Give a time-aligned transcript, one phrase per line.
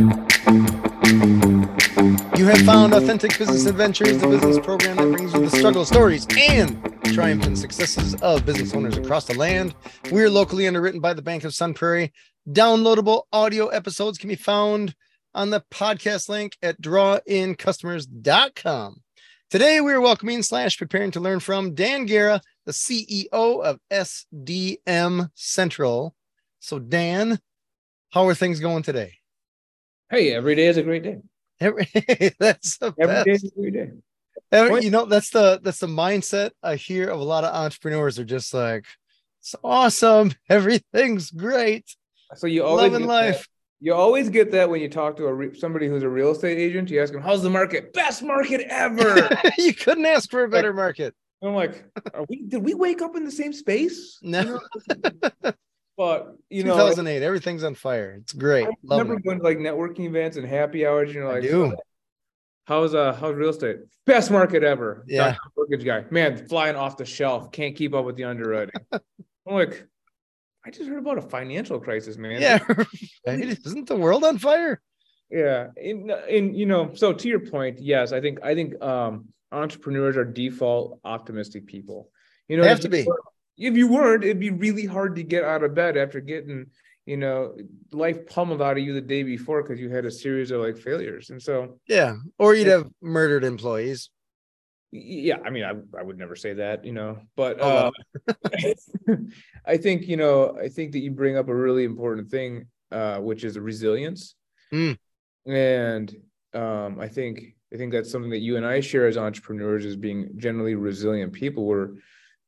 [0.00, 0.06] You
[2.46, 6.82] have found Authentic Business Adventures, the business program that brings you the struggle stories and
[7.12, 9.74] triumph and successes of business owners across the land.
[10.10, 12.14] We're locally underwritten by the Bank of Sun Prairie.
[12.48, 14.94] Downloadable audio episodes can be found
[15.34, 19.02] on the podcast link at drawincustomers.com.
[19.50, 25.28] Today, we are welcoming slash preparing to learn from Dan Guerra, the CEO of SDM
[25.34, 26.14] Central.
[26.58, 27.38] So, Dan,
[28.08, 29.19] how are things going today?
[30.10, 31.18] Hey, every day is a great day.
[31.60, 31.86] Every,
[32.38, 33.26] that's the Every best.
[33.26, 33.90] day is a great day.
[34.50, 38.18] Every- you know, that's the that's the mindset I hear of a lot of entrepreneurs
[38.18, 38.86] are just like,
[39.40, 41.84] it's awesome, everything's great,
[42.34, 43.38] So you always loving get life.
[43.38, 43.46] That.
[43.82, 46.58] You always get that when you talk to a re- somebody who's a real estate
[46.58, 46.90] agent.
[46.90, 47.94] You ask them, "How's the market?
[47.94, 49.26] Best market ever."
[49.58, 51.14] you couldn't ask for a better market.
[51.42, 51.82] I'm like,
[52.12, 54.60] Are we, "Did we wake up in the same space?" No,
[56.00, 58.16] But you know, 2008, everything's on fire.
[58.22, 58.64] It's great.
[58.66, 59.22] I Love remember it.
[59.22, 61.12] going to like networking events and happy hours.
[61.12, 61.76] You know, I like, do.
[62.64, 63.80] how's uh how's real estate?
[64.06, 65.04] Best market ever.
[65.06, 65.36] Yeah.
[65.54, 67.52] Mortgage guy, man, flying off the shelf.
[67.52, 68.80] Can't keep up with the underwriting.
[68.94, 69.00] I'm
[69.46, 69.86] like,
[70.64, 72.40] I just heard about a financial crisis, man.
[72.40, 72.60] Yeah,
[73.26, 73.58] right?
[73.66, 74.80] isn't the world on fire?
[75.30, 79.26] Yeah, in in you know, so to your point, yes, I think I think um
[79.52, 82.08] entrepreneurs are default optimistic people.
[82.48, 83.06] You know, Have to be.
[83.60, 86.66] If you weren't, it'd be really hard to get out of bed after getting,
[87.06, 87.54] you know,
[87.92, 90.78] life pummeled out of you the day before because you had a series of like
[90.78, 91.28] failures.
[91.30, 94.10] And so, Yeah, or you'd have murdered employees.
[94.92, 97.92] yeah, I mean, I I would never say that, you know, but Oh,
[98.26, 98.32] uh,
[99.66, 103.18] I think you know, I think that you bring up a really important thing, uh,
[103.18, 104.34] which is resilience,
[104.72, 104.96] Mm.
[105.46, 106.16] and
[106.54, 109.96] um, I think I think that's something that you and I share as entrepreneurs as
[109.96, 111.66] being generally resilient people.
[111.66, 111.90] Where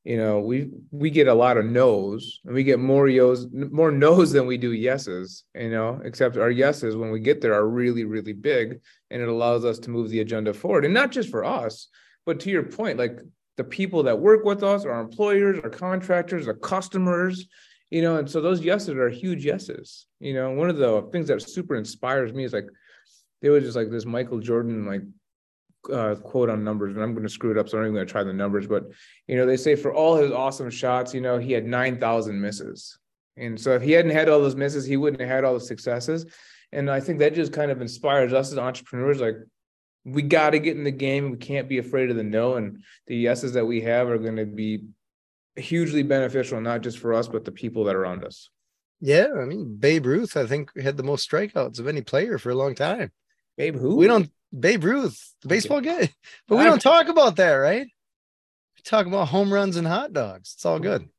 [0.03, 3.91] you know we we get a lot of no's and we get more yos more
[3.91, 7.67] no's than we do yeses you know except our yeses when we get there are
[7.67, 10.85] really really big and it allows us to move the agenda forward.
[10.85, 11.87] And not just for us
[12.25, 13.19] but to your point like
[13.55, 17.47] the people that work with us our employers our contractors our customers
[17.89, 20.51] you know and so those yeses are huge yeses you know.
[20.51, 22.67] One of the things that super inspires me is like
[23.41, 25.03] there was just like this michael jordan like
[25.91, 27.95] uh, quote on numbers, and I'm going to screw it up, so I'm not even
[27.95, 28.67] going to try the numbers.
[28.67, 28.85] But
[29.27, 32.39] you know, they say for all his awesome shots, you know, he had nine thousand
[32.39, 32.97] misses,
[33.37, 35.59] and so if he hadn't had all those misses, he wouldn't have had all the
[35.59, 36.25] successes.
[36.71, 39.35] And I think that just kind of inspires us as entrepreneurs, like
[40.05, 41.31] we got to get in the game.
[41.31, 44.37] We can't be afraid of the no, and the yeses that we have are going
[44.37, 44.85] to be
[45.55, 48.49] hugely beneficial, not just for us, but the people that are around us.
[48.99, 52.51] Yeah, I mean Babe Ruth, I think had the most strikeouts of any player for
[52.51, 53.11] a long time.
[53.57, 55.55] Babe, who We don't Babe Ruth, the Okay.
[55.55, 56.09] baseball guy,
[56.47, 57.85] but we don't talk about that, right?
[57.85, 60.53] We talk about home runs and hot dogs.
[60.55, 61.09] It's all good.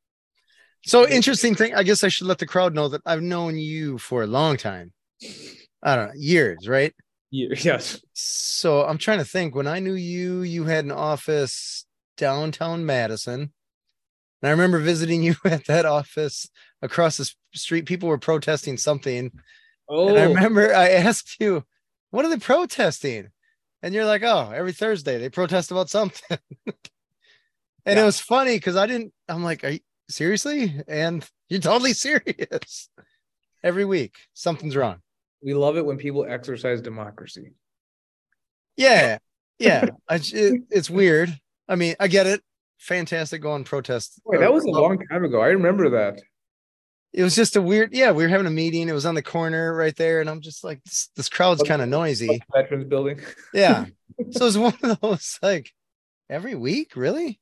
[0.86, 1.74] So interesting thing.
[1.74, 4.56] I guess I should let the crowd know that I've known you for a long
[4.56, 4.92] time.
[5.82, 6.94] I don't know, years, right?
[7.30, 8.00] Yeah, yes.
[8.12, 9.54] So I'm trying to think.
[9.54, 13.52] When I knew you, you had an office downtown Madison.
[14.42, 16.48] And I remember visiting you at that office
[16.82, 17.86] across the street.
[17.86, 19.32] People were protesting something.
[19.88, 21.64] Oh, And I remember I asked you,
[22.14, 23.28] what are they protesting?
[23.82, 26.38] And you're like, oh, every Thursday they protest about something.
[27.84, 30.80] and it was funny because I didn't, I'm like, are you seriously?
[30.86, 32.88] And you're totally serious.
[33.64, 34.98] Every week, something's wrong.
[35.42, 37.52] we love it when people exercise democracy.
[38.76, 39.18] Yeah.
[39.60, 39.86] Yeah.
[40.08, 41.32] I, it, it's weird.
[41.68, 42.42] I mean, I get it.
[42.80, 44.20] Fantastic going protest.
[44.24, 45.40] Wait, that was a long time ago.
[45.40, 46.20] I remember that.
[47.14, 48.10] It was just a weird, yeah.
[48.10, 48.88] We were having a meeting.
[48.88, 50.20] It was on the corner right there.
[50.20, 52.42] And I'm just like, this, this crowd's kind of noisy.
[52.52, 53.20] Veterans Building.
[53.54, 53.86] Yeah.
[54.32, 55.72] so it's one of those like
[56.28, 57.38] every week, really?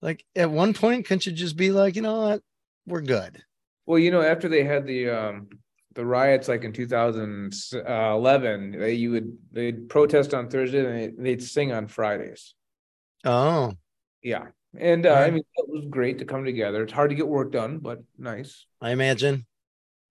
[0.00, 2.42] Like at one point, couldn't you just be like, you know what?
[2.86, 3.42] We're good.
[3.84, 5.48] Well, you know, after they had the um
[5.94, 11.42] the riots, like in 2011, they, you would they'd protest on Thursday and they, they'd
[11.42, 12.54] sing on Fridays.
[13.24, 13.74] Oh,
[14.22, 14.46] Yeah,
[14.78, 16.82] and uh, I mean, it was great to come together.
[16.82, 18.66] It's hard to get work done, but nice.
[18.80, 19.46] I imagine.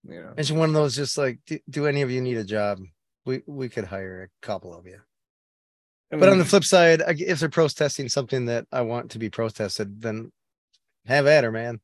[0.08, 2.44] You know, It's one of those just like, do, do any of you need a
[2.44, 2.80] job?
[3.24, 4.98] We we could hire a couple of you.
[6.12, 9.30] I But on the flip side, if they're protesting something that I want to be
[9.30, 10.32] protested, then
[11.06, 11.80] have at her, man.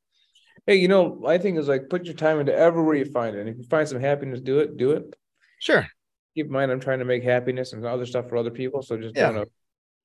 [0.66, 3.40] hey, you know, my thing is like put your time into everywhere you find it.
[3.40, 4.76] And if you find some happiness, do it.
[4.76, 5.14] Do it.
[5.60, 5.86] Sure.
[6.34, 8.82] Keep in mind, I'm trying to make happiness and other stuff for other people.
[8.82, 9.32] So just Yeah.
[9.32, 9.48] don't,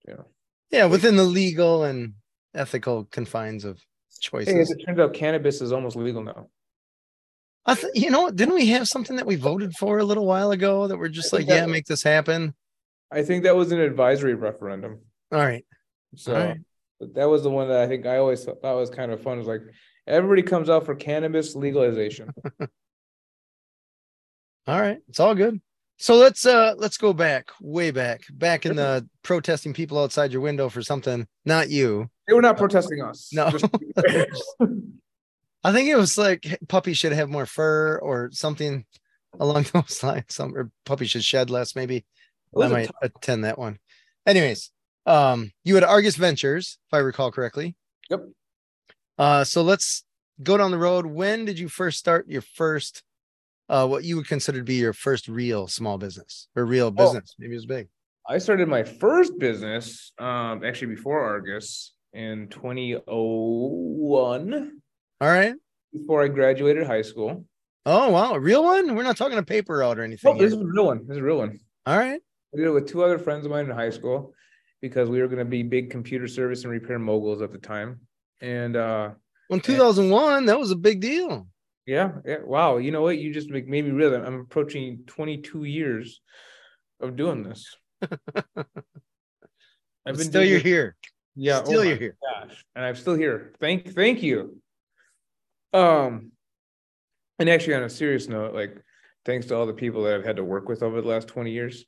[0.08, 0.26] you know.
[0.72, 2.14] Yeah, within the legal and
[2.54, 3.82] ethical confines of
[4.20, 4.54] choices.
[4.54, 6.48] Hey, as it turns out, cannabis is almost legal now.
[7.66, 8.30] I th- you know?
[8.30, 11.32] Didn't we have something that we voted for a little while ago that we're just
[11.34, 12.54] like, yeah, that- make this happen?
[13.12, 15.00] I think that was an advisory referendum.
[15.32, 15.66] All right.
[16.16, 16.58] So Alright.
[17.14, 19.40] that was the one that I think I always thought was kind of fun.
[19.40, 19.62] Is like
[20.08, 22.32] everybody comes out for cannabis legalization.
[24.68, 24.98] All right.
[25.10, 25.60] It's all good.
[25.98, 30.42] So let's uh let's go back, way back, back in the protesting people outside your
[30.42, 31.28] window for something.
[31.46, 32.10] Not you.
[32.28, 33.30] They were not protesting us.
[33.32, 33.46] No.
[35.64, 38.86] I think it was like puppies should have more fur or something
[39.40, 40.26] along those lines.
[40.30, 42.06] Some or puppies should shed less, maybe.
[42.60, 43.80] I might attend that one.
[44.28, 44.72] Anyways,
[45.06, 47.76] um, you had Argus Ventures, if I recall correctly.
[48.10, 48.26] Yep.
[49.18, 50.04] Uh, so let's
[50.42, 51.06] go down the road.
[51.06, 53.04] When did you first start your first,
[53.70, 57.34] uh, what you would consider to be your first real small business or real business?
[57.40, 57.88] Maybe it was big.
[58.28, 64.82] I started my first business um actually before Argus in 2001
[65.22, 65.56] All right.
[65.92, 67.46] before I graduated high school.
[67.86, 68.96] Oh wow, a real one?
[68.96, 70.36] We're not talking a paper route or anything.
[70.36, 71.00] Oh, this is a real one.
[71.08, 71.60] This is a real one.
[71.86, 72.22] All right.
[72.54, 74.34] I did it with two other friends of mine in high school
[74.82, 78.00] because we were going to be big computer service and repair moguls at the time.
[78.42, 79.12] And uh
[79.50, 81.48] Well, in 2001, that was a big deal.
[81.86, 82.78] Yeah, yeah, wow.
[82.78, 83.18] You know what?
[83.18, 86.22] You just make made me realize I'm approaching 22 years
[87.00, 87.76] of doing this.
[90.06, 90.96] But still, you're here.
[91.36, 92.18] Yeah, oh Still, my you're here.
[92.22, 93.54] gosh, and I'm still here.
[93.60, 94.58] Thank, thank you.
[95.72, 96.32] Um,
[97.40, 98.78] and actually, on a serious note, like,
[99.26, 101.52] thanks to all the people that I've had to work with over the last 20
[101.52, 101.86] years.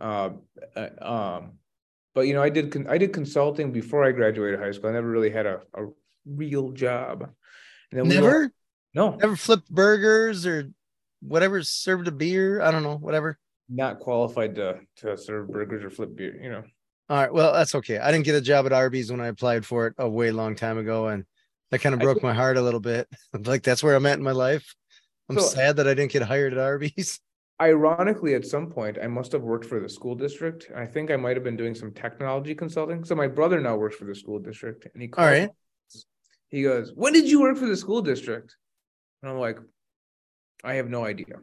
[0.00, 0.30] Uh,
[0.76, 1.52] uh, um,
[2.14, 4.90] but you know, I did con- I did consulting before I graduated high school.
[4.90, 5.86] I never really had a, a
[6.24, 7.22] real job.
[7.90, 8.52] And then we all- Never,
[8.98, 10.70] no, never flipped burgers or
[11.22, 12.60] whatever, served a beer.
[12.60, 13.38] I don't know, whatever.
[13.68, 16.34] not qualified to to serve burgers or flip beer.
[16.42, 16.62] You know,
[17.08, 17.32] All right.
[17.32, 17.98] Well, that's okay.
[17.98, 20.54] I didn't get a job at Arby's when I applied for it a way long
[20.56, 21.08] time ago.
[21.08, 21.24] And
[21.70, 23.08] that kind of broke think- my heart a little bit.
[23.46, 24.74] like that's where I'm at in my life.
[25.28, 27.20] I'm So- sad that I didn't get hired at Arby's.
[27.60, 30.70] ironically, at some point, I must have worked for the school district.
[30.76, 33.04] I think I might have been doing some technology consulting.
[33.04, 35.48] So my brother now works for the school district, and he All called right.
[35.48, 35.54] me.
[36.50, 38.56] He goes, "When did you work for the school district?"
[39.22, 39.58] And I'm like,
[40.64, 41.36] "I have no idea."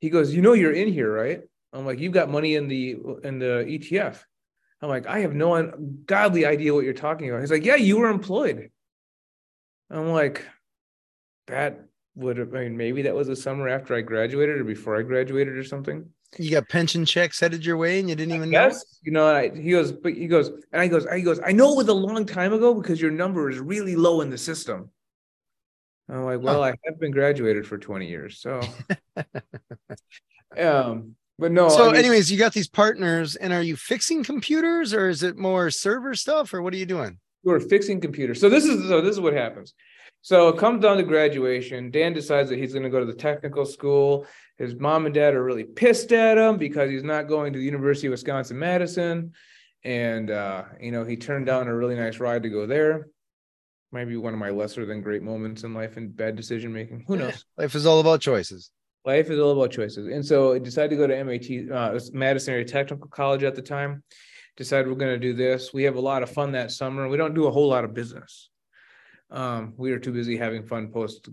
[0.00, 1.42] He goes, "You know you're in here, right?"
[1.72, 4.24] I'm like, "You've got money in the in the ETF."
[4.82, 7.98] I'm like, "I have no ungodly idea what you're talking about." He's like, "Yeah, you
[7.98, 8.70] were employed."
[9.90, 10.44] I'm like,
[11.48, 14.96] "That would have, I mean, maybe that was the summer after I graduated or before
[14.96, 16.08] I graduated or something."
[16.38, 18.60] You got pension checks headed your way and you didn't even know.
[18.60, 21.50] Yes, you know, I, he goes, but he goes, and I goes, he goes, I
[21.50, 24.38] know it was a long time ago because your number is really low in the
[24.38, 24.90] system.
[26.10, 28.60] I'm like, well, I have been graduated for 20 years, so.
[30.58, 31.68] um, but no.
[31.68, 35.22] so, I mean, anyways, you got these partners, and are you fixing computers or is
[35.22, 37.18] it more server stuff or what are you doing?
[37.44, 38.40] We're fixing computers.
[38.40, 39.72] So this is so this is what happens.
[40.20, 41.90] So it comes down to graduation.
[41.90, 44.26] Dan decides that he's going to go to the technical school.
[44.58, 47.64] His mom and dad are really pissed at him because he's not going to the
[47.64, 49.32] University of Wisconsin Madison,
[49.82, 53.06] and uh, you know he turned down a really nice ride to go there.
[53.92, 57.04] Might be one of my lesser than great moments in life and bad decision making.
[57.08, 57.44] Who knows?
[57.58, 58.70] Life is all about choices.
[59.04, 60.06] life is all about choices.
[60.06, 63.62] And so I decided to go to MAT, uh, Madison Area Technical College at the
[63.62, 64.02] time.
[64.56, 65.72] Decided we're going to do this.
[65.72, 67.08] We have a lot of fun that summer.
[67.08, 68.50] We don't do a whole lot of business.
[69.30, 71.28] Um, we are too busy having fun post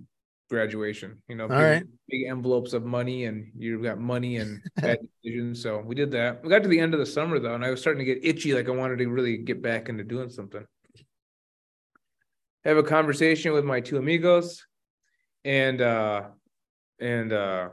[0.50, 1.22] graduation.
[1.28, 1.84] You know, All big, right.
[2.08, 5.62] big envelopes of money, and you've got money and bad decisions.
[5.62, 6.42] So we did that.
[6.44, 8.24] We got to the end of the summer though, and I was starting to get
[8.24, 10.66] itchy, like I wanted to really get back into doing something.
[12.68, 14.68] Have a conversation with my two amigos,
[15.46, 16.24] and uh,
[17.00, 17.70] and uh,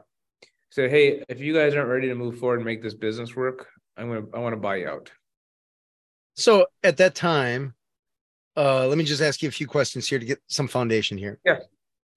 [0.70, 3.66] said, "Hey, if you guys aren't ready to move forward and make this business work,
[3.96, 5.10] I'm gonna I want to buy you out."
[6.36, 7.74] So at that time,
[8.56, 11.40] uh, let me just ask you a few questions here to get some foundation here.
[11.44, 11.58] Yeah.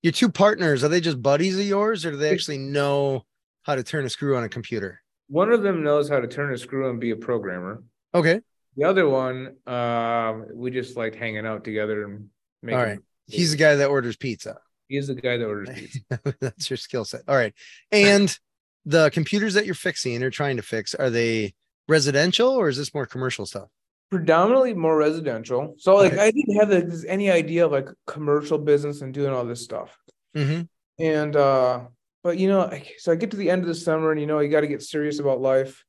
[0.03, 3.25] Your two partners, are they just buddies of yours or do they actually know
[3.63, 5.01] how to turn a screw on a computer?
[5.29, 7.83] One of them knows how to turn a screw and be a programmer.
[8.13, 8.41] Okay.
[8.75, 12.29] The other one, um, we just like hanging out together and
[12.61, 12.79] making.
[12.79, 12.99] All right.
[13.27, 14.57] He's the guy that orders pizza.
[14.87, 16.35] He's the guy that orders pizza.
[16.39, 17.21] That's your skill set.
[17.27, 17.53] All right.
[17.91, 18.37] And
[18.85, 21.53] the computers that you're fixing or trying to fix, are they
[21.87, 23.67] residential or is this more commercial stuff?
[24.09, 25.75] Predominantly more residential.
[25.77, 26.23] So like Okay.
[26.23, 29.97] I didn't have any idea of like commercial business and doing all this stuff.
[30.35, 30.61] Mm-hmm.
[31.03, 31.81] And uh,
[32.23, 34.39] but you know, so I get to the end of the summer, and you know,
[34.39, 35.83] you got to get serious about life.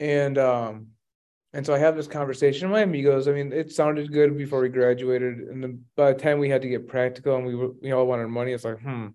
[0.00, 0.88] And um,
[1.52, 3.26] and so I have this conversation with my amigos.
[3.28, 6.62] I mean, it sounded good before we graduated, and then by the time we had
[6.62, 9.08] to get practical and we were, we all wanted money, it's like, hmm,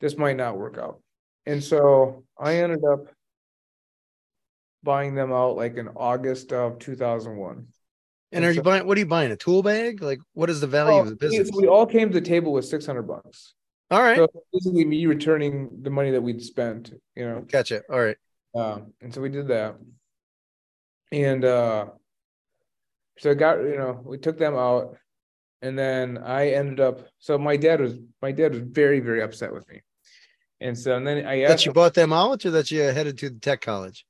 [0.00, 1.00] this might not work out.
[1.46, 3.06] And so I ended up
[4.82, 7.66] buying them out like in August of 2001.
[8.32, 9.30] And are you buying, what are you buying?
[9.30, 10.02] A tool bag?
[10.02, 11.50] Like what is the value of the Oh, business?
[11.54, 13.54] we all came to the table with 600 bucks.
[13.90, 14.16] All right.
[14.16, 17.44] So basically, me returning the money that we'd spent, you know.
[17.50, 17.82] Gotcha.
[17.90, 18.16] All right.
[18.54, 19.76] Um, and so we did that.
[21.22, 21.86] And uh
[23.18, 24.96] so I got, you know, we took them out
[25.62, 29.52] and then I ended up so my dad was my dad was very, very upset
[29.52, 29.82] with me.
[30.60, 33.18] And so and then I That asked you bought them out or that you headed
[33.18, 34.04] to the tech college?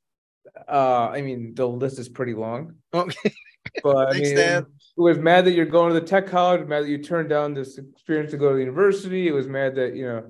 [0.68, 2.76] uh I mean the list is pretty long.
[2.92, 3.32] Okay.
[3.82, 4.66] But I mean Dad.
[4.96, 7.54] it was mad that you're going to the tech college, mad that you turned down
[7.54, 9.26] this experience to go to the university.
[9.26, 10.22] It was mad that, you know,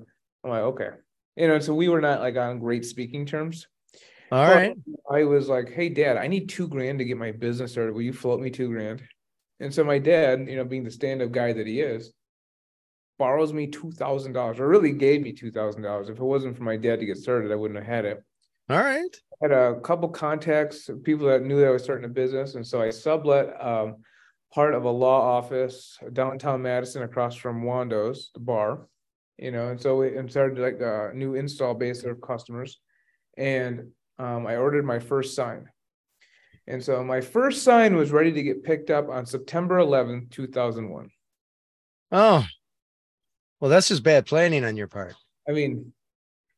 [0.43, 0.89] I'm like, okay.
[1.35, 3.67] You know, so we were not like on great speaking terms.
[4.35, 4.77] All But right.
[5.09, 7.93] I was like, hey dad, I need two grand to get my business started.
[7.93, 9.01] Will you float me two grand?
[9.61, 12.11] And so my dad, you know, being the stand-up guy that he is,
[13.17, 16.09] borrows me two thousand dollars, or really gave me two thousand dollars.
[16.09, 18.21] If it wasn't for my dad to get started, I wouldn't have had it.
[18.69, 19.15] All right.
[19.41, 22.67] I had a couple contacts, people that knew that I was starting a business, and
[22.67, 23.97] so I sublet um,
[24.53, 28.89] part of a law office downtown Madison across from Wando's, the bar.
[29.37, 32.81] You know, and so we and started like a new install base of customers,
[33.37, 35.69] and um, I ordered my first sign.
[36.67, 41.09] And so my first sign was ready to get picked up on September 11th, 2001.
[42.11, 42.45] Oh,
[43.59, 45.15] well, that's just bad planning on your part.
[45.47, 45.93] I mean,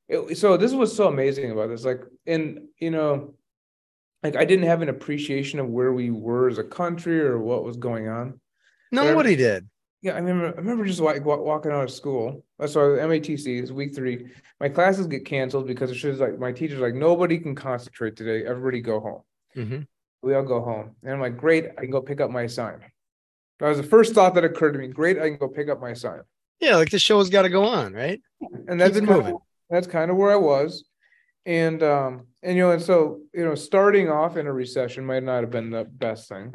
[0.08, 1.84] it, so this was so amazing about this.
[1.84, 3.36] Like, and you know,
[4.24, 7.64] like I didn't have an appreciation of where we were as a country or what
[7.64, 8.40] was going on.
[8.92, 9.68] Nobody did.
[10.02, 10.48] Yeah, I remember.
[10.48, 12.46] I remember just like walking out of school.
[12.60, 14.28] That's why MATC is week three.
[14.60, 18.46] My classes get canceled because it's just like my teacher's like nobody can concentrate today.
[18.46, 19.22] Everybody go home.
[19.56, 19.80] hmm
[20.22, 21.70] We all go home, and I'm like, great.
[21.78, 22.82] I can go pick up my sign.
[23.60, 24.88] That was the first thought that occurred to me.
[24.88, 26.22] Great, I can go pick up my sign.
[26.60, 28.22] Yeah, like the show's got to go on, right?
[28.68, 29.34] and that's kind moving.
[29.34, 30.86] Of, that's kind of where I was,
[31.46, 35.24] and um, and you know, and so you know, starting off in a recession might
[35.24, 36.54] not have been the best thing,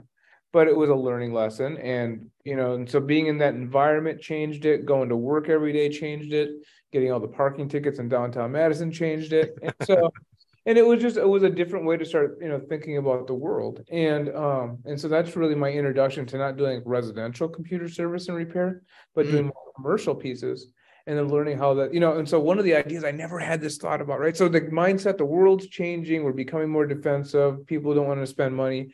[0.53, 4.21] but it was a learning lesson, and you know, and so being in that environment
[4.21, 4.85] changed it.
[4.87, 6.51] Going to work every day changed it.
[6.93, 10.11] Getting all the parking tickets in downtown Madison changed it, and so.
[10.65, 13.27] And it was just it was a different way to start, you know, thinking about
[13.27, 17.89] the world, and um, and so that's really my introduction to not doing residential computer
[17.89, 18.83] service and repair,
[19.13, 19.31] but Mm.
[19.31, 20.69] doing more commercial pieces
[21.09, 23.41] and then learning how that you know and so one of the ideas i never
[23.41, 27.67] had this thought about right so the mindset the world's changing we're becoming more defensive
[27.67, 28.93] people don't want to spend money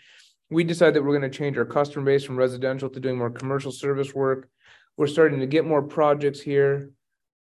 [0.51, 3.31] we decided that we're going to change our customer base from residential to doing more
[3.31, 4.49] commercial service work
[4.97, 6.91] we're starting to get more projects here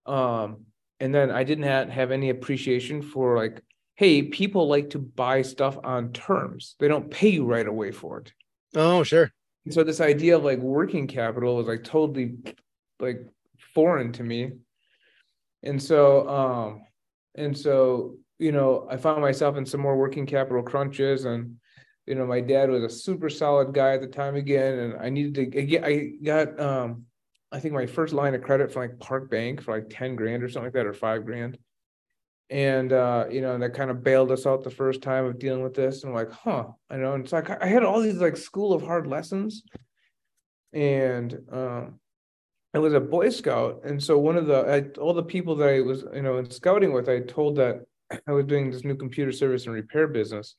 [0.06, 0.64] um
[1.00, 3.60] and then i didn't have, have any appreciation for like
[3.96, 8.18] hey people like to buy stuff on terms they don't pay you right away for
[8.20, 8.32] it
[8.74, 9.32] Oh, sure.
[9.64, 12.36] and so this idea of like working capital was like totally
[13.00, 13.26] like
[13.74, 14.52] foreign to me.
[15.62, 16.82] And so um
[17.34, 21.56] and so you know I found myself in some more working capital crunches and
[22.08, 25.10] you know my dad was a super solid guy at the time again and I
[25.10, 27.04] needed to get I got um
[27.52, 30.42] I think my first line of credit from like Park Bank for like 10 grand
[30.42, 31.58] or something like that or 5 grand.
[32.50, 35.38] And uh, you know, and that kind of bailed us out the first time of
[35.38, 36.02] dealing with this.
[36.02, 37.12] And I'm like, huh, I know.
[37.12, 39.62] And it's like I had all these like school of hard lessons.
[40.72, 42.00] And um
[42.74, 43.82] I was a Boy Scout.
[43.84, 46.50] And so one of the I, all the people that I was, you know, in
[46.50, 47.84] scouting with, I told that
[48.26, 50.56] I was doing this new computer service and repair business.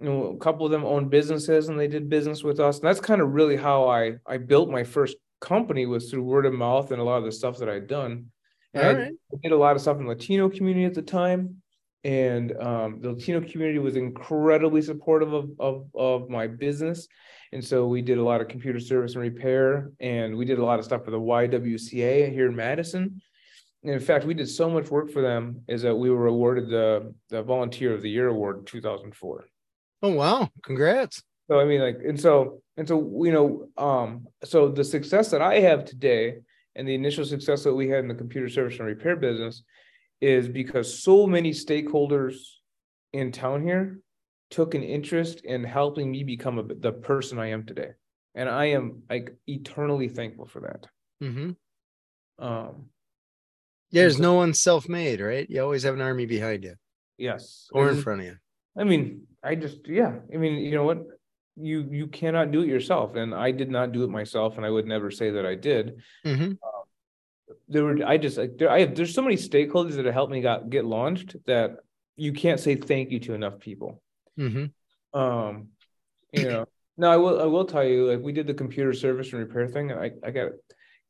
[0.00, 2.78] You know, a couple of them owned businesses and they did business with us.
[2.78, 6.46] And that's kind of really how I I built my first company was through word
[6.46, 8.26] of mouth and a lot of the stuff that I'd done.
[8.72, 9.12] And I- right.
[9.32, 11.62] I did a lot of stuff in the Latino community at the time.
[12.02, 17.08] And um, the Latino community was incredibly supportive of, of, of my business.
[17.52, 20.64] And so we did a lot of computer service and repair, and we did a
[20.64, 23.22] lot of stuff for the YWCA here in Madison.
[23.84, 26.68] And in fact, we did so much work for them is that we were awarded
[26.68, 29.44] the, the Volunteer of the Year Award in 2004.
[30.04, 30.50] Oh, wow.
[30.62, 31.22] Congrats.
[31.50, 35.40] So I mean, like, and so and so you know, um, so the success that
[35.40, 36.40] I have today
[36.76, 39.62] and the initial success that we had in the computer service and repair business
[40.20, 42.34] is because so many stakeholders
[43.14, 44.00] in town here
[44.50, 47.92] took an interest in helping me become a, the person I am today,
[48.34, 50.86] and I am like eternally thankful for that.
[51.26, 51.52] hmm
[52.38, 52.90] Um,
[53.90, 55.48] there's no one self-made, right?
[55.48, 56.74] You always have an army behind you
[57.16, 58.36] yes, or in front of you.
[58.76, 60.12] I mean, I just yeah.
[60.32, 60.98] I mean, you know what?
[61.56, 64.70] You you cannot do it yourself, and I did not do it myself, and I
[64.70, 66.02] would never say that I did.
[66.24, 66.52] hmm
[67.68, 70.32] there were I just like there I have there's so many stakeholders that have helped
[70.32, 71.76] me got get launched that
[72.16, 74.02] you can't say thank you to enough people.
[74.36, 74.66] hmm
[75.12, 75.68] Um,
[76.32, 76.66] you know,
[76.96, 79.68] no, I will I will tell you, like we did the computer service and repair
[79.68, 79.90] thing.
[79.90, 80.52] and I I got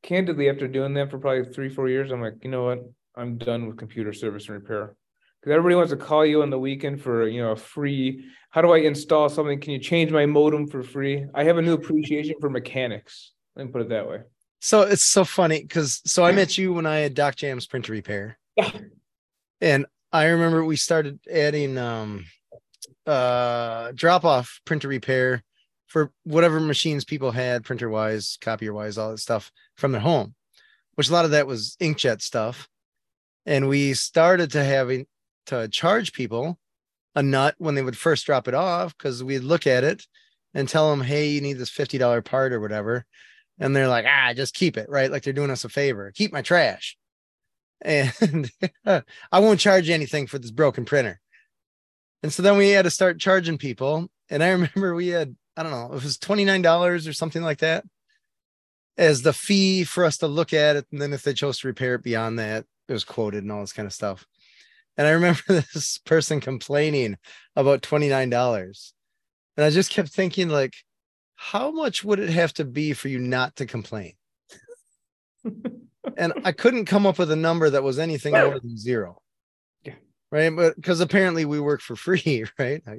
[0.02, 2.80] candidly after doing that for probably three, four years, I'm like, you know what?
[3.16, 4.97] I'm done with computer service and repair.
[5.44, 8.24] Because everybody wants to call you on the weekend for you know a free.
[8.48, 9.60] How do I install something?
[9.60, 11.26] Can you change my modem for free?
[11.34, 13.32] I have a new appreciation for mechanics.
[13.54, 14.20] Let me put it that way.
[14.60, 17.92] So it's so funny because so I met you when I had Doc Jam's printer
[17.92, 18.38] repair.
[18.56, 18.70] Yeah.
[19.60, 22.24] And I remember we started adding um
[23.06, 25.42] uh drop off printer repair
[25.88, 30.34] for whatever machines people had, printer wise, copier wise, all that stuff from their home,
[30.94, 32.66] which a lot of that was inkjet stuff.
[33.44, 35.06] and we started to having
[35.46, 36.58] to charge people
[37.14, 40.06] a nut when they would first drop it off because we'd look at it
[40.52, 43.04] and tell them, hey, you need this $50 part or whatever.
[43.58, 45.10] And they're like, ah, just keep it, right?
[45.10, 46.12] Like they're doing us a favor.
[46.14, 46.96] Keep my trash.
[47.84, 48.50] And
[48.86, 51.20] I won't charge anything for this broken printer.
[52.22, 54.08] And so then we had to start charging people.
[54.30, 57.84] And I remember we had, I don't know, it was $29 or something like that
[58.96, 60.86] as the fee for us to look at it.
[60.92, 63.60] And then if they chose to repair it beyond that, it was quoted and all
[63.60, 64.26] this kind of stuff.
[64.96, 67.16] And I remember this person complaining
[67.56, 68.92] about $29.
[69.56, 70.74] And I just kept thinking, like,
[71.36, 74.14] how much would it have to be for you not to complain?
[76.16, 79.20] and I couldn't come up with a number that was anything more than zero.
[79.82, 79.94] Yeah.
[80.30, 80.54] Right.
[80.54, 82.82] But because apparently we work for free, right?
[82.86, 82.98] I,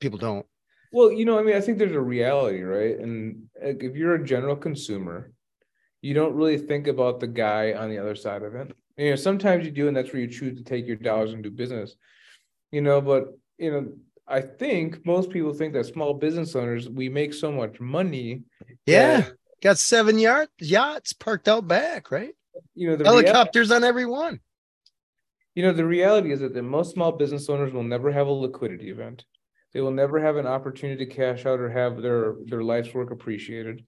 [0.00, 0.46] people don't.
[0.92, 2.96] Well, you know, I mean, I think there's a reality, right?
[2.98, 5.32] And if you're a general consumer,
[6.02, 8.76] you don't really think about the guy on the other side of it.
[8.96, 11.42] You know, sometimes you do, and that's where you choose to take your dollars and
[11.42, 11.96] do business.
[12.70, 13.92] You know, but you know,
[14.26, 18.42] I think most people think that small business owners we make so much money.
[18.86, 19.28] Yeah,
[19.62, 22.34] got seven yard yachts parked out back, right?
[22.74, 24.40] You know, the helicopters on every one.
[25.54, 28.32] You know, the reality is that the most small business owners will never have a
[28.32, 29.24] liquidity event.
[29.72, 33.10] They will never have an opportunity to cash out or have their their life's work
[33.10, 33.84] appreciated.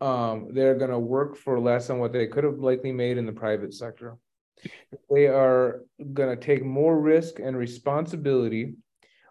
[0.00, 3.26] Um, they're going to work for less than what they could have likely made in
[3.26, 4.18] the private sector.
[5.10, 5.82] They are
[6.12, 8.74] going to take more risk and responsibility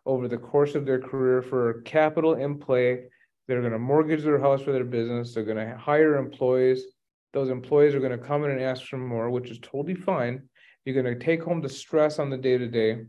[0.06, 3.06] over the course of their career for capital in play.
[3.48, 5.34] They're going to mortgage their house for their business.
[5.34, 6.84] They're going to hire employees.
[7.34, 10.44] Those employees are going to come in and ask for more, which is totally fine.
[10.86, 13.04] You're going to take home the stress on the day to day,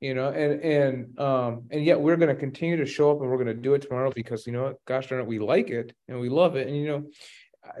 [0.00, 3.30] you know, and and um and yet we're going to continue to show up and
[3.30, 5.70] we're going to do it tomorrow because you know what, gosh darn it, we like
[5.70, 7.04] it and we love it, and you know,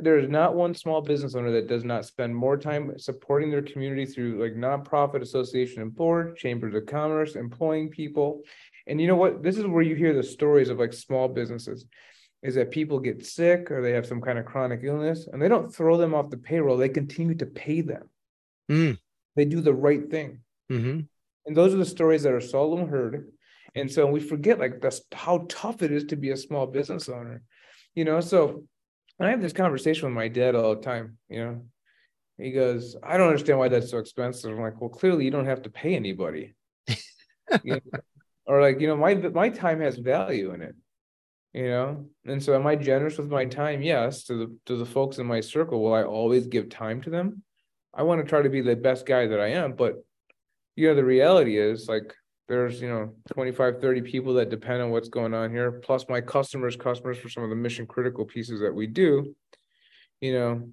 [0.00, 3.62] there is not one small business owner that does not spend more time supporting their
[3.62, 8.42] community through like nonprofit association and board, chambers of commerce, employing people.
[8.86, 9.42] And you know what?
[9.42, 11.86] This is where you hear the stories of like small businesses
[12.42, 15.48] is that people get sick or they have some kind of chronic illness and they
[15.48, 16.76] don't throw them off the payroll.
[16.76, 18.08] They continue to pay them.
[18.70, 18.98] Mm.
[19.34, 20.40] They do the right thing.
[20.70, 21.00] Mm-hmm.
[21.46, 23.28] And those are the stories that are seldom heard.
[23.74, 27.08] And so we forget like that's how tough it is to be a small business
[27.08, 27.42] owner.
[27.94, 28.64] You know, so
[29.20, 31.62] I have this conversation with my dad all the time, you know.
[32.38, 34.52] He goes, I don't understand why that's so expensive.
[34.52, 36.54] I'm like, well, clearly you don't have to pay anybody.
[36.88, 36.96] you
[37.64, 37.80] know?
[38.46, 40.74] Or like, you know, my my time has value in it.
[41.52, 43.82] You know, and so am I generous with my time?
[43.82, 45.82] Yes, to the to the folks in my circle.
[45.82, 47.42] Will I always give time to them?
[47.92, 49.96] I want to try to be the best guy that I am, but
[50.76, 52.14] you know, the reality is like
[52.48, 56.20] there's you know 25 30 people that depend on what's going on here plus my
[56.20, 59.34] customers customers for some of the mission critical pieces that we do
[60.20, 60.68] you know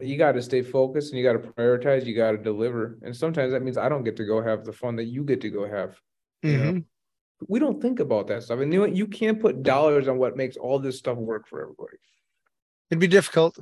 [0.00, 2.98] you got to stay focused and you got to prioritize you got to deliver.
[3.02, 5.40] And sometimes that means i don't get to go have the fun that you get
[5.42, 5.90] to go have
[6.44, 6.48] mm-hmm.
[6.48, 6.72] you know?
[6.72, 7.44] Mm-hmm.
[7.48, 8.60] we don't think about that stuff.
[8.60, 8.96] And you know what?
[8.96, 11.98] You can't put dollars on what makes all this stuff work for everybody.
[12.90, 13.58] It'd be difficult.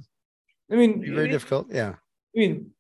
[0.71, 1.95] I mean very it, difficult yeah.
[2.35, 2.71] I mean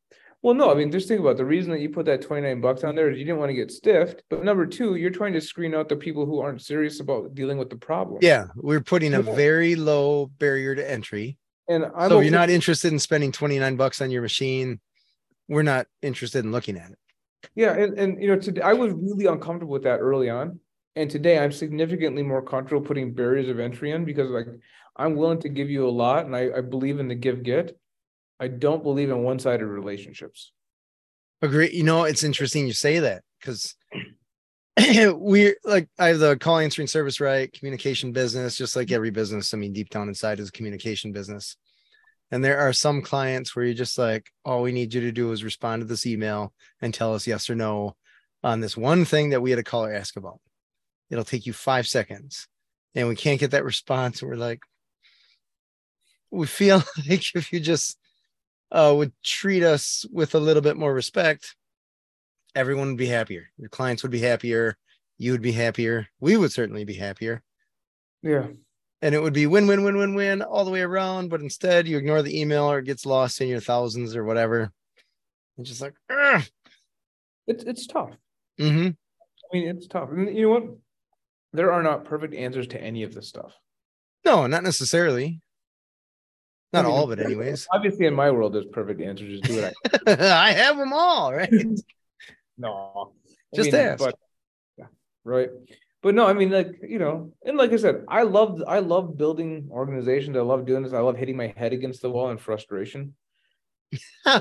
[0.42, 1.36] well, no, I mean, just think about it.
[1.36, 3.54] the reason that you put that 29 bucks on there is you didn't want to
[3.54, 4.24] get stiffed.
[4.28, 7.58] But number two, you're trying to screen out the people who aren't serious about dealing
[7.58, 8.18] with the problem.
[8.22, 11.38] Yeah, we're putting a very low barrier to entry.
[11.68, 12.24] And I'm so okay.
[12.24, 14.80] you're not interested in spending 29 bucks on your machine.
[15.48, 16.98] We're not interested in looking at it.
[17.54, 20.58] Yeah, and, and you know, today I was really uncomfortable with that early on.
[20.96, 24.46] And today I'm significantly more comfortable putting barriers of entry in because like
[24.96, 27.78] I'm willing to give you a lot and I, I believe in the give get
[28.42, 30.50] I don't believe in one sided relationships.
[31.42, 31.70] Agree.
[31.72, 33.76] You know, it's interesting you say that because
[34.76, 37.52] we're like I have the call answering service, right?
[37.52, 39.54] Communication business, just like every business.
[39.54, 41.56] I mean, deep down inside is a communication business.
[42.32, 45.30] And there are some clients where you're just like, all we need you to do
[45.30, 47.94] is respond to this email and tell us yes or no
[48.42, 50.40] on this one thing that we had a caller ask about.
[51.10, 52.48] It'll take you five seconds.
[52.96, 54.20] And we can't get that response.
[54.20, 54.62] And we're like,
[56.32, 56.78] we feel
[57.08, 57.98] like if you just
[58.72, 61.54] uh, would treat us with a little bit more respect,
[62.54, 63.44] everyone would be happier.
[63.58, 64.76] Your clients would be happier.
[65.18, 66.08] You would be happier.
[66.20, 67.42] We would certainly be happier.
[68.22, 68.48] Yeah.
[69.02, 71.28] And it would be win, win, win, win, win all the way around.
[71.28, 74.72] But instead, you ignore the email or it gets lost in your thousands or whatever.
[75.58, 76.42] It's just like, Ugh.
[77.46, 78.10] it's it's tough.
[78.58, 78.88] Mm-hmm.
[78.88, 80.10] I mean, it's tough.
[80.10, 80.64] And you know what?
[81.52, 83.52] There are not perfect answers to any of this stuff.
[84.24, 85.40] No, not necessarily.
[86.72, 87.66] Not all of it, anyways.
[87.70, 89.40] Obviously, in my world, there's perfect answers.
[89.40, 89.74] Just do it.
[90.06, 91.52] I, I have them all, right?
[92.56, 93.12] no,
[93.52, 94.02] I just mean, ask.
[94.02, 94.18] But,
[94.78, 94.86] yeah,
[95.24, 95.50] right.
[96.02, 99.16] But no, I mean, like you know, and like I said, I love I love
[99.16, 100.36] building organizations.
[100.36, 100.92] I love doing this.
[100.92, 103.14] I love hitting my head against the wall in frustration.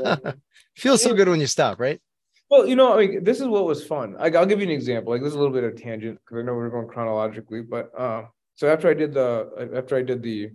[0.76, 2.02] Feels so good when you stop, right?
[2.50, 4.16] Well, you know, I mean, this is what was fun.
[4.20, 5.14] I, will give you an example.
[5.14, 7.92] Like this is a little bit of tangent because I know we're going chronologically, but
[7.98, 8.24] uh,
[8.56, 10.52] so after I did the after I did the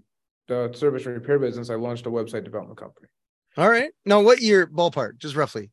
[0.48, 3.08] the service and repair business, I launched a website development company.
[3.56, 3.90] All right.
[4.04, 5.70] Now, what year ballpark, just roughly?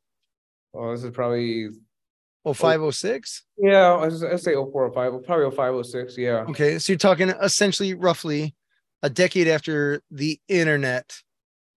[0.72, 1.70] Well, this is probably
[2.46, 3.44] 0506.
[3.58, 5.12] Yeah, I say oh four oh five.
[5.26, 6.18] Probably oh five oh six.
[6.18, 6.46] Yeah.
[6.50, 8.56] Okay, so you're talking essentially roughly
[9.02, 11.16] a decade after the internet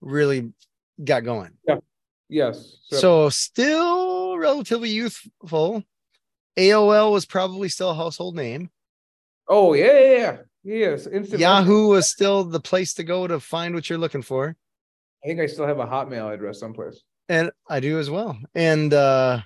[0.01, 0.53] really
[1.03, 1.53] got going.
[1.67, 1.77] Yeah.
[2.29, 2.79] Yes.
[2.89, 5.85] So, so still relatively youthful.
[6.57, 8.71] AOL was probably still a household name.
[9.49, 10.37] Oh yeah, yeah, yeah.
[10.67, 11.07] Yes.
[11.07, 14.57] Instant Yahoo was still the place to go to find what you're looking for.
[15.25, 17.03] I think I still have a Hotmail address someplace.
[17.29, 18.37] And I do as well.
[18.53, 19.43] And uh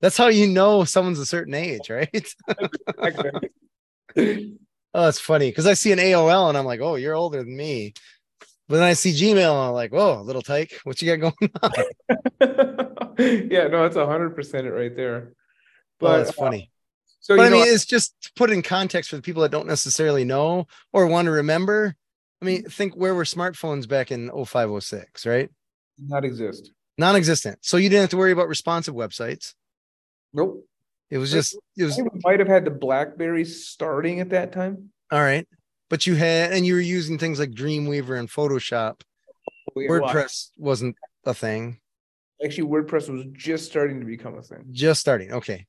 [0.00, 2.28] that's how you know someone's a certain age, right?
[4.16, 7.56] oh, it's funny because I see an AOL and I'm like, oh, you're older than
[7.56, 7.94] me.
[8.68, 11.52] But then I see Gmail and I'm like, whoa, little tyke, what you got going
[11.62, 11.72] on?
[13.48, 15.28] yeah, no, it's hundred percent it right there.
[15.30, 15.34] Oh,
[16.00, 16.70] but oh, that's funny.
[16.70, 16.73] Uh,
[17.24, 19.66] so but I mean, it's just to put in context for the people that don't
[19.66, 21.94] necessarily know or want to remember.
[22.42, 25.48] I mean, think where were smartphones back in 0506, right?
[25.98, 26.70] Not exist.
[26.98, 27.58] Non-existent.
[27.62, 29.54] So you didn't have to worry about responsive websites.
[30.34, 30.66] Nope.
[31.10, 34.90] It was just it was might have had the Blackberry starting at that time.
[35.10, 35.46] All right
[35.94, 39.02] but you had and you were using things like Dreamweaver and Photoshop.
[39.76, 41.78] Oh, yeah, WordPress well, wasn't a thing.
[42.44, 44.64] Actually, WordPress was just starting to become a thing.
[44.72, 45.32] Just starting.
[45.32, 45.66] Okay.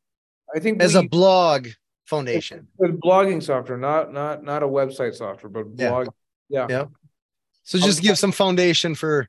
[0.56, 1.68] I think as we, a blog
[2.06, 2.68] foundation.
[2.80, 6.08] blogging software, not not not a website software, but blog.
[6.50, 6.68] Yeah.
[6.70, 6.86] Yeah.
[7.64, 9.28] So just give some foundation for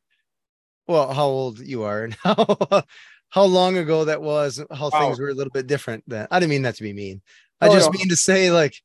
[0.87, 2.85] well, how old you are and how
[3.29, 5.01] how long ago that was, how wow.
[5.01, 6.29] things were a little bit different then.
[6.31, 7.23] I didn't mean that to be mean.
[7.61, 7.99] I oh, just no.
[7.99, 8.81] mean to say like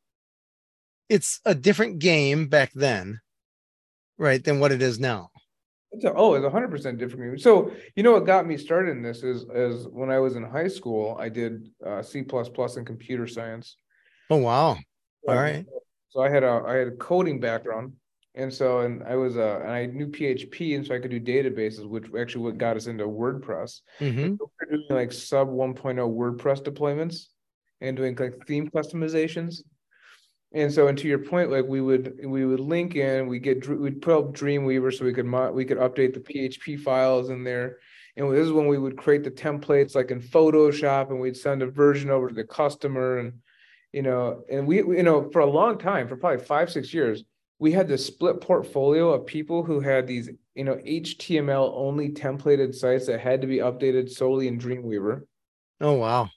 [1.09, 3.19] it's a different game back then,
[4.17, 5.30] right, than what it is now.
[5.93, 7.41] It's a, oh, it's a hundred percent different.
[7.41, 10.43] So you know what got me started in this is is when I was in
[10.43, 13.75] high school, I did uh, C plus plus in computer science.
[14.29, 14.77] Oh wow!
[15.27, 15.65] All right.
[16.09, 17.93] So I had a I had a coding background,
[18.35, 21.19] and so and I was uh and I knew PHP, and so I could do
[21.19, 23.81] databases, which actually what got us into WordPress.
[23.99, 24.35] Mm-hmm.
[24.37, 27.27] So we doing like sub 1.0 WordPress deployments
[27.81, 29.61] and doing like theme customizations
[30.53, 33.67] and so and to your point like we would we would link in we get
[33.67, 37.77] we'd put up dreamweaver so we could we could update the php files in there.
[38.17, 41.61] And this is when we would create the templates like in photoshop and we'd send
[41.61, 43.33] a version over to the customer and
[43.93, 47.23] you know and we you know for a long time for probably five six years
[47.59, 52.75] we had this split portfolio of people who had these you know html only templated
[52.75, 55.21] sites that had to be updated solely in dreamweaver.
[55.79, 56.29] Oh wow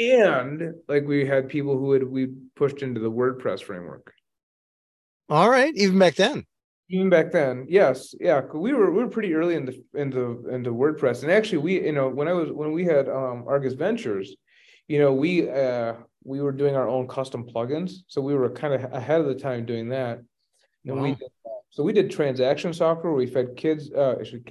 [0.00, 4.12] and like we had people who had we pushed into the WordPress framework.
[5.28, 6.44] All right, even back then.
[6.88, 10.70] Even back then, yes, yeah, we were we were pretty early in the into into
[10.70, 14.34] WordPress, and actually, we you know when I was when we had um, Argus Ventures,
[14.88, 18.74] you know we uh we were doing our own custom plugins, so we were kind
[18.74, 20.20] of ahead of the time doing that.
[20.84, 21.02] And wow.
[21.02, 21.28] we did,
[21.70, 23.12] so we did transaction software.
[23.12, 24.42] We fed kids, uh, actually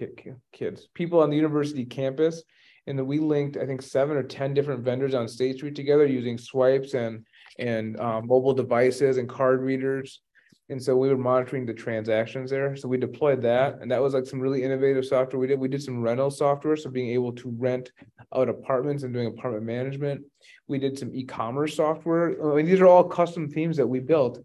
[0.53, 2.43] kids, people on the university campus
[2.89, 6.05] and then we linked I think seven or ten different vendors on State Street together
[6.05, 7.25] using swipes and
[7.59, 10.21] and uh, mobile devices and card readers.
[10.69, 12.75] And so we were monitoring the transactions there.
[12.75, 15.59] So we deployed that, and that was like some really innovative software we did.
[15.59, 17.91] We did some rental software, so being able to rent
[18.35, 20.25] out apartments and doing apartment management.
[20.67, 22.51] We did some e-commerce software.
[22.51, 24.43] I mean, these are all custom themes that we built.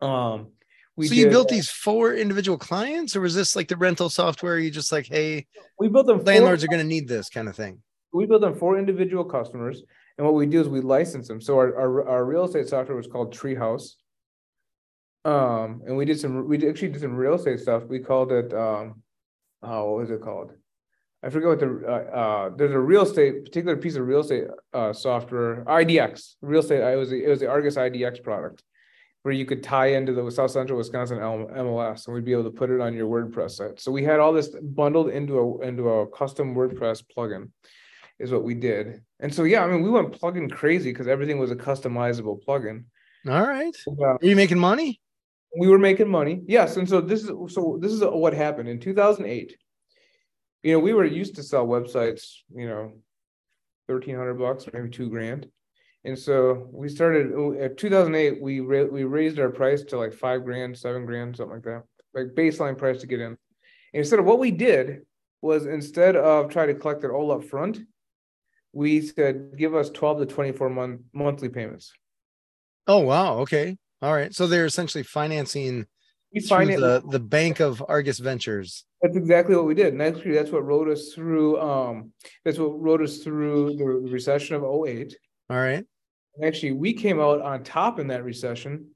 [0.00, 0.52] Um,
[0.96, 4.58] we so you built these four individual clients, or was this like the rental software?
[4.58, 5.46] You just like, hey,
[5.78, 6.24] we built them.
[6.24, 7.82] Landlords for, are going to need this kind of thing.
[8.12, 9.82] We built them for individual customers,
[10.16, 11.40] and what we do is we license them.
[11.40, 13.96] So our our, our real estate software was called Treehouse,
[15.26, 16.48] um, and we did some.
[16.48, 17.84] We actually did some real estate stuff.
[17.84, 18.54] We called it.
[18.54, 19.02] Um,
[19.62, 20.52] oh, what was it called?
[21.22, 24.44] I forget what the uh, uh, there's a real estate particular piece of real estate
[24.72, 26.80] uh, software IDX real estate.
[26.80, 28.62] It was it was the Argus IDX product
[29.26, 32.50] where you could tie into the South Central Wisconsin MLS and we'd be able to
[32.50, 33.80] put it on your WordPress site.
[33.80, 37.50] So we had all this bundled into a into a custom WordPress plugin
[38.20, 39.02] is what we did.
[39.18, 42.84] And so yeah, I mean we went plugin crazy because everything was a customizable plugin.
[43.28, 43.76] All right.
[43.88, 45.00] Uh, Are you making money?
[45.58, 46.42] We were making money.
[46.46, 49.56] Yes, and so this is so this is what happened in 2008.
[50.62, 52.92] You know, we were used to sell websites, you know,
[53.86, 55.48] 1300 bucks, maybe 2 grand
[56.06, 58.40] and so we started at 2008.
[58.40, 61.82] We ra- we raised our price to like five grand, seven grand, something like that,
[62.14, 63.26] like baseline price to get in.
[63.26, 63.36] And
[63.92, 65.02] instead of what we did
[65.42, 67.80] was instead of try to collect it all up front,
[68.72, 71.92] we said give us 12 to 24 month monthly payments.
[72.86, 74.32] Oh wow, okay, all right.
[74.32, 75.86] So they're essentially financing
[76.32, 78.84] we the, the bank of Argus Ventures.
[79.02, 79.92] That's exactly what we did.
[79.92, 81.60] And actually, that's what rode us through.
[81.60, 82.12] Um,
[82.44, 85.16] that's what rode us through the recession of 08.
[85.50, 85.84] All right.
[86.42, 88.88] Actually, we came out on top in that recession,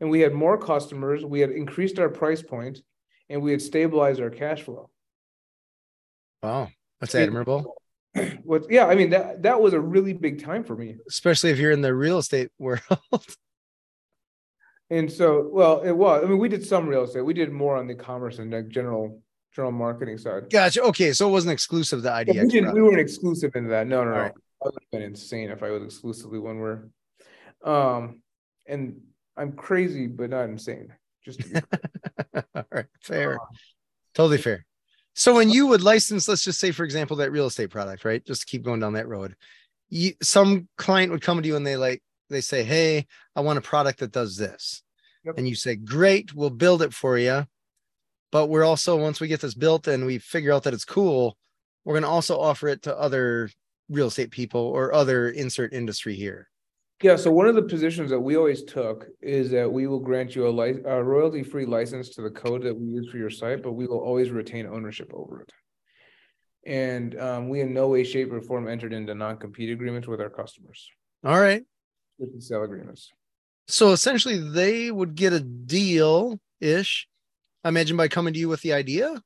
[0.00, 1.24] and we had more customers.
[1.24, 2.80] We had increased our price point,
[3.28, 4.90] and we had stabilized our cash flow.
[6.42, 6.68] Wow.
[7.00, 7.76] That's admirable.
[8.44, 8.70] What?
[8.70, 10.96] Yeah, I mean that that was a really big time for me.
[11.06, 12.80] Especially if you're in the real estate world.
[14.88, 16.24] And so, well, it was.
[16.24, 17.20] I mean, we did some real estate.
[17.22, 19.20] We did more on the commerce and like general
[19.54, 20.48] general marketing side.
[20.50, 20.82] gotcha.
[20.84, 21.12] Okay.
[21.12, 22.42] So it wasn't exclusive to Yeah, IDX.
[22.44, 23.86] we, didn't, we weren't exclusive into that.
[23.86, 24.16] No, no, no.
[24.16, 24.32] Alright.
[24.74, 26.90] Would have been insane if I was exclusively one word.
[27.64, 28.22] um,
[28.66, 29.00] and
[29.36, 30.92] I'm crazy but not insane.
[31.24, 31.60] Just to be
[32.54, 32.86] All right.
[33.02, 33.38] Fair.
[34.14, 34.64] Totally fair.
[35.14, 38.24] So when you would license, let's just say, for example, that real estate product, right?
[38.24, 39.34] Just keep going down that road.
[39.88, 43.58] You, some client would come to you and they like, they say, Hey, I want
[43.58, 44.82] a product that does this.
[45.24, 45.34] Yep.
[45.38, 47.46] And you say, Great, we'll build it for you.
[48.32, 51.36] But we're also, once we get this built and we figure out that it's cool,
[51.84, 53.48] we're going to also offer it to other
[53.88, 56.48] real estate people or other insert industry here.
[57.02, 60.34] Yeah, so one of the positions that we always took is that we will grant
[60.34, 63.62] you a, li- a royalty-free license to the code that we use for your site,
[63.62, 65.52] but we will always retain ownership over it.
[66.66, 70.30] And um, we in no way, shape, or form entered into non-compete agreements with our
[70.30, 70.88] customers,
[71.22, 71.62] All right.
[72.18, 73.10] with the sale agreements.
[73.68, 77.08] So essentially, they would get a deal ish.
[77.62, 79.22] I imagine by coming to you with the idea.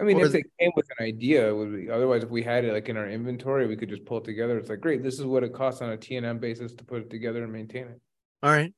[0.00, 2.42] I mean, Or if they came with an idea, it would be, otherwise, if we
[2.42, 4.56] had it like in our inventory, we could just pull it together.
[4.56, 6.84] It's like, great, this is what it costs on a T and M basis to
[6.84, 8.00] put it together and maintain it.
[8.42, 8.72] All right.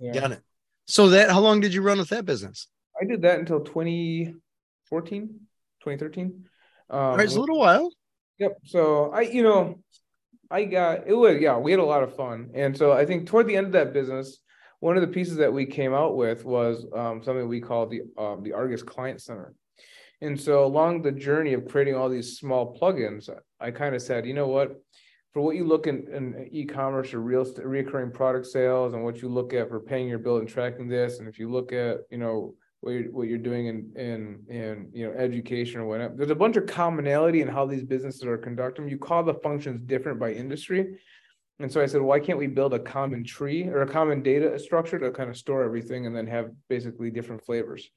[0.00, 0.12] Yeah.
[0.12, 0.42] Got it.
[0.86, 2.66] So that how long did you run with that business?
[3.00, 4.34] I did that until 2014,
[4.90, 6.44] 2013.
[6.90, 7.90] Um, All right, it's a little while.
[8.38, 8.58] Yep.
[8.64, 9.78] So I, you know,
[10.50, 13.28] I got it was yeah, we had a lot of fun, and so I think
[13.28, 14.38] toward the end of that business,
[14.80, 18.02] one of the pieces that we came out with was um, something we called the
[18.20, 19.54] um, the Argus Client Center.
[20.22, 23.28] And so along the journey of creating all these small plugins,
[23.60, 24.80] I kind of said, you know what,
[25.32, 29.20] for what you look in, in e-commerce or real estate, recurring product sales, and what
[29.20, 31.98] you look at for paying your bill and tracking this, and if you look at,
[32.08, 36.14] you know, what you're, what you're doing in in in you know education or whatever.
[36.16, 38.90] There's a bunch of commonality in how these businesses are conducted.
[38.90, 40.98] You call the functions different by industry.
[41.60, 44.58] And so I said, why can't we build a common tree or a common data
[44.58, 47.88] structure to kind of store everything and then have basically different flavors?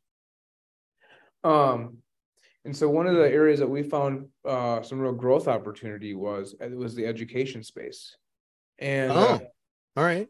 [1.44, 1.98] Um,
[2.66, 6.56] and so one of the areas that we found uh, some real growth opportunity was
[6.60, 8.16] it was the education space.
[8.80, 9.40] And uh, Oh,
[9.98, 10.28] all right.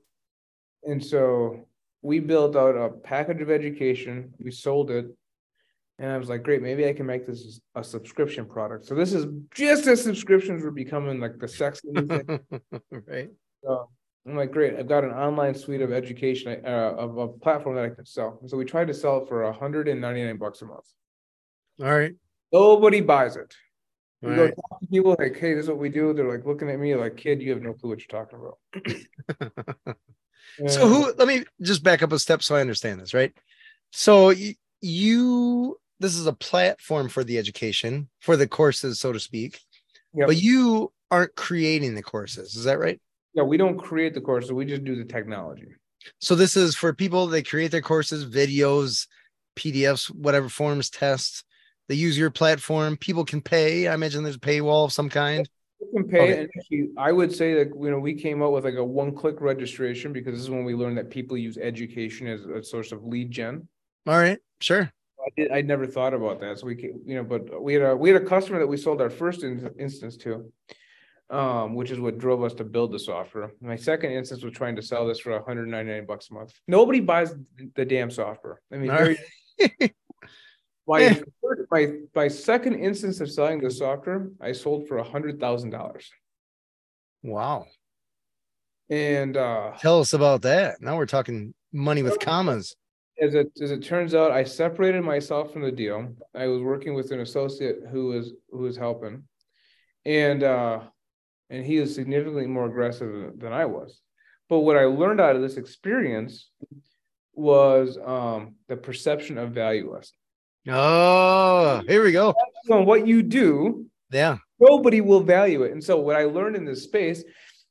[0.83, 1.65] and so
[2.01, 5.07] we built out a package of education, we sold it.
[5.97, 8.85] And I was like, great, maybe I can make this a subscription product.
[8.85, 12.39] So this is just as subscriptions were becoming like the sexy thing.
[13.07, 13.29] right.
[13.63, 13.89] So
[14.27, 16.67] I'm like, great, I've got an online suite of education, uh,
[16.97, 18.37] of a platform that I can sell.
[18.41, 20.85] And so we tried to sell it for 199 bucks a month.
[21.81, 22.13] All right.
[22.51, 23.55] Nobody buys it.
[24.23, 24.53] All We go right.
[24.55, 26.13] talk to people like, hey, this is what we do.
[26.13, 29.95] They're like looking at me like, kid, you have no clue what you're talking about.
[30.67, 33.33] So who let me just back up a step so I understand this, right?
[33.91, 39.19] So y- you this is a platform for the education, for the courses, so to
[39.19, 39.59] speak.
[40.13, 40.27] Yep.
[40.27, 42.99] But you aren't creating the courses, is that right?
[43.33, 45.67] Yeah, we don't create the courses, we just do the technology.
[46.19, 49.07] So this is for people they create their courses, videos,
[49.57, 51.43] PDFs, whatever forms, tests.
[51.87, 52.97] They use your platform.
[52.97, 53.87] People can pay.
[53.87, 55.47] I imagine there's a paywall of some kind.
[55.79, 56.39] You can pay, Okay.
[56.41, 59.39] and actually, I would say that, you know, we came up with like a one-click
[59.41, 63.03] registration because this is when we learned that people use education as a source of
[63.03, 63.67] lead gen.
[64.07, 64.91] All right, sure.
[65.19, 67.95] I did, I never thought about that, so we, you know, but we had a,
[67.95, 70.51] we had a customer that we sold our first in- instance to.
[71.27, 73.51] Um, which is what drove us to build the software.
[73.59, 76.53] My second instance was trying to sell this for hundred ninety-nine bucks a month.
[76.67, 77.33] Nobody buys
[77.73, 78.61] the damn software.
[78.71, 79.17] I mean, very,
[80.87, 81.21] my,
[81.71, 86.09] my, my second instance of selling the software, I sold for a hundred thousand dollars.
[87.23, 87.65] Wow.
[88.89, 90.81] And uh Tell us about that.
[90.81, 92.75] Now we're talking money with commas.
[93.19, 96.13] as it as it turns out, I separated myself from the deal.
[96.35, 99.23] I was working with an associate who was who was helping.
[100.05, 100.81] And uh
[101.49, 104.01] and he is significantly more aggressive than I was.
[104.49, 106.51] But what I learned out of this experience
[107.33, 110.15] was um the perception of value lesson.
[110.67, 112.33] Oh, here we go.
[112.71, 114.37] On what you do, Yeah.
[114.59, 115.71] nobody will value it.
[115.71, 117.23] And so what I learned in this space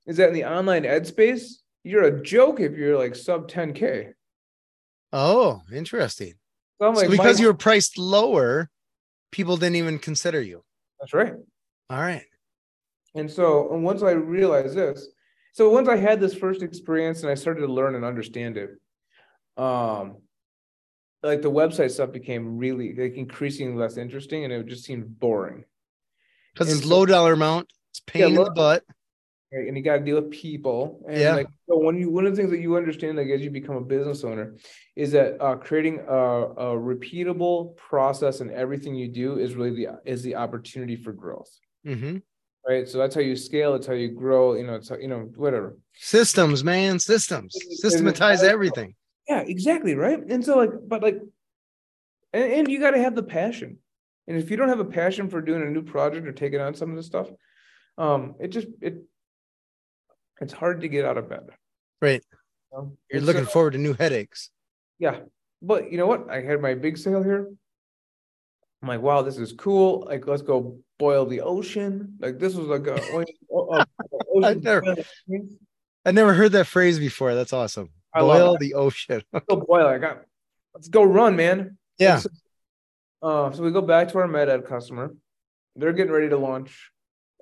[0.07, 4.12] is that in the online ed space, you're a joke if you're like sub 10k.
[5.12, 6.35] Oh, interesting.
[6.80, 8.70] So I'm So because you were priced lower,
[9.33, 10.62] people didn't even consider you.
[11.00, 11.35] that's right.
[11.90, 12.24] All right.
[13.16, 15.09] And so, and once I realized this,
[15.52, 18.70] so once I had this first experience and I started to learn and understand it,
[19.57, 20.16] um,
[21.24, 25.64] like the website stuff became really like increasingly less interesting and it just seemed boring.
[26.52, 27.72] Because it's so- low dollar amount.
[27.90, 28.84] It's pain Yeah, in the butt.
[29.52, 29.66] right?
[29.66, 31.04] And you got to deal with people.
[31.08, 31.34] And Yeah.
[31.34, 33.76] like so when you one of the things that you understand, like as you become
[33.76, 34.56] a business owner,
[34.96, 40.00] is that uh, creating a, a repeatable process and everything you do is really the
[40.04, 41.50] is the opportunity for growth,
[41.84, 42.18] hmm
[42.66, 42.88] right?
[42.88, 43.74] So that's how you scale.
[43.74, 44.54] It's how you grow.
[44.54, 45.76] You know, it's how, you know whatever.
[45.94, 47.54] Systems, man, systems.
[47.84, 48.94] Systematize everything.
[49.28, 50.20] Yeah, exactly, right.
[50.28, 51.20] And so like, but like,
[52.32, 53.78] and, and you got to have the passion.
[54.26, 56.74] And if you don't have a passion for doing a new project or taking on
[56.74, 57.28] some of this stuff,
[57.98, 59.02] um, it just it
[60.40, 61.50] it's hard to get out of bed.
[62.02, 62.22] Right.
[62.72, 62.96] You know?
[63.10, 64.50] You're looking so- forward to new headaches.
[64.98, 65.20] Yeah,
[65.60, 66.30] but you know what?
[66.30, 67.50] I had my big sale here.
[68.82, 70.04] I'm like, wow, this is cool.
[70.06, 72.16] Like, let's go boil the ocean.
[72.20, 72.94] Like, this was like a,
[73.50, 73.87] a- a-
[74.34, 74.96] ocean never-
[76.06, 77.34] I never heard that phrase before.
[77.34, 77.90] That's awesome.
[78.14, 79.22] I Boil the ocean.
[79.33, 79.87] Let's go boil.
[79.87, 80.22] I got.
[80.74, 81.77] Let's go run, man.
[81.98, 82.18] Yeah.
[82.18, 82.31] So-
[83.22, 85.14] Uh, so we go back to our MedEd customer.
[85.77, 86.90] They're getting ready to launch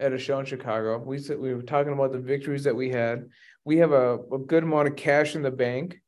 [0.00, 0.98] at a show in Chicago.
[0.98, 3.28] We said we were talking about the victories that we had.
[3.64, 6.00] We have a, a good amount of cash in the bank.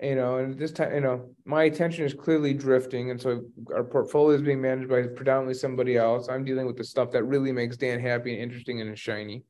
[0.00, 3.42] You know, and this time, you know, my attention is clearly drifting, and so
[3.74, 6.28] our portfolio is being managed by predominantly somebody else.
[6.28, 9.42] I'm dealing with the stuff that really makes Dan happy and interesting and shiny.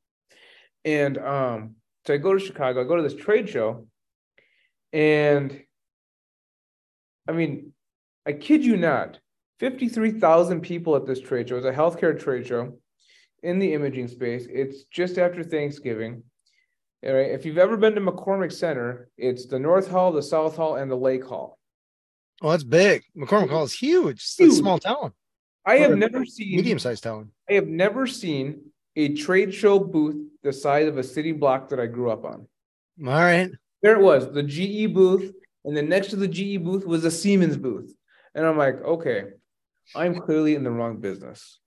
[0.86, 1.74] And um,
[2.06, 2.80] so I go to Chicago.
[2.80, 3.87] I go to this trade show,
[4.92, 5.62] and
[7.28, 7.72] I mean,
[8.26, 9.18] I kid you not,
[9.60, 11.56] 53,000 people at this trade show.
[11.56, 12.78] It's a healthcare trade show
[13.42, 14.46] in the imaging space.
[14.50, 16.22] It's just after Thanksgiving.
[17.06, 17.30] All right.
[17.30, 20.90] If you've ever been to McCormick Center, it's the North Hall, the South Hall, and
[20.90, 21.58] the Lake Hall.
[22.42, 23.02] Oh, that's big.
[23.16, 24.16] McCormick Hall is huge.
[24.16, 25.12] It's a small town,
[25.64, 27.30] I have never seen medium sized town.
[27.48, 31.78] I have never seen a trade show booth the size of a city block that
[31.78, 32.48] I grew up on.
[33.06, 33.50] All right.
[33.82, 35.32] There it was, the GE booth,
[35.64, 37.94] and then next to the GE booth was a Siemens booth.
[38.34, 39.24] And I'm like, okay,
[39.94, 41.58] I'm clearly in the wrong business.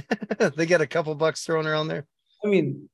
[0.56, 2.06] they get a couple bucks thrown around there.
[2.44, 2.88] I mean,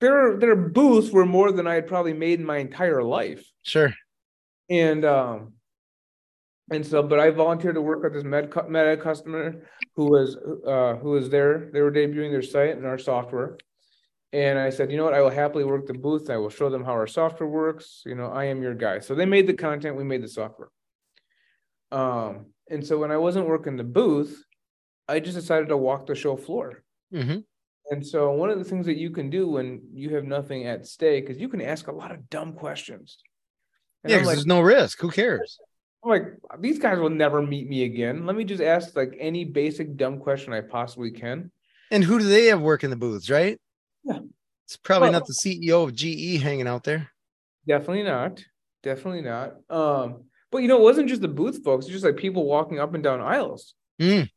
[0.00, 3.44] their their booths were more than I had probably made in my entire life.
[3.62, 3.92] Sure.
[4.68, 5.54] And um
[6.70, 9.64] and so but I volunteered to work with this med med customer
[9.96, 11.70] who was uh who was there.
[11.72, 13.58] They were debuting their site and our software.
[14.32, 16.30] And I said, you know what, I will happily work the booth.
[16.30, 18.02] I will show them how our software works.
[18.06, 19.00] You know, I am your guy.
[19.00, 20.68] So they made the content, we made the software.
[21.90, 24.42] Um, and so when I wasn't working the booth,
[25.06, 26.82] I just decided to walk the show floor.
[27.12, 27.40] hmm
[27.90, 30.86] And so one of the things that you can do when you have nothing at
[30.86, 33.18] stake is you can ask a lot of dumb questions.
[34.04, 34.98] And Yeah, like, there's no risk.
[35.00, 35.58] Who cares?
[36.02, 36.24] I'm like,
[36.58, 38.24] these guys will never meet me again.
[38.26, 41.52] Let me just ask like any basic dumb question I possibly can.
[41.90, 43.60] And who do they have working the booths, right?
[44.04, 44.20] Yeah.
[44.66, 47.10] It's probably Well- not the CEO of GE hanging out there.
[47.66, 48.44] Definitely not.
[48.82, 49.54] Definitely not.
[49.70, 52.78] Um, but you know, it wasn't just the booth folks, it's just like people walking
[52.80, 53.74] up and down aisles.
[54.00, 54.28] Mm.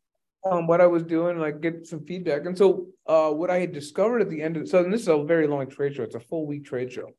[0.49, 2.45] Um, what I was doing, like get some feedback.
[2.45, 5.07] And so uh what I had discovered at the end of so and this is
[5.07, 7.09] a very long trade show, it's a full week trade show.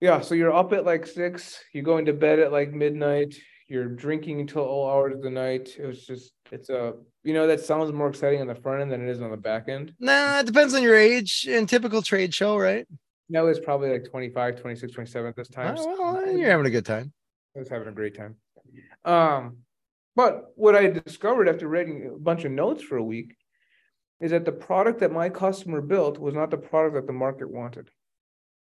[0.00, 3.34] Yeah, so you're up at like six, you're going to bed at like midnight,
[3.68, 5.70] you're drinking until all hours of the night.
[5.78, 8.92] It was just it's a you know that sounds more exciting on the front end
[8.92, 9.94] than it is on the back end.
[9.98, 12.86] Nah, it depends on your age and typical trade show, right?
[13.28, 15.76] no it's probably like 25, 26, 27 at this time.
[15.78, 17.12] Oh, well, you're having a good time.
[17.56, 18.36] I was having a great time.
[19.04, 19.58] Um,
[20.16, 23.36] but what I discovered after reading a bunch of notes for a week
[24.20, 27.50] is that the product that my customer built was not the product that the market
[27.50, 27.88] wanted.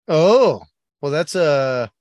[0.07, 0.61] Oh,
[1.01, 1.91] well, that's a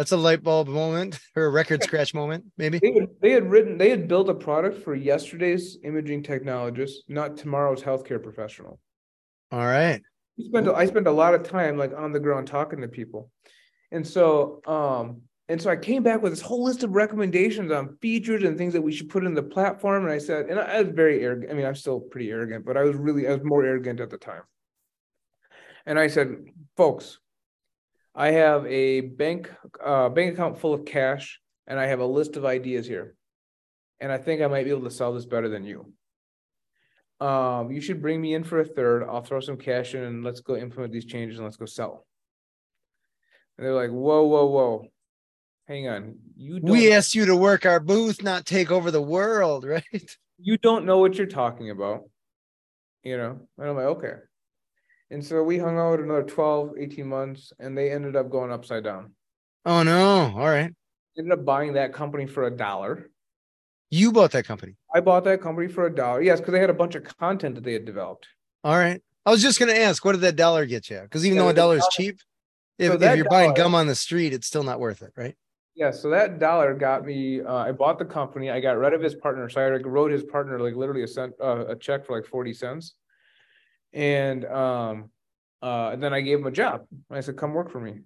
[0.00, 2.78] that's a light bulb moment or a record scratch moment, maybe.
[2.78, 7.36] They had, they had written, they had built a product for yesterday's imaging technologist, not
[7.36, 8.80] tomorrow's healthcare professional.
[9.52, 10.00] All right.
[10.38, 13.30] I spent I spent a lot of time like on the ground talking to people.
[13.92, 17.98] And so um and so I came back with this whole list of recommendations on
[18.00, 20.04] features and things that we should put in the platform.
[20.04, 21.50] And I said, and I, I was very arrogant.
[21.50, 24.08] I mean, I'm still pretty arrogant, but I was really I was more arrogant at
[24.08, 24.44] the time.
[25.84, 26.36] And I said,
[26.78, 27.18] folks,
[28.14, 29.50] I have a bank
[29.84, 33.14] uh bank account full of cash and I have a list of ideas here.
[34.00, 35.92] And I think I might be able to sell this better than you
[37.20, 39.04] um, you should bring me in for a third.
[39.04, 42.06] I'll throw some cash in and let's go implement these changes and let's go sell.
[43.58, 44.86] And they're like, whoa, whoa, whoa.
[45.68, 46.16] Hang on.
[46.36, 50.16] You don't, We asked you to work our booth, not take over the world, right?
[50.38, 52.04] you don't know what you're talking about.
[53.02, 54.14] You know, and I'm like, okay.
[55.10, 58.84] And so we hung out another 12, 18 months, and they ended up going upside
[58.84, 59.12] down.
[59.66, 60.32] Oh no.
[60.36, 60.72] All right.
[61.18, 63.10] Ended up buying that company for a dollar.
[63.90, 64.76] You bought that company.
[64.94, 66.22] I bought that company for a dollar.
[66.22, 68.28] Yes, because they had a bunch of content that they had developed.
[68.62, 69.02] All right.
[69.26, 71.00] I was just gonna ask, what did that dollar get you?
[71.02, 72.20] Because even Yeah, though a dollar is cheap,
[72.78, 75.12] if, So if you're buying dollar- gum on the street, it's still not worth it,
[75.16, 75.36] right?
[75.74, 77.40] Yeah, so that dollar got me.
[77.42, 78.50] Uh, I bought the company.
[78.50, 81.34] I got rid of his partner, so I wrote his partner like literally a cent,
[81.42, 82.94] uh, a check for like forty cents,
[83.92, 85.10] and um,
[85.62, 86.86] uh, and then I gave him a job.
[87.10, 88.00] I said, "Come work for me."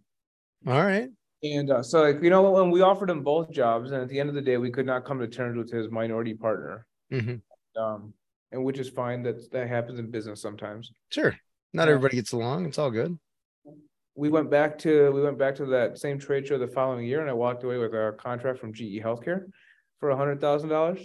[0.66, 1.08] All right.
[1.42, 4.18] And uh, so, like you know, when we offered him both jobs, and at the
[4.18, 6.86] end of the day, we could not come to terms with his minority partner.
[7.12, 7.42] Mhm.
[7.76, 8.14] Um,
[8.50, 9.22] and which is fine.
[9.22, 10.92] That that happens in business sometimes.
[11.10, 11.36] Sure.
[11.72, 12.66] Not everybody gets along.
[12.66, 13.18] It's all good.
[14.16, 17.20] we went back to we went back to that same trade show the following year
[17.20, 19.46] and I walked away with a contract from GE Healthcare
[19.98, 21.00] for a hundred thousand dollars.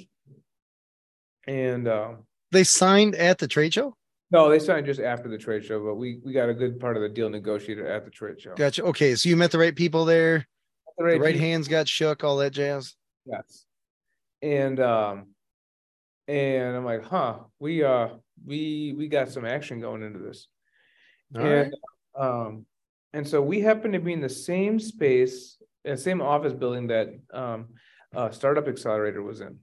[1.48, 3.96] And um They signed at the trade show.
[4.32, 6.96] No, they signed just after the trade show, but we we got a good part
[6.96, 8.54] of the deal negotiated at the trade show.
[8.56, 8.84] Gotcha.
[8.84, 10.48] Okay, so you met the right people there.
[10.98, 12.24] The The right hands got shook.
[12.24, 12.96] All that jazz.
[13.26, 13.66] Yes.
[14.42, 15.28] And um
[16.28, 18.10] and I'm like, huh, we uh
[18.46, 20.48] we we got some action going into this.
[21.36, 21.52] All right.
[21.66, 21.74] and
[22.16, 22.66] um,
[23.14, 25.58] and so we happen to be in the same space,
[25.90, 27.70] uh, same office building that um,
[28.16, 29.58] uh, Startup Accelerator was in.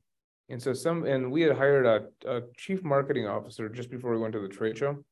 [0.49, 4.19] And so some, and we had hired a, a chief marketing officer just before we
[4.19, 5.05] went to the trade show.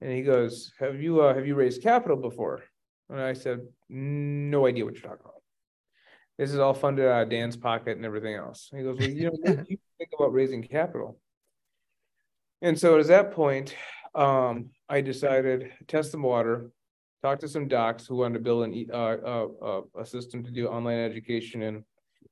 [0.00, 2.62] And he goes, "Have you uh, have you raised capital before?"
[3.08, 5.42] And I said, "No idea what you're talking about.
[6.36, 9.08] This is all funded out of Dan's pocket and everything else." And he goes, "Well,
[9.08, 11.18] you know, you think about raising capital?"
[12.60, 13.74] And so at that point,
[14.14, 16.70] um, I decided test the water,
[17.22, 20.50] talk to some docs who wanted to build an uh, uh, uh, a system to
[20.50, 21.84] do online education and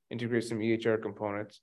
[0.09, 1.61] integrate some EHR components.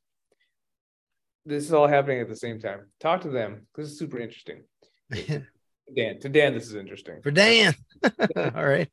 [1.45, 2.86] This is all happening at the same time.
[3.01, 3.66] Talk to them.
[3.74, 4.62] This is super interesting.
[5.11, 7.20] Dan, to Dan, this is interesting.
[7.22, 7.74] For Dan.
[8.36, 8.88] all right.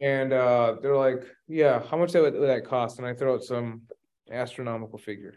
[0.00, 3.34] And uh, they're like, "Yeah, how much that would would that cost?" And I throw
[3.34, 3.82] out some
[4.30, 5.34] astronomical figure,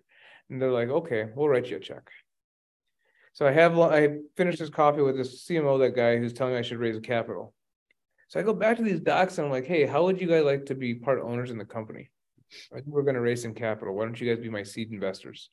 [0.49, 2.09] and they're like, "Okay, we'll write you a check."
[3.33, 6.59] So I have I finished this coffee with this CMO, that guy who's telling me
[6.59, 7.53] I should raise a capital.
[8.27, 10.43] So I go back to these docs and I'm like, "Hey, how would you guys
[10.43, 12.09] like to be part owners in the company?
[12.71, 13.95] I think we're going to raise some capital.
[13.95, 15.49] Why don't you guys be my seed investors?"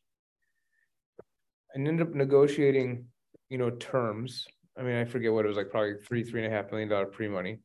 [1.74, 3.06] And ended up negotiating,
[3.50, 4.46] you know, terms.
[4.78, 6.88] I mean, I forget what it was like, probably three, three and a half million
[6.88, 7.58] dollar pre money.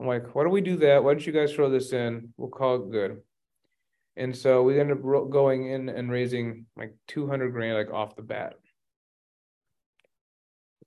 [0.00, 1.02] I'm like, why don't we do that?
[1.02, 2.32] Why don't you guys throw this in?
[2.36, 3.18] We'll call it good.
[4.16, 8.22] And so we ended up going in and raising like 200 grand, like off the
[8.22, 8.54] bat.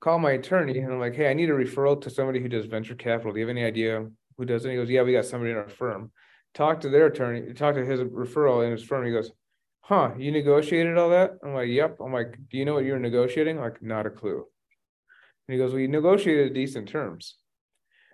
[0.01, 2.65] Call my attorney and I'm like, hey, I need a referral to somebody who does
[2.65, 3.31] venture capital.
[3.31, 4.71] Do you have any idea who does it?
[4.71, 6.11] He goes, yeah, we got somebody in our firm.
[6.53, 9.05] Talk to their attorney, talk to his referral in his firm.
[9.05, 9.31] He goes,
[9.81, 11.31] huh, you negotiated all that?
[11.43, 11.97] I'm like, yep.
[11.99, 13.57] I'm like, do you know what you're negotiating?
[13.57, 14.45] I'm like, not a clue.
[15.47, 17.35] And he goes, you negotiated decent terms.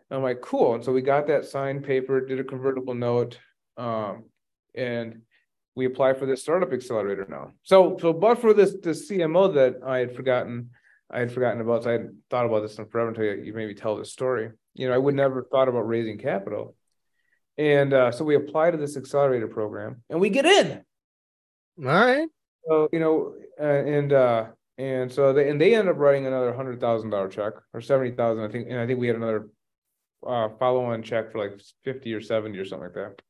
[0.09, 0.76] I'm like, cool.
[0.76, 3.39] And so we got that signed paper, did a convertible note,
[3.76, 4.26] um,
[4.74, 5.22] and
[5.76, 7.51] we apply for this startup accelerator now.
[7.63, 10.70] So, so but for this this CMO that I had forgotten,
[11.11, 11.84] I had forgotten about.
[11.84, 14.49] So I had thought about this in forever until you, you maybe tell this story.
[14.76, 16.76] You know, I would never thought about raising capital,
[17.57, 20.84] and uh, so we apply to this accelerator program, and we get in.
[21.80, 22.28] All right.
[22.67, 24.45] So you know, uh, and uh,
[24.78, 28.11] and so they and they end up writing another hundred thousand dollar check or seventy
[28.11, 29.49] thousand, I think, and I think we had another
[30.25, 33.21] uh, follow-on check for like fifty or seventy or something like that.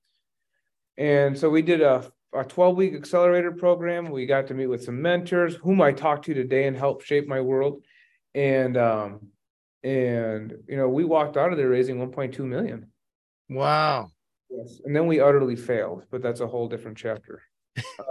[0.98, 4.10] And so we did a a twelve week accelerator program.
[4.10, 7.28] We got to meet with some mentors whom I talked to today and helped shape
[7.28, 7.84] my world.
[8.34, 9.28] And um,
[9.84, 12.92] and you know, we walked out of there raising one point two million.
[13.50, 14.10] Wow.
[14.50, 17.42] Yes, and then we utterly failed, but that's a whole different chapter.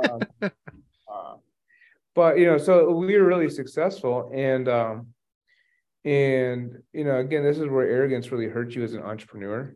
[0.04, 1.34] Um, uh,
[2.14, 5.08] but you know, so we were really successful, and um,
[6.04, 9.74] and you know, again, this is where arrogance really hurts you as an entrepreneur.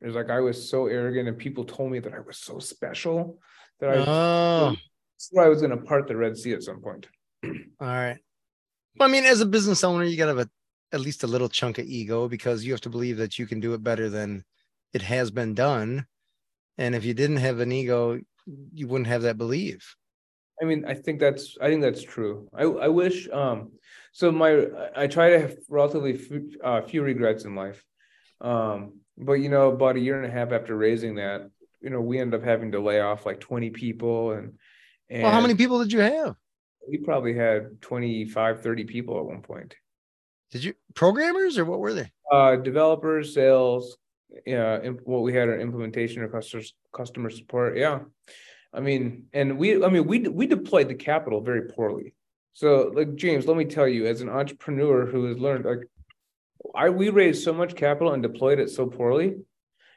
[0.00, 3.38] It's like I was so arrogant, and people told me that I was so special
[3.80, 4.76] that I, Oh,
[5.38, 7.08] I was going to part the Red Sea at some point.
[7.44, 8.18] all right.
[8.98, 10.50] Well, I mean, as a business owner, you got to have a,
[10.92, 13.60] at least a little chunk of ego because you have to believe that you can
[13.60, 14.44] do it better than
[14.92, 16.06] it has been done.
[16.78, 18.20] And if you didn't have an ego,
[18.74, 19.96] you wouldn't have that belief.
[20.60, 22.48] I mean, I think that's I think that's true.
[22.54, 23.72] I I wish um
[24.12, 27.84] so my I try to have relatively few, uh, few regrets in life.
[28.40, 32.00] Um but you know about a year and a half after raising that, you know,
[32.00, 34.58] we ended up having to lay off like 20 people and
[35.08, 36.36] and Well, how many people did you have?
[36.88, 39.76] we probably had 25 30 people at one point.
[40.50, 42.10] Did you programmers or what were they?
[42.30, 43.96] Uh developers, sales,
[44.46, 46.62] yeah, imp- what we had our implementation or customer
[46.92, 47.76] customer support.
[47.76, 48.00] Yeah.
[48.72, 52.14] I mean, and we, I mean, we we deployed the capital very poorly.
[52.52, 55.82] So, like James, let me tell you, as an entrepreneur who has learned, like,
[56.74, 59.36] I we raised so much capital and deployed it so poorly,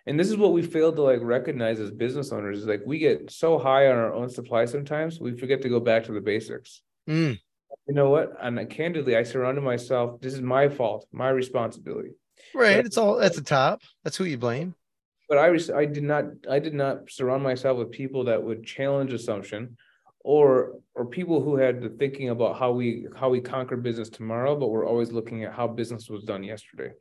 [0.06, 2.98] and this is what we failed to like recognize as business owners is like we
[3.00, 6.22] get so high on our own supply sometimes we forget to go back to the
[6.22, 6.82] basics.
[7.10, 7.40] Mm,
[7.88, 8.34] You know what?
[8.42, 10.20] And candidly, I surrounded myself.
[10.22, 12.12] This is my fault, my responsibility.
[12.54, 12.86] Right.
[12.86, 13.82] It's all at the top.
[14.04, 14.76] That's who you blame.
[15.30, 18.64] but I was I did not I did not surround myself with people that would
[18.66, 19.78] challenge assumption
[20.20, 24.56] or or people who had the thinking about how we how we conquer business tomorrow,
[24.56, 26.92] but we're always looking at how business was done yesterday.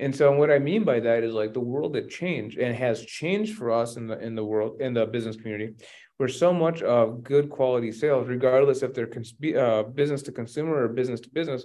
[0.00, 3.04] And so what I mean by that is like the world that changed and has
[3.04, 5.74] changed for us in the in the world in the business community,
[6.18, 10.84] where so much of good quality sales, regardless if they're cons- uh, business to consumer
[10.84, 11.64] or business to business,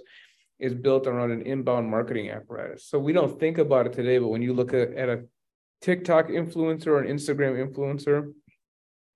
[0.58, 2.86] is built around an inbound marketing apparatus.
[2.86, 5.24] So we don't think about it today, but when you look at, at a
[5.82, 8.32] TikTok influencer or an Instagram influencer,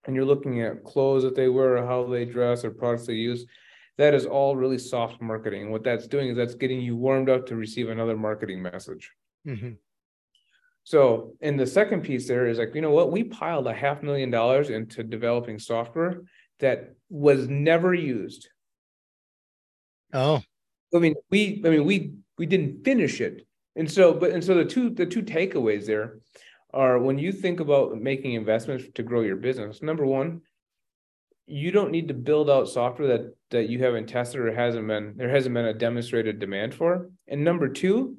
[0.04, 3.14] and you're looking at clothes that they wear or how they dress or products they
[3.14, 3.46] use,
[3.98, 5.70] that is all really soft marketing.
[5.70, 9.10] What that's doing is that's getting you warmed up to receive another marketing message.
[9.46, 9.72] Mm-hmm.
[10.84, 13.12] So, and the second piece there is like, you know what?
[13.12, 16.22] We piled a half million dollars into developing software
[16.60, 18.48] that was never used.
[20.14, 20.42] Oh,
[20.94, 23.46] I mean, we, I mean, we, we didn't finish it.
[23.76, 26.18] And so, but, and so the two, the two takeaways there
[26.72, 30.42] are when you think about making investments to grow your business, number one,
[31.48, 35.14] you don't need to build out software that that you haven't tested or hasn't been
[35.16, 37.10] there hasn't been a demonstrated demand for.
[37.26, 38.18] And number two,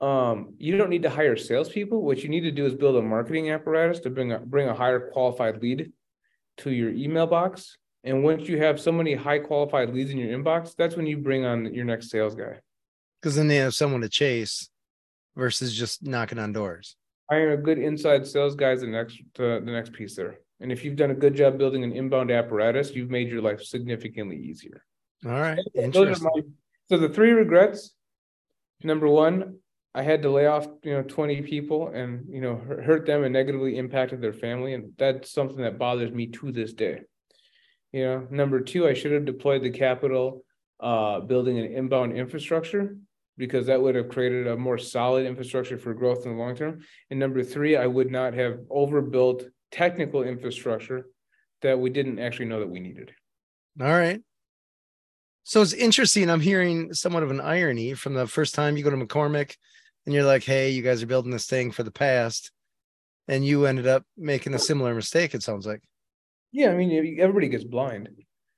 [0.00, 2.02] um, you don't need to hire salespeople.
[2.02, 4.74] What you need to do is build a marketing apparatus to bring a bring a
[4.74, 5.92] higher qualified lead
[6.58, 7.76] to your email box.
[8.04, 11.16] And once you have so many high qualified leads in your inbox, that's when you
[11.16, 12.58] bring on your next sales guy.
[13.20, 14.68] Because then they have someone to chase
[15.36, 16.96] versus just knocking on doors.
[17.30, 20.38] Hiring a good inside sales guy is the next uh, the next piece there.
[20.60, 23.62] And if you've done a good job building an inbound apparatus, you've made your life
[23.62, 24.84] significantly easier.
[25.24, 25.58] All right.
[25.74, 26.30] Interesting.
[26.34, 26.42] My,
[26.88, 27.94] so the three regrets.
[28.84, 29.58] Number one,
[29.94, 33.32] I had to lay off, you know, 20 people and, you know, hurt them and
[33.32, 34.74] negatively impacted their family.
[34.74, 37.02] And that's something that bothers me to this day.
[37.92, 40.44] You know, number two, I should have deployed the capital
[40.80, 42.96] uh, building an inbound infrastructure
[43.36, 46.80] because that would have created a more solid infrastructure for growth in the long term.
[47.10, 51.06] And number three, I would not have overbuilt technical infrastructure
[51.62, 53.12] that we didn't actually know that we needed.
[53.80, 54.20] All right.
[55.44, 56.30] So it's interesting.
[56.30, 59.56] I'm hearing somewhat of an irony from the first time you go to McCormick
[60.06, 62.52] and you're like, hey, you guys are building this thing for the past.
[63.28, 65.82] And you ended up making a similar mistake, it sounds like.
[66.52, 66.70] Yeah.
[66.70, 68.08] I mean, everybody gets blind.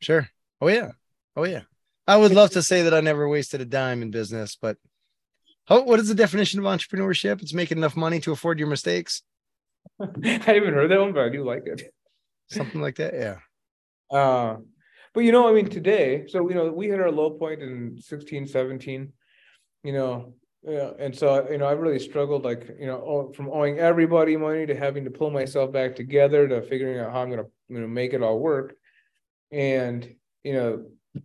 [0.00, 0.28] Sure.
[0.60, 0.92] Oh, yeah.
[1.36, 1.62] Oh, yeah.
[2.06, 4.76] I would love to say that I never wasted a dime in business, but
[5.66, 7.40] how, what is the definition of entrepreneurship?
[7.40, 9.22] It's making enough money to afford your mistakes.
[10.00, 11.94] I haven't heard that one, but I do like it.
[12.50, 13.36] Something like that, yeah.
[14.14, 14.56] Uh,
[15.14, 17.96] but you know, I mean, today, so you know, we hit our low point in
[17.98, 19.12] 16, 17,
[19.82, 23.78] you know, yeah, and so you know, I've really struggled, like you know, from owing
[23.78, 27.44] everybody money to having to pull myself back together to figuring out how I'm gonna
[27.68, 28.74] you know make it all work.
[29.50, 31.22] And you know,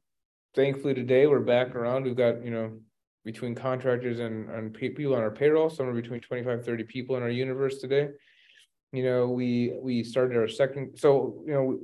[0.56, 2.04] thankfully today we're back around.
[2.04, 2.80] We've got you know
[3.26, 7.30] between contractors and, and people on our payroll, somewhere between 25, 30 people in our
[7.30, 8.10] universe today
[8.92, 10.98] you know, we we started our second.
[10.98, 11.80] So you know,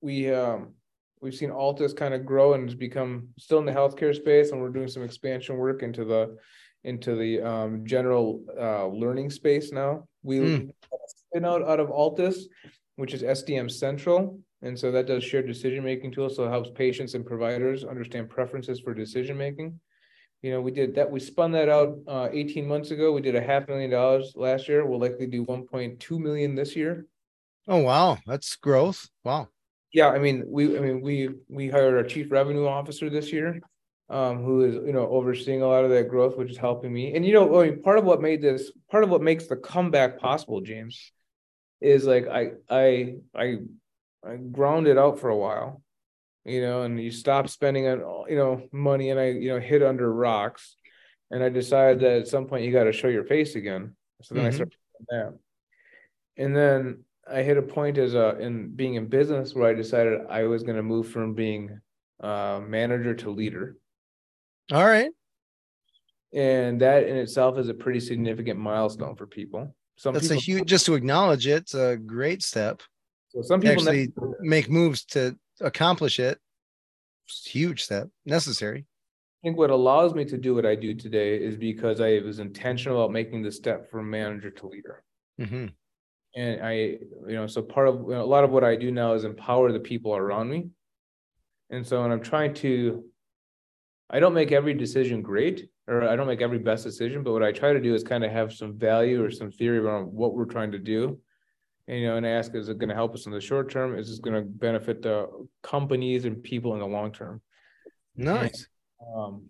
[0.00, 0.74] we um,
[1.20, 4.60] we've seen Altus kind of grow and has become still in the healthcare space, and
[4.60, 6.36] we're doing some expansion work into the
[6.84, 10.08] into the um, general uh, learning space now.
[10.22, 10.70] We mm.
[11.06, 12.42] spin out out of Altus,
[12.98, 16.36] which is SDM Central, and so that does shared decision making tools.
[16.36, 19.80] So it helps patients and providers understand preferences for decision making
[20.42, 23.12] you know, we did that, we spun that out uh, 18 months ago.
[23.12, 24.86] We did a half million dollars last year.
[24.86, 27.06] We'll likely do 1.2 million this year.
[27.66, 29.08] Oh wow, that's growth.
[29.24, 29.48] Wow.
[29.92, 33.60] Yeah, I mean, we I mean we we hired our chief revenue officer this year,
[34.08, 37.14] um, who is you know overseeing a lot of that growth, which is helping me.
[37.14, 39.56] And you know, I mean, part of what made this, part of what makes the
[39.56, 41.12] comeback possible, James,
[41.80, 43.58] is like I I I
[44.26, 45.82] I grounded out for a while
[46.48, 49.82] you know, and you stop spending on, you know, money and I, you know, hid
[49.82, 50.76] under rocks.
[51.30, 53.94] And I decided that at some point you got to show your face again.
[54.22, 54.54] So then mm-hmm.
[54.54, 54.76] I started
[55.10, 55.38] that.
[56.38, 60.20] And then I hit a point as a in being in business where I decided
[60.30, 61.80] I was going to move from being
[62.22, 63.76] uh, manager to leader.
[64.72, 65.10] All right.
[66.32, 69.74] And that in itself is a pretty significant milestone for people.
[69.98, 72.82] Some That's people, a huge just to acknowledge it, it's a great step.
[73.30, 76.38] So some people actually never, make moves to accomplish it.
[77.44, 78.86] Huge step necessary.
[79.42, 82.38] I think what allows me to do what I do today is because I was
[82.38, 85.02] intentional about making the step from manager to leader.
[85.40, 85.66] Mm-hmm.
[86.36, 88.92] And I, you know, so part of you know, a lot of what I do
[88.92, 90.68] now is empower the people around me.
[91.70, 93.04] And so when I'm trying to,
[94.08, 97.42] I don't make every decision great or I don't make every best decision, but what
[97.42, 100.34] I try to do is kind of have some value or some theory around what
[100.34, 101.18] we're trying to do
[101.88, 103.98] and, you know, and ask, is it going to help us in the short term?
[103.98, 105.28] Is this going to benefit the
[105.62, 107.40] companies and people in the long term?
[108.14, 108.66] Nice.
[109.16, 109.46] um,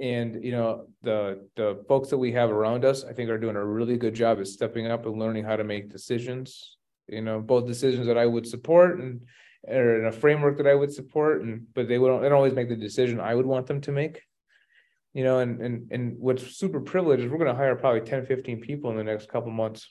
[0.00, 3.54] and you know the the folks that we have around us i think are doing
[3.54, 6.76] a really good job at stepping up and learning how to make decisions
[7.08, 9.20] you know both decisions that i would support and
[9.68, 12.54] or in a framework that i would support and but they would they don't always
[12.54, 14.20] make the decision i would want them to make
[15.14, 18.26] you know and and and what's super privileged is we're going to hire probably 10
[18.26, 19.90] 15 people in the next couple months.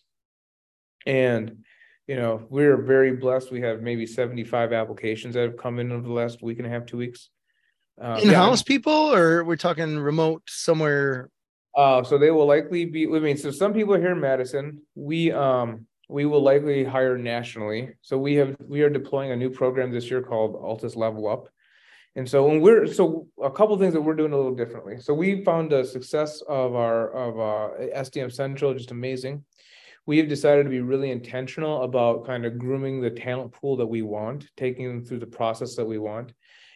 [1.05, 1.63] And
[2.07, 3.51] you know we're very blessed.
[3.51, 6.69] We have maybe 75 applications that have come in over the last week and a
[6.69, 7.29] half two weeks.
[7.99, 11.29] Um, in-house yeah, people or we're talking remote somewhere?
[11.75, 15.31] Uh so they will likely be i mean so some people here in madison we
[15.31, 17.93] um we will likely hire nationally.
[18.01, 21.47] So we have we are deploying a new program this year called altus level up
[22.15, 25.13] and so when we're so a couple things that we're doing a little differently so
[25.13, 29.43] we found a success of our of uh sdm central just amazing
[30.05, 33.85] we have decided to be really intentional about kind of grooming the talent pool that
[33.85, 36.33] we want taking them through the process that we want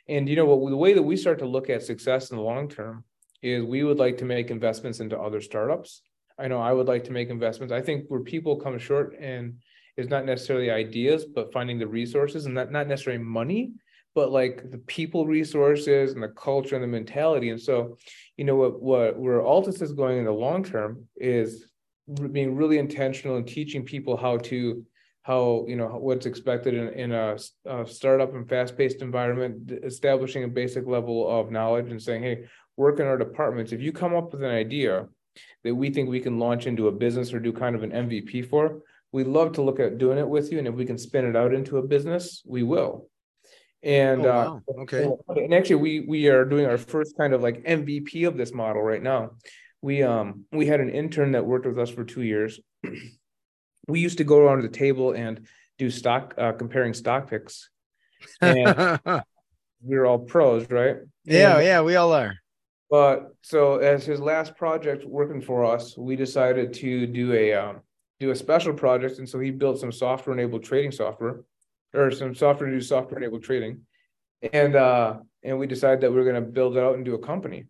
[0.09, 2.43] and you know what the way that we start to look at success in the
[2.43, 3.03] long term
[3.41, 6.01] is we would like to make investments into other startups.
[6.39, 7.73] I know I would like to make investments.
[7.73, 9.57] I think where people come short and
[9.95, 13.73] is not necessarily ideas, but finding the resources and not, not necessarily money,
[14.17, 17.51] but like the people resources and the culture and the mentality.
[17.51, 17.97] And so,
[18.35, 21.69] you know, what, what where Altus is going in the long term is
[22.31, 24.83] being really intentional and teaching people how to
[25.21, 27.37] how you know what's expected in, in a,
[27.67, 32.45] a startup and fast-paced environment establishing a basic level of knowledge and saying hey
[32.75, 33.71] work in our departments.
[33.71, 35.07] If you come up with an idea
[35.63, 38.49] that we think we can launch into a business or do kind of an mvp
[38.49, 38.79] for
[39.11, 40.57] we'd love to look at doing it with you.
[40.57, 43.07] And if we can spin it out into a business we will
[43.87, 44.61] and oh, wow.
[44.77, 48.37] uh, okay and actually we we are doing our first kind of like mvp of
[48.37, 49.31] this model right now
[49.81, 52.59] we um we had an intern that worked with us for two years
[53.87, 57.69] we used to go around the table and do stock uh, comparing stock picks.
[58.41, 58.99] And
[59.81, 60.97] we're all pros, right?
[61.23, 62.35] Yeah, and, yeah, we all are.
[62.89, 67.81] But so as his last project working for us, we decided to do a um,
[68.19, 71.41] do a special project, and so he built some software enabled trading software,
[71.97, 73.81] or some software to do software enabled trading,
[74.53, 77.15] and uh, and we decided that we were going to build it out and do
[77.15, 77.65] a company.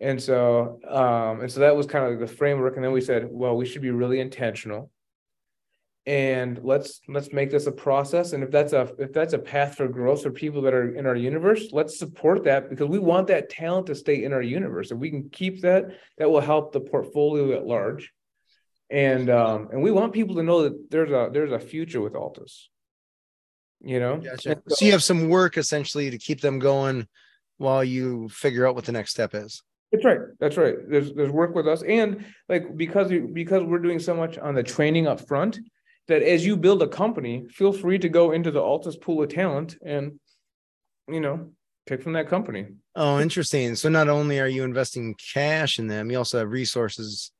[0.00, 2.76] And so, um, and so that was kind of the framework.
[2.76, 4.90] And then we said, well, we should be really intentional.
[6.06, 8.32] And let's let's make this a process.
[8.32, 11.04] And if that's a if that's a path for growth for people that are in
[11.06, 14.90] our universe let's support that because we want that talent to stay in our universe.
[14.90, 18.12] If we can keep that that will help the portfolio at large.
[18.88, 22.14] And um and we want people to know that there's a there's a future with
[22.14, 22.68] altus
[23.82, 24.60] you know gotcha.
[24.68, 27.06] so, you have some work essentially to keep them going
[27.58, 29.62] while you figure out what the next step is
[29.92, 30.20] that's right.
[30.38, 30.76] That's right.
[30.88, 34.62] There's there's work with us, and like because because we're doing so much on the
[34.62, 35.58] training up front,
[36.10, 39.28] that as you build a company, feel free to go into the Altus pool of
[39.28, 40.18] talent and,
[41.08, 41.52] you know,
[41.86, 42.66] pick from that company.
[42.96, 43.76] Oh, interesting.
[43.76, 47.30] So not only are you investing cash in them, you also have resources,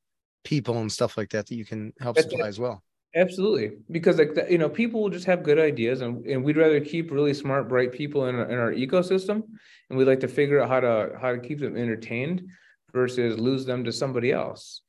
[0.45, 2.51] people, and stuff like that that you can help That's supply it.
[2.51, 2.81] as well.
[3.17, 6.79] Absolutely, because like you know, people will just have good ideas, and, and we'd rather
[6.79, 9.43] keep really smart, bright people in our, in our ecosystem,
[9.89, 12.43] and we'd like to figure out how to how to keep them entertained
[12.93, 14.83] versus lose them to somebody else.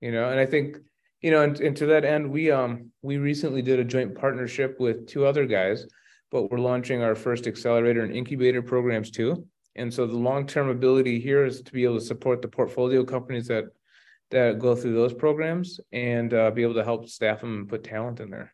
[0.00, 0.76] You know, and I think
[1.20, 4.78] you know, and, and to that end, we um we recently did a joint partnership
[4.78, 5.84] with two other guys,
[6.30, 9.48] but we're launching our first accelerator and incubator programs too.
[9.74, 13.48] And so the long-term ability here is to be able to support the portfolio companies
[13.48, 13.64] that
[14.30, 17.84] that go through those programs and uh, be able to help staff them and put
[17.84, 18.52] talent in there.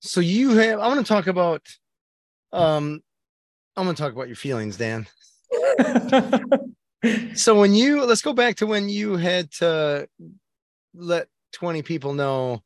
[0.00, 1.62] So you have I want to talk about
[2.52, 3.02] um
[3.76, 5.06] I'm going to talk about your feelings, Dan.
[7.34, 10.08] so when you let's go back to when you had to
[10.94, 12.62] let 20 people know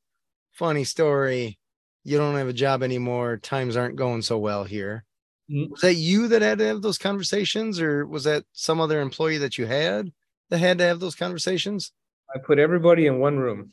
[0.52, 1.58] funny story
[2.04, 5.04] you don't have a job anymore times aren't going so well here
[5.50, 5.70] mm-hmm.
[5.70, 9.38] was that you that had to have those conversations or was that some other employee
[9.38, 10.12] that you had
[10.50, 11.92] that had to have those conversations?
[12.34, 13.72] I put everybody in one room.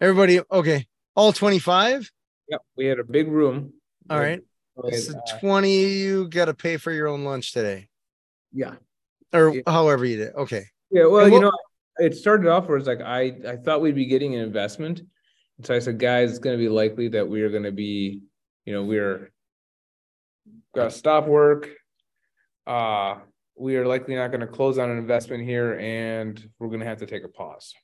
[0.00, 0.86] Everybody okay.
[1.14, 2.10] All 25
[2.48, 3.72] yep we had a big room.
[4.08, 4.40] All right.
[4.92, 7.88] so uh, 20 you got to pay for your own lunch today.
[8.52, 8.74] Yeah.
[9.32, 9.62] Or yeah.
[9.66, 10.64] however you did okay.
[10.90, 11.52] Yeah well what, you know
[11.98, 15.00] it started off where it's like I I thought we'd be getting an investment.
[15.56, 18.22] And so I said, guys, it's gonna be likely that we are gonna be,
[18.64, 19.32] you know, we're
[20.74, 21.68] got to stop work.
[22.66, 23.16] Uh
[23.58, 26.86] we are likely not going to close on an investment here and we're going to
[26.86, 27.74] have to take a pause.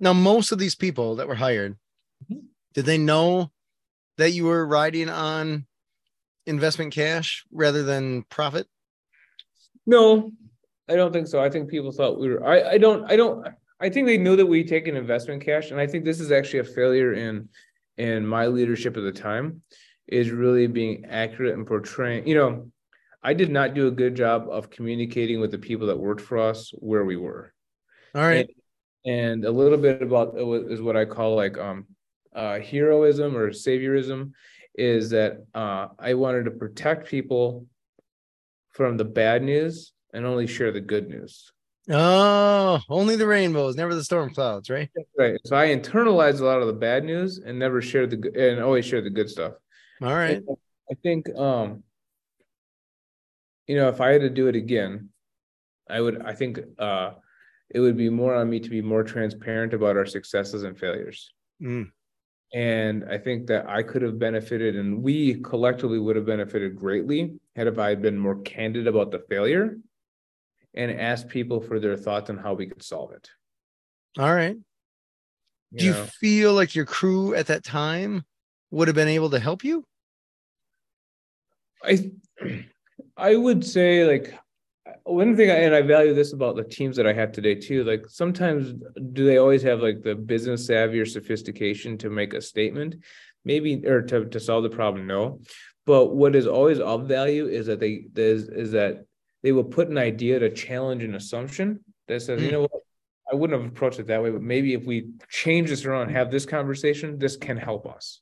[0.00, 1.76] Now, most of these people that were hired,
[2.30, 2.46] mm-hmm.
[2.74, 3.50] did they know
[4.18, 5.66] that you were riding on
[6.46, 8.66] investment cash rather than profit?
[9.86, 10.32] No,
[10.88, 11.42] I don't think so.
[11.42, 12.46] I think people thought we were.
[12.46, 13.10] I, I don't.
[13.10, 13.46] I don't.
[13.80, 16.32] I think they knew that we take an investment cash, and I think this is
[16.32, 17.48] actually a failure in
[17.96, 19.62] in my leadership at the time,
[20.06, 22.26] is really being accurate and portraying.
[22.26, 22.70] You know,
[23.26, 26.38] I did not do a good job of communicating with the people that worked for
[26.38, 27.52] us where we were.
[28.14, 28.48] All right.
[29.04, 31.86] And, and a little bit about is what I call like um
[32.36, 34.30] uh heroism or saviorism
[34.76, 37.66] is that uh I wanted to protect people
[38.70, 41.50] from the bad news and only share the good news.
[41.90, 44.88] Oh, only the rainbows, never the storm clouds, right?
[45.18, 45.40] Right.
[45.44, 48.62] So I internalized a lot of the bad news and never shared the good and
[48.62, 49.54] always shared the good stuff.
[50.00, 50.36] All right.
[50.36, 50.56] And
[50.88, 51.82] I think um
[53.66, 55.10] you know if I had to do it again,
[55.88, 57.12] I would I think uh
[57.70, 61.32] it would be more on me to be more transparent about our successes and failures.
[61.60, 61.90] Mm.
[62.54, 67.40] And I think that I could have benefited and we collectively would have benefited greatly
[67.56, 69.78] had if I had been more candid about the failure
[70.74, 73.28] and asked people for their thoughts on how we could solve it.
[74.16, 74.56] All right.
[75.72, 76.04] You Do you know?
[76.04, 78.24] feel like your crew at that time
[78.70, 79.84] would have been able to help you?
[81.82, 82.12] I
[83.16, 84.34] I would say like
[85.04, 87.84] one thing, I, and I value this about the teams that I have today too.
[87.84, 88.74] Like sometimes,
[89.12, 92.96] do they always have like the business savvy or sophistication to make a statement?
[93.44, 95.06] Maybe or to to solve the problem.
[95.06, 95.40] No,
[95.86, 99.06] but what is always of value is that they is is that
[99.42, 102.52] they will put an idea to challenge an assumption that says, you Mm.
[102.52, 102.82] know what,
[103.30, 106.30] I wouldn't have approached it that way, but maybe if we change this around, have
[106.30, 108.20] this conversation, this can help us.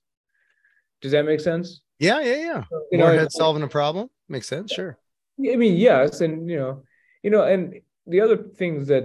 [1.01, 1.81] Does that make sense?
[1.99, 2.65] Yeah, yeah, yeah.
[2.91, 4.73] You More know, solving a problem makes sense.
[4.73, 4.99] Sure.
[5.39, 6.83] I mean, yes, and you know,
[7.23, 9.05] you know, and the other things that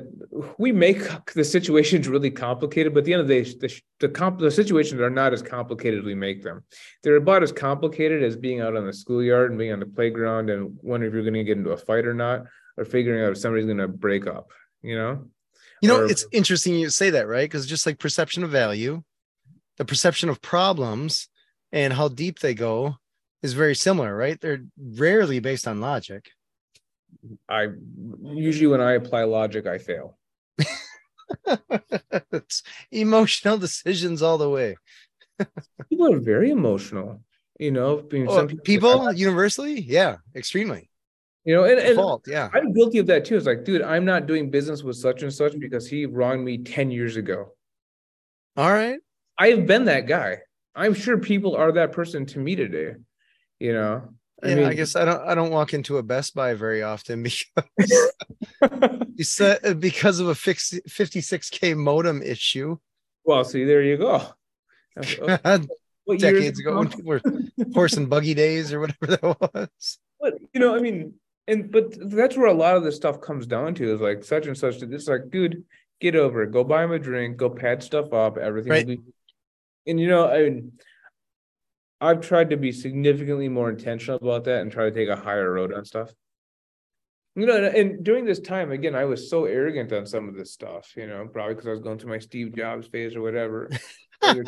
[0.58, 1.00] we make
[1.34, 4.52] the situations really complicated, but at the end of the day, the the, comp, the
[4.52, 6.64] situations are not as complicated as we make them.
[7.02, 10.50] They're about as complicated as being out on the schoolyard and being on the playground
[10.50, 12.44] and wondering if you're going to get into a fight or not,
[12.78, 14.52] or figuring out if somebody's going to break up.
[14.82, 15.26] You know,
[15.82, 17.50] You know, Or- it's interesting you say that, right?
[17.50, 19.02] Because just like perception of value,
[19.78, 21.30] the perception of problems
[21.72, 22.98] and how deep they go
[23.42, 24.40] is very similar, right?
[24.40, 26.30] They're rarely based on logic.
[27.50, 27.68] I
[28.22, 30.18] usually when I apply logic, I fail.
[32.32, 34.76] it's emotional decisions all the way.
[35.90, 37.22] People are very emotional.
[37.60, 40.90] You know, I mean, Oh, some people universally, yeah, extremely.
[41.44, 42.50] you know, and, and Fault, yeah.
[42.54, 43.36] I'm guilty of that too.
[43.36, 46.60] It's like, dude, I'm not doing business with such and such because he wronged me
[46.60, 47.54] 10 years ago.
[48.56, 49.00] All right.
[49.38, 50.40] I've been that guy.
[50.76, 52.94] I'm sure people are that person to me today.
[53.60, 54.10] You know,
[54.44, 58.12] Yeah, I, guess I don't I don't walk into a Best Buy very often because
[59.16, 62.78] you said uh, because of a fix 56k modem issue
[63.30, 64.24] well, see, there you go.
[66.06, 67.22] What decades ago when people were
[67.72, 70.00] horse and buggy days or whatever that was.
[70.20, 71.14] But you know, I mean,
[71.48, 74.48] and but that's where a lot of this stuff comes down to is like such
[74.48, 74.82] and such.
[74.82, 75.64] It's like, dude,
[76.02, 76.52] get over it.
[76.52, 77.38] Go buy him a drink.
[77.38, 78.40] Go pad stuff up.
[78.40, 78.88] Everything Right.
[78.88, 79.02] will be.
[79.86, 80.72] And you know, I mean,
[82.02, 85.52] I've tried to be significantly more intentional about that and try to take a higher
[85.52, 86.12] road on stuff.
[87.36, 90.36] You know, and, and during this time, again, I was so arrogant on some of
[90.36, 90.94] this stuff.
[90.96, 93.70] You know, probably because I was going through my Steve Jobs phase or whatever.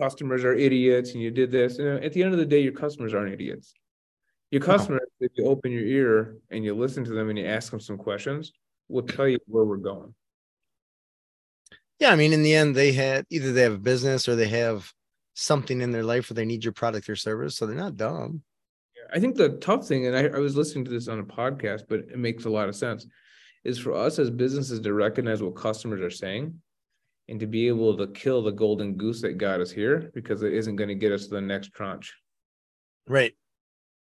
[0.00, 1.78] Customers are idiots, and you did this.
[1.78, 3.74] And at the end of the day, your customers aren't idiots.
[4.52, 7.70] Your customers, if you open your ear and you listen to them and you ask
[7.72, 8.52] them some questions,
[8.88, 10.14] will tell you where we're going.
[11.98, 14.48] Yeah, I mean, in the end, they had either they have a business or they
[14.48, 14.92] have
[15.38, 18.42] something in their life where they need your product or service, so they're not dumb.
[19.12, 21.82] I think the tough thing, and I, I was listening to this on a podcast,
[21.88, 23.06] but it makes a lot of sense,
[23.64, 26.60] is for us as businesses to recognize what customers are saying
[27.28, 30.52] and to be able to kill the golden goose that got us here because it
[30.52, 32.14] isn't going to get us to the next tranche.
[33.06, 33.34] Right.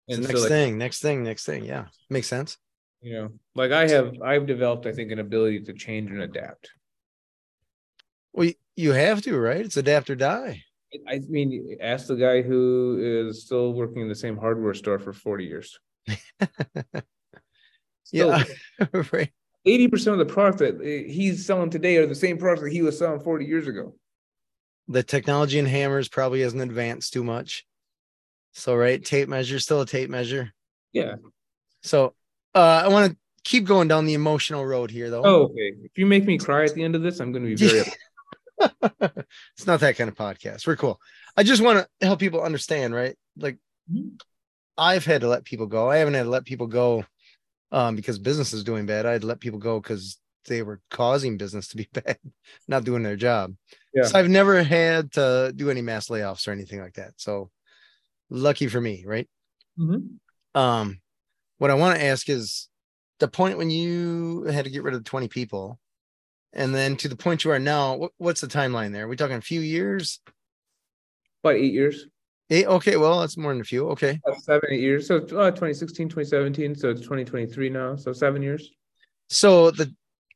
[0.08, 1.66] And the so, next like, thing, next thing, next thing.
[1.66, 2.58] Yeah, makes sense.
[3.02, 6.70] you know, like I have, I've developed, I think, an ability to change and adapt.
[8.34, 9.66] Well, you have to, right?
[9.66, 10.64] It's adapt or die.
[11.08, 15.14] I mean, ask the guy who is still working in the same hardware store for
[15.14, 15.80] 40 years.
[18.12, 18.44] Yeah,
[19.12, 19.32] right.
[19.66, 22.82] Eighty percent of the product that he's selling today are the same products that he
[22.82, 23.96] was selling 40 years ago.
[24.88, 27.66] The technology in hammers probably hasn't advanced too much.
[28.54, 30.52] So, right, tape measure, still a tape measure.
[30.92, 31.16] Yeah.
[31.84, 32.16] So,
[32.56, 35.22] uh, I want to keep going down the emotional road here, though.
[35.24, 35.74] Oh, okay.
[35.84, 37.92] If you make me cry at the end of this, I'm going to be very.
[38.62, 40.68] it's not that kind of podcast.
[40.68, 41.00] We're cool.
[41.38, 43.16] I just want to help people understand, right?
[43.38, 43.58] Like.
[44.80, 45.90] I've had to let people go.
[45.92, 47.04] I haven't had to let people go
[47.72, 49.06] um, because business is doing bad.
[49.06, 52.18] I had to let people go because they were causing business to be bad,
[52.68, 53.54] not doing their job.
[53.94, 54.04] Yeah.
[54.04, 57.12] So I've never had to do any mass layoffs or anything like that.
[57.18, 57.50] So
[58.30, 59.28] lucky for me, right?
[59.78, 60.20] Mhm.
[60.56, 61.02] Um,
[61.58, 62.70] what I want to ask is
[63.20, 65.78] the point when you had to get rid of 20 people,
[66.54, 69.06] and then to the point you are now, what, what's the timeline there?
[69.06, 70.20] Are we talking a few years?
[71.44, 72.06] About eight years.
[72.50, 73.90] Eight, okay, well, that's more than a few.
[73.90, 74.20] Okay.
[74.28, 75.08] Uh, Seven, eight years.
[75.08, 76.76] So uh, 2016, 2017.
[76.76, 77.96] So it's 2023 now.
[77.96, 78.72] So seven years.
[79.30, 79.94] So the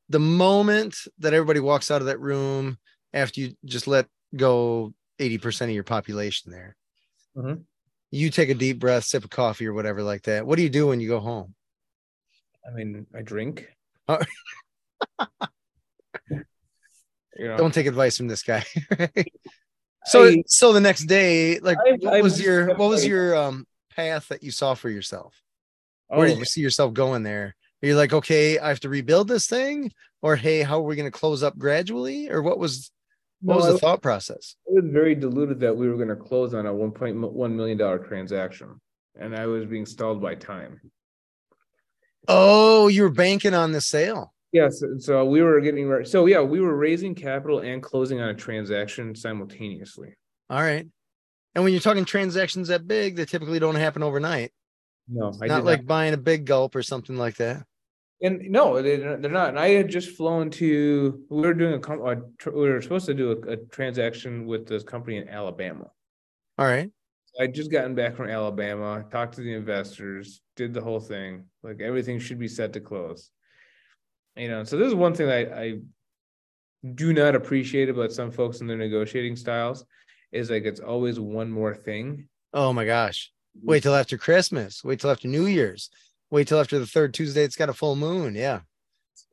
[0.10, 2.78] the moment that everybody walks out of that room
[3.14, 4.06] after you just let
[4.36, 6.76] go 80% of your population there,
[7.36, 7.64] Mhm.
[8.12, 10.46] you take a deep breath, sip of coffee or whatever like that.
[10.46, 11.56] What do you do when you go home?
[12.68, 13.68] I mean, I drink.
[16.32, 16.40] Oh.
[17.38, 18.64] you know, Don't take advice from this guy.
[20.06, 23.36] so I- so the next day, like I- what I was your what was your
[23.36, 25.36] um path that you saw for yourself?
[26.08, 27.56] Where oh, did you see yourself going there?
[27.82, 29.92] Are you like, okay, I have to rebuild this thing?
[30.22, 32.30] Or hey, how are we going to close up gradually?
[32.30, 32.92] Or what was
[33.42, 34.56] what no, was I the thought process?
[34.70, 38.00] I was very deluded that we were going to close on a 1.1 million dollar
[38.00, 38.80] transaction,
[39.20, 40.80] and I was being stalled by time.
[42.30, 44.33] Oh, you were banking on the sale.
[44.54, 46.06] Yes, and so we were getting ready.
[46.06, 50.14] So yeah, we were raising capital and closing on a transaction simultaneously.
[50.50, 50.88] All right.
[51.56, 54.52] And when you're talking transactions that big, they typically don't happen overnight.
[55.10, 57.66] No, I not like buying a big gulp or something like that.
[58.22, 59.50] And no, they, they're not.
[59.50, 61.26] And I had just flown to.
[61.30, 64.68] We were doing a, com- a we were supposed to do a, a transaction with
[64.68, 65.88] this company in Alabama.
[66.60, 66.92] All right.
[67.40, 71.46] I just gotten back from Alabama, talked to the investors, did the whole thing.
[71.64, 73.32] Like everything should be set to close.
[74.36, 75.80] You know, so this is one thing I, I
[76.96, 79.86] do not appreciate about some folks in their negotiating styles
[80.32, 82.28] is like it's always one more thing.
[82.54, 83.32] Oh my gosh.
[83.62, 84.84] Wait till after Christmas.
[84.84, 85.90] Wait till after New Year's.
[86.32, 87.44] Wait till after the third Tuesday.
[87.44, 88.34] It's got a full moon.
[88.34, 88.62] Yeah.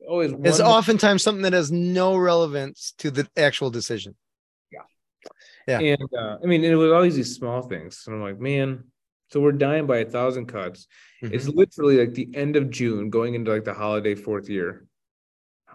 [0.07, 4.15] Always It's one more- oftentimes something that has no relevance to the actual decision.
[4.71, 4.81] Yeah.
[5.67, 5.79] Yeah.
[5.95, 8.03] And uh, I mean, it was always these small things.
[8.05, 8.83] And I'm like, man,
[9.31, 10.87] so we're dying by a thousand cuts.
[11.21, 11.55] It's Mhm.
[11.55, 14.85] literally like the end of June, going into like the holiday fourth year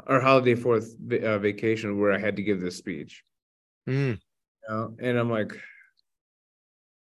[0.07, 3.23] or holiday fourth uh, vacation where I had to give this speech.
[3.89, 4.19] Mm.
[4.19, 4.95] You know?
[4.99, 5.53] And I'm like,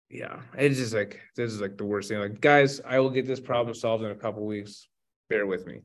[0.10, 2.20] yeah, it's just like, this is like the worst thing.
[2.20, 4.88] Like, guys, I will get this problem solved in a couple weeks.
[5.30, 5.82] Bear with me.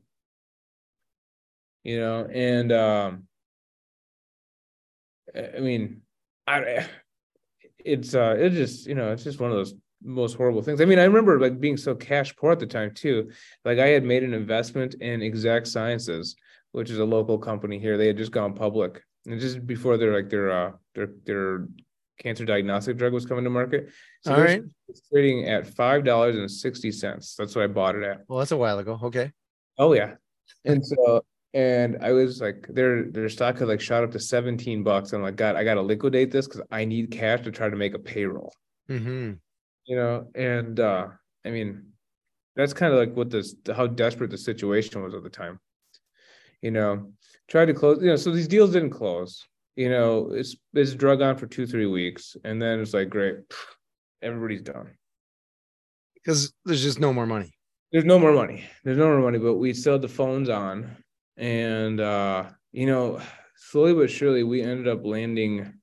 [1.83, 3.23] You know, and um,
[5.35, 6.01] I I mean,
[6.47, 6.87] I,
[7.77, 10.79] it's uh, it's just you know, it's just one of those most horrible things.
[10.79, 13.31] I mean, I remember like being so cash poor at the time too.
[13.65, 16.35] Like I had made an investment in Exact Sciences,
[16.73, 17.97] which is a local company here.
[17.97, 21.67] They had just gone public, and just before their like their uh their their
[22.19, 23.89] cancer diagnostic drug was coming to market.
[24.25, 27.35] All they were trading at five dollars and sixty cents.
[27.35, 28.21] That's what I bought it at.
[28.27, 28.99] Well, that's a while ago.
[29.03, 29.31] Okay.
[29.77, 30.15] Oh yeah.
[30.65, 34.83] And so and I was like their their stock had like shot up to 17
[34.83, 35.13] bucks.
[35.13, 37.93] I'm like, God, I gotta liquidate this because I need cash to try to make
[37.93, 38.53] a payroll.
[38.87, 39.33] hmm
[39.85, 41.07] You know, and uh
[41.45, 41.93] I mean
[42.55, 45.59] that's kind of like what this how desperate the situation was at the time.
[46.63, 47.11] You know,
[47.49, 49.45] tried to close, you know, so these deals didn't close.
[49.75, 53.35] You know, it's it's drug on for two, three weeks, and then it's like, great,
[54.21, 54.91] everybody's done.
[56.15, 57.51] Because there's just no more money.
[57.91, 58.63] there's no more money.
[58.85, 60.95] There's no more money, but we still had the phones on.
[61.35, 63.19] And uh, you know,
[63.57, 65.73] slowly but surely we ended up landing.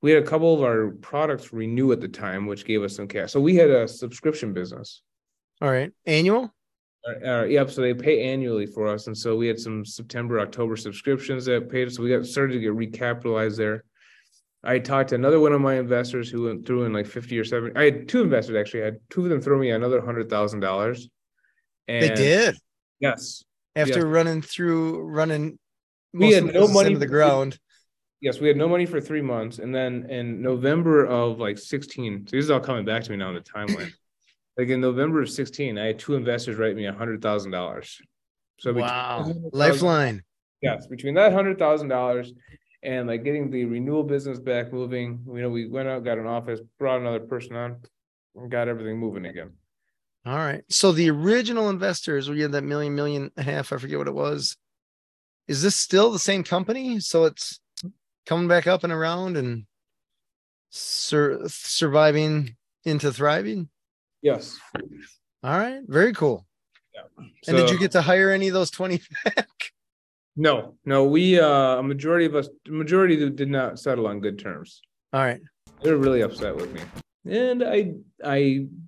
[0.00, 3.08] We had a couple of our products renew at the time, which gave us some
[3.08, 3.32] cash.
[3.32, 5.02] So we had a subscription business.
[5.60, 5.90] All right.
[6.04, 6.54] Annual?
[7.06, 7.70] Uh, uh, yep.
[7.70, 11.70] So they pay annually for us, and so we had some September, October subscriptions that
[11.70, 11.96] paid us.
[11.96, 13.84] So we got started to get recapitalized there.
[14.64, 17.44] I talked to another one of my investors who went through in like fifty or
[17.44, 17.76] seventy.
[17.76, 18.82] I had two investors actually.
[18.82, 21.08] I had two of them throw me another hundred thousand dollars.
[21.86, 22.56] They did.
[22.98, 23.44] Yes.
[23.76, 24.02] After Yes.
[24.02, 25.58] running through running
[26.12, 27.58] We had no money the ground.
[28.20, 32.26] Yes, we had no money for three months, and then in November of like sixteen,
[32.26, 33.92] so this is all coming back to me now in the timeline.
[34.56, 38.00] Like in November of sixteen, I had two investors write me a hundred thousand dollars.
[38.58, 39.32] So Wow.
[39.52, 40.22] Lifeline.
[40.62, 42.32] Yes, between that hundred thousand dollars
[42.82, 46.26] and like getting the renewal business back moving, you know, we went out, got an
[46.26, 47.76] office, brought another person on,
[48.34, 49.50] and got everything moving again.
[50.24, 50.64] All right.
[50.68, 54.08] So the original investors, we had that million, million and a half, I forget what
[54.08, 54.56] it was.
[55.46, 56.98] Is this still the same company?
[56.98, 57.60] So it's
[58.24, 59.66] coming back up and around and
[60.70, 63.68] sur- surviving into thriving.
[64.22, 64.58] Yes.
[65.42, 65.80] All right.
[65.86, 66.46] Very cool.
[66.94, 67.02] Yeah.
[67.48, 69.48] And did you get to hire any of those 20 back?
[70.36, 74.80] No, no, we uh a majority of us, majority did not settle on good terms.
[75.12, 75.40] All right.
[75.82, 76.80] they were really upset with me
[77.28, 77.92] and i
[78.24, 78.36] i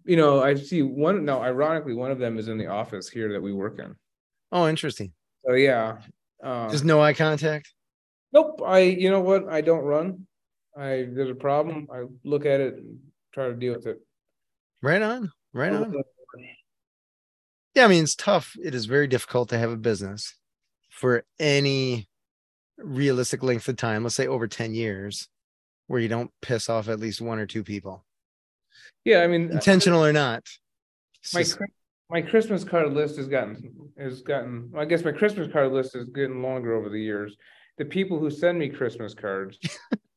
[0.04, 3.32] you know i see one now ironically one of them is in the office here
[3.32, 3.96] that we work in
[4.52, 5.12] Oh, interesting.
[5.44, 5.98] so yeah
[6.44, 7.72] uh, Just no eye contact.
[8.32, 10.24] nope i you know what i don't run
[10.76, 12.98] i there's a problem i look at it and
[13.34, 13.98] try to deal with it
[14.82, 15.32] Right on.
[15.52, 15.94] Right on.
[15.94, 16.02] Oh,
[17.74, 18.54] yeah, I mean, it's tough.
[18.62, 20.34] It is very difficult to have a business
[20.90, 22.08] for any
[22.76, 25.28] realistic length of time, let's say over 10 years,
[25.86, 28.04] where you don't piss off at least one or two people.
[29.04, 30.44] Yeah, I mean, uh, intentional or not.
[31.34, 31.58] My just-
[32.10, 34.72] my Christmas card list has gotten has gotten.
[34.76, 37.36] I guess my Christmas card list is getting longer over the years.
[37.76, 39.58] The people who send me Christmas cards,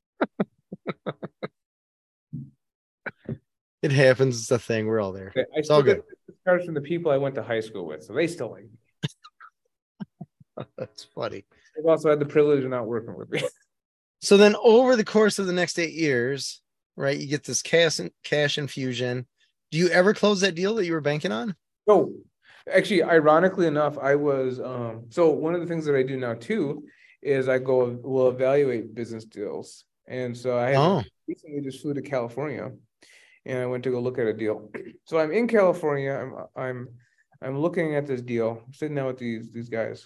[3.82, 4.40] it happens.
[4.40, 4.88] It's a thing.
[4.88, 5.34] We're all there.
[5.36, 6.04] I all good.
[6.06, 8.64] Christmas cards from the people I went to high school with, so they still like
[8.64, 8.70] me.
[10.78, 11.46] That's funny.
[11.78, 13.44] I've also had the privilege of not working with me.
[14.24, 16.62] So then over the course of the next eight years,
[16.96, 19.26] right, you get this cash cash infusion.
[19.72, 21.56] Do you ever close that deal that you were banking on?
[21.88, 22.14] No,
[22.72, 26.36] actually, ironically enough, I was um so one of the things that I do now
[26.36, 26.84] too
[27.24, 29.86] is I go will evaluate business deals.
[30.08, 32.70] And so I Oh, recently just flew to California
[33.46, 34.70] and I went to go look at a deal.
[35.06, 36.14] So I'm in California.
[36.14, 36.88] I'm I'm
[37.42, 40.06] I'm looking at this deal, I'm sitting down with these these guys.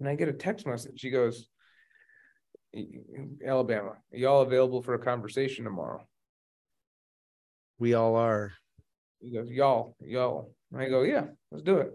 [0.00, 1.00] And I get a text message.
[1.00, 1.48] He goes,
[3.46, 6.04] Alabama, y'all available for a conversation tomorrow?
[7.82, 8.52] we all are.
[9.20, 10.54] He goes, y'all, y'all.
[10.70, 11.90] And I go, yeah, let's do it.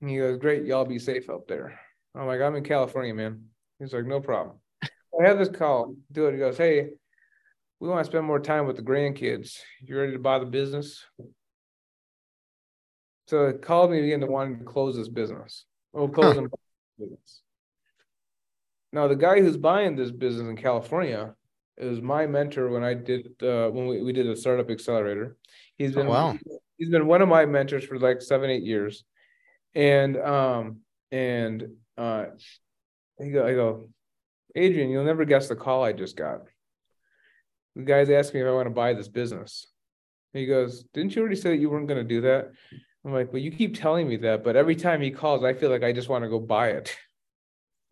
[0.00, 1.78] And he goes, great, y'all be safe up there.
[2.14, 3.46] I'm like, I'm in California, man.
[3.80, 4.60] He's like, no problem.
[4.84, 6.34] I have this call, do it.
[6.34, 6.90] He goes, hey,
[7.80, 9.58] we want to spend more time with the grandkids.
[9.80, 11.02] You ready to buy the business?
[13.26, 15.64] So it called me again to wanting to close this business.
[15.94, 16.48] Oh, close the
[16.98, 17.42] business.
[18.92, 21.34] Now the guy who's buying this business in California
[21.78, 25.36] is my mentor when I did uh, when we, we did a startup accelerator.
[25.78, 26.38] He's been Oh, wow.
[26.76, 29.04] he's been one of my mentors for like seven eight years,
[29.74, 30.80] and um
[31.12, 32.26] and uh,
[33.18, 33.88] he go I go,
[34.54, 36.40] Adrian, you'll never guess the call I just got.
[37.76, 39.66] The guy's asking me if I want to buy this business.
[40.32, 42.50] He goes, Didn't you already say that you weren't going to do that?
[43.04, 45.70] I'm like, Well, you keep telling me that, but every time he calls, I feel
[45.70, 46.96] like I just want to go buy it.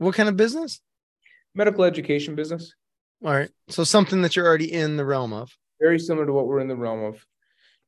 [0.00, 0.80] What kind of business?
[1.56, 2.72] Medical education business,
[3.24, 3.50] All right.
[3.68, 5.50] So something that you're already in the realm of.
[5.80, 7.26] very similar to what we're in the realm of.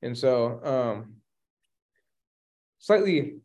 [0.02, 1.14] And so, um,
[2.80, 3.36] slightly,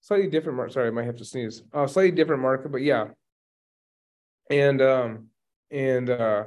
[0.00, 0.72] slightly different.
[0.72, 1.62] Sorry, I might have to sneeze.
[1.74, 3.08] Uh, slightly different market, but yeah.
[4.48, 5.26] And um,
[5.70, 6.44] and uh,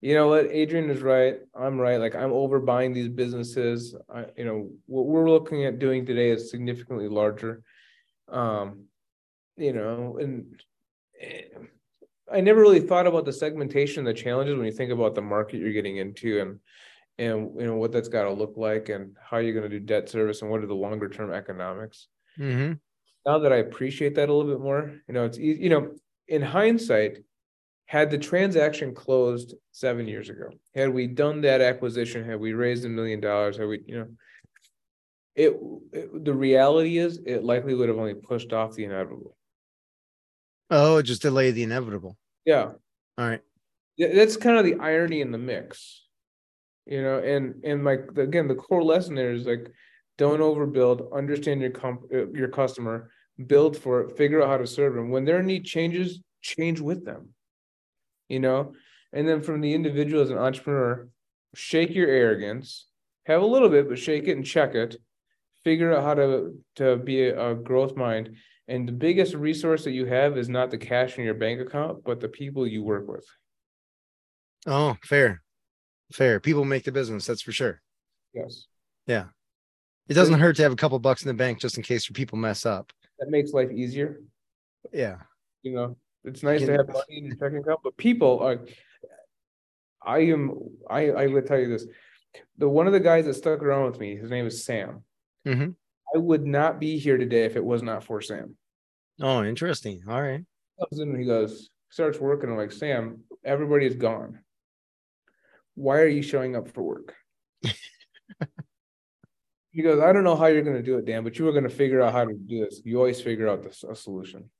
[0.00, 0.50] you know what?
[0.50, 1.38] Adrian is right.
[1.54, 1.98] I'm right.
[1.98, 3.94] Like I'm overbuying these businesses.
[4.12, 7.62] I, you know, what we're looking at doing today is significantly larger.
[8.28, 8.84] Um,
[9.56, 10.62] you know, and
[11.20, 11.42] eh,
[12.32, 15.58] I never really thought about the segmentation, the challenges when you think about the market
[15.58, 16.60] you're getting into, and
[17.18, 19.84] and you know what that's got to look like, and how you're going to do
[19.84, 22.74] debt service, and what are the longer term economics Mm-hmm.
[23.26, 25.92] now that I appreciate that a little bit more, you know, it's easy, you know,
[26.28, 27.18] in hindsight,
[27.90, 32.84] had the transaction closed seven years ago, had we done that acquisition, had we raised
[32.84, 34.06] a million dollars, had we, you know,
[35.34, 35.56] it,
[35.92, 39.36] it the reality is it likely would have only pushed off the inevitable.
[40.70, 42.16] Oh, just delay the inevitable.
[42.44, 42.74] Yeah.
[43.18, 43.40] All right.
[43.98, 46.06] That's kind of the irony in the mix
[46.86, 49.70] you know and and like again the core lesson there is like
[50.16, 53.10] don't overbuild understand your comp uh, your customer
[53.46, 57.04] build for it figure out how to serve them when their need changes change with
[57.04, 57.28] them
[58.30, 58.72] you know
[59.12, 61.08] and then from the individual as an entrepreneur
[61.54, 62.86] shake your arrogance
[63.26, 64.96] have a little bit but shake it and check it
[65.64, 68.30] figure out how to to be a, a growth mind
[68.68, 72.02] and the biggest resource that you have is not the cash in your bank account
[72.04, 73.26] but the people you work with
[74.66, 75.40] Oh, fair.
[76.12, 76.38] Fair.
[76.38, 77.80] People make the business, that's for sure.
[78.34, 78.66] yes
[79.06, 79.26] Yeah.
[80.06, 82.14] It doesn't hurt to have a couple bucks in the bank just in case your
[82.14, 82.92] people mess up.
[83.18, 84.20] that makes life easier.
[84.92, 85.16] Yeah.
[85.62, 88.60] You know, it's nice to have money in your checking account, but people are.
[90.04, 90.54] I am.
[90.88, 91.86] I I would tell you this.
[92.58, 95.04] The one of the guys that stuck around with me, his name is Sam.
[95.46, 95.74] Mhm.
[96.14, 98.56] I would not be here today if it was not for Sam.
[99.20, 100.02] Oh, interesting.
[100.08, 100.44] All right.
[100.78, 102.50] Comes in and he goes, starts working.
[102.50, 104.40] I'm like, Sam, everybody is gone.
[105.74, 107.14] Why are you showing up for work?
[109.70, 111.52] he goes, I don't know how you're going to do it, Dan, but you were
[111.52, 112.80] going to figure out how to do this.
[112.84, 114.50] You always figure out this, a solution.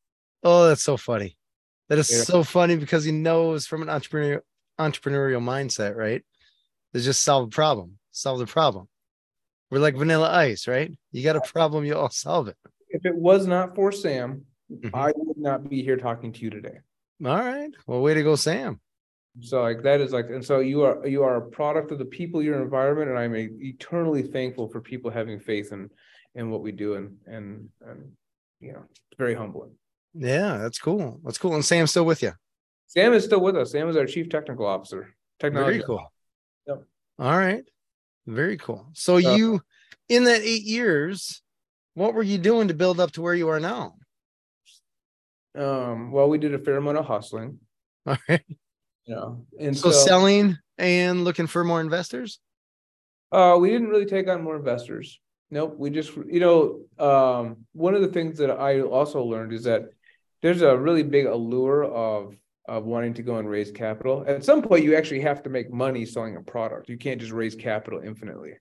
[0.43, 1.37] Oh, that's so funny.
[1.91, 2.23] That is Yeah.
[2.23, 4.41] so funny because he knows from an entrepreneurial
[4.79, 6.25] entrepreneurial mindset, right?
[6.95, 7.99] To just solve a problem.
[8.13, 8.89] Solve the problem.
[9.71, 10.97] We're like vanilla ice, right?
[11.13, 12.57] You got a problem, you all solve it.
[12.89, 14.91] If it was not for Sam, Mhm.
[14.95, 16.79] I would not be here talking to you today.
[17.25, 17.71] All right.
[17.87, 18.81] Well, way to go, Sam.
[19.41, 22.05] So like that is like, and so you are you are a product of the
[22.05, 25.91] people, your environment, and I'm eternally thankful for people having faith in
[26.37, 28.17] in what we do, and and and
[28.61, 29.77] you know, it's very humbling.
[30.15, 31.21] Yeah, that's cool.
[31.25, 31.55] That's cool.
[31.55, 32.33] And Sam's still with you.
[32.87, 33.73] Sam is still with us.
[33.73, 35.15] Sam is our chief technical officer.
[35.39, 35.73] Technology.
[35.79, 36.13] Very cool.
[36.67, 36.83] Yep.
[37.19, 37.65] All right.
[38.27, 38.89] Very cool.
[38.93, 39.63] So Uh, you
[40.09, 41.43] in that eight years,
[41.95, 43.95] what were you doing to build up to where you are now?
[45.57, 47.59] Um, well, we did a fair amount of hustling,
[48.07, 48.45] All right.
[49.05, 52.39] you know, and So, so, selling and looking for more investors.
[53.33, 55.21] Uh, we didn't really take on more investors.
[55.51, 55.75] Nope.
[55.77, 59.87] We just, you know, um, one of the things that I also learned is that
[60.43, 62.37] there's a really big allure of
[62.71, 64.25] of wanting to go and raise capital.
[64.29, 66.89] At some point, you actually have to make money selling a product.
[66.89, 68.53] You can't just raise capital infinitely.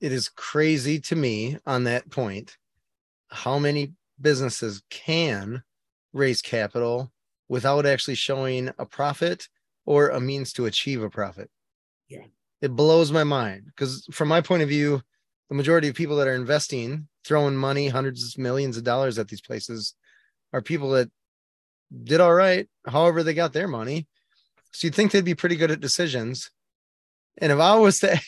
[0.00, 2.56] It is crazy to me on that point
[3.28, 5.62] how many businesses can
[6.12, 7.12] raise capital
[7.48, 9.48] without actually showing a profit
[9.86, 11.48] or a means to achieve a profit.
[12.08, 12.24] Yeah.
[12.60, 15.00] It blows my mind because, from my point of view,
[15.48, 19.28] the majority of people that are investing, throwing money, hundreds of millions of dollars at
[19.28, 19.94] these places,
[20.52, 21.10] are people that
[22.04, 24.06] did all right, however they got their money.
[24.72, 26.50] So you'd think they'd be pretty good at decisions.
[27.38, 28.20] And if I was to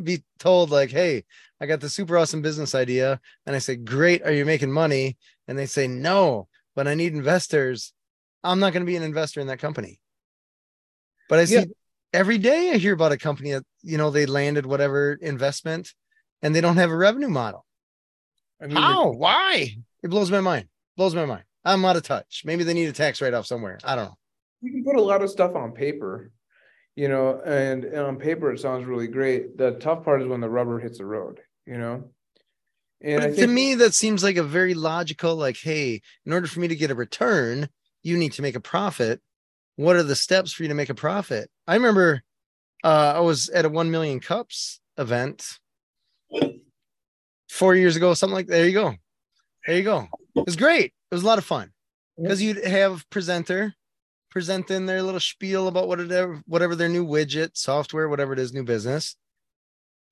[0.02, 1.24] be told, like, hey,
[1.60, 5.16] I got the super awesome business idea, and I say, great, are you making money?
[5.46, 7.92] And they say, no, but I need investors.
[8.42, 10.00] I'm not going to be an investor in that company.
[11.28, 11.64] But I see yeah.
[12.12, 15.92] every day I hear about a company that, you know, they landed whatever investment
[16.42, 17.64] and they don't have a revenue model.
[18.60, 19.10] I mean, How?
[19.10, 19.76] Why?
[20.02, 20.68] It blows my mind.
[20.96, 21.44] Blows my mind.
[21.64, 22.42] I'm out of touch.
[22.44, 23.78] Maybe they need a tax write off somewhere.
[23.84, 24.18] I don't know.
[24.60, 26.30] You can put a lot of stuff on paper,
[26.96, 29.56] you know, and, and on paper it sounds really great.
[29.58, 32.10] The tough part is when the rubber hits the road, you know.
[33.00, 36.60] And think, to me, that seems like a very logical, like, hey, in order for
[36.60, 37.68] me to get a return,
[38.02, 39.20] you need to make a profit.
[39.76, 41.50] What are the steps for you to make a profit?
[41.66, 42.22] I remember
[42.84, 45.58] uh, I was at a 1 million cups event
[47.48, 48.94] four years ago, something like there you go.
[49.66, 50.08] There you go.
[50.34, 50.92] It was great.
[51.10, 51.72] It was a lot of fun
[52.16, 53.74] because you'd have presenter
[54.30, 58.64] presenting their little spiel about whatever whatever their new widget, software, whatever it is, new
[58.64, 59.14] business.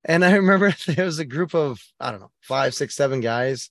[0.05, 3.71] And I remember there was a group of I don't know five, six, seven guys,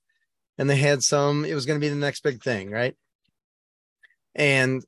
[0.57, 1.45] and they had some.
[1.45, 2.95] It was going to be the next big thing, right?
[4.35, 4.83] And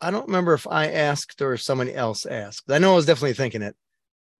[0.00, 2.70] I don't remember if I asked or if somebody else asked.
[2.70, 3.76] I know I was definitely thinking it.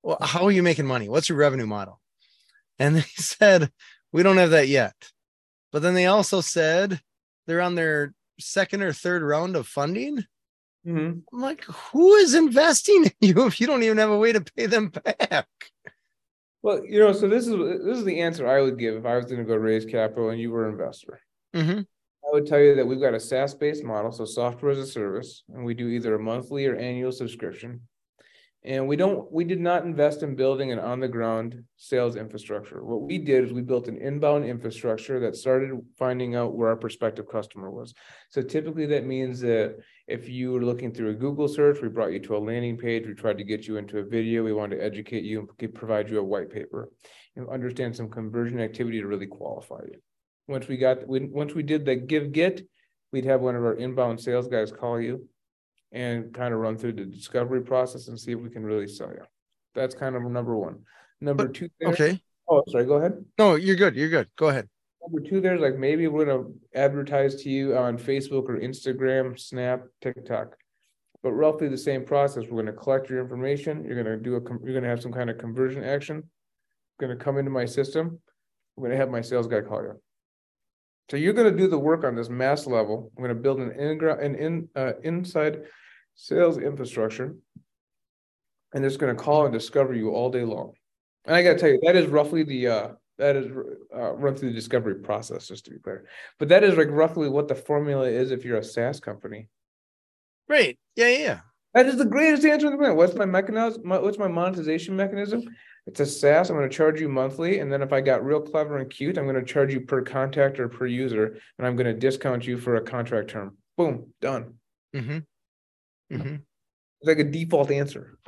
[0.02, 1.08] Well, how are you making money?
[1.08, 2.00] What's your revenue model?
[2.78, 3.70] And they said,
[4.12, 4.94] we don't have that yet.
[5.72, 7.00] But then they also said
[7.46, 10.24] they're on their second or third round of funding.
[10.86, 11.18] Mm-hmm.
[11.32, 14.40] I'm like, who is investing in you if you don't even have a way to
[14.40, 15.48] pay them back?
[16.62, 17.54] Well, you know, so this is
[17.84, 20.30] this is the answer I would give if I was going to go raise capital
[20.30, 21.20] and you were an investor.
[21.54, 21.80] Mm-hmm.
[21.80, 24.86] I would tell you that we've got a SaaS based model, so software as a
[24.86, 27.82] service, and we do either a monthly or annual subscription
[28.66, 32.84] and we don't we did not invest in building an on the ground sales infrastructure.
[32.84, 36.76] What we did is we built an inbound infrastructure that started finding out where our
[36.76, 37.94] prospective customer was.
[38.30, 39.76] So typically that means that
[40.08, 43.06] if you were looking through a google search we brought you to a landing page
[43.06, 46.10] we tried to get you into a video we wanted to educate you and provide
[46.10, 46.90] you a white paper.
[47.36, 50.00] And understand some conversion activity to really qualify you.
[50.48, 52.66] Once we got once we did the give get
[53.12, 55.28] we'd have one of our inbound sales guys call you
[55.96, 59.08] and kind of run through the discovery process and see if we can really sell
[59.08, 59.22] you.
[59.74, 60.80] That's kind of number one.
[61.22, 61.70] Number but, two.
[61.80, 62.20] There, okay.
[62.48, 62.84] Oh, sorry.
[62.84, 63.24] Go ahead.
[63.38, 63.96] No, you're good.
[63.96, 64.28] You're good.
[64.36, 64.68] Go ahead.
[65.02, 69.84] Number two, there's like maybe we're gonna advertise to you on Facebook or Instagram, Snap,
[70.02, 70.56] TikTok,
[71.22, 72.44] but roughly the same process.
[72.50, 73.82] We're gonna collect your information.
[73.84, 74.40] You're gonna do a.
[74.64, 76.24] You're gonna have some kind of conversion action.
[76.98, 78.18] Going to come into my system.
[78.76, 80.00] I'm gonna have my sales guy call you.
[81.10, 83.12] So you're going to do the work on this mass level.
[83.16, 85.62] I'm going to build an, in, an in, uh, inside
[86.16, 87.36] sales infrastructure,
[88.74, 90.72] and it's going to call and discover you all day long.
[91.24, 92.88] And I got to tell you, that is roughly the uh,
[93.18, 93.46] that is
[93.94, 96.06] uh, run through the discovery process, just to be clear.
[96.38, 99.48] But that is like roughly what the formula is if you're a SaaS company.
[100.48, 100.78] Right.
[100.96, 101.08] Yeah.
[101.08, 101.40] Yeah.
[101.74, 102.96] That is the greatest answer in the world.
[102.96, 103.82] What's my mechanism?
[103.84, 105.42] My, what's my monetization mechanism?
[105.86, 106.48] It's a SaaS.
[106.48, 109.18] I'm going to charge you monthly, and then if I got real clever and cute,
[109.18, 112.46] I'm going to charge you per contact or per user, and I'm going to discount
[112.46, 113.56] you for a contract term.
[113.76, 114.54] Boom, done.
[114.94, 115.18] Mm-hmm.
[116.12, 116.34] Mm-hmm.
[116.34, 118.18] It's like a default answer.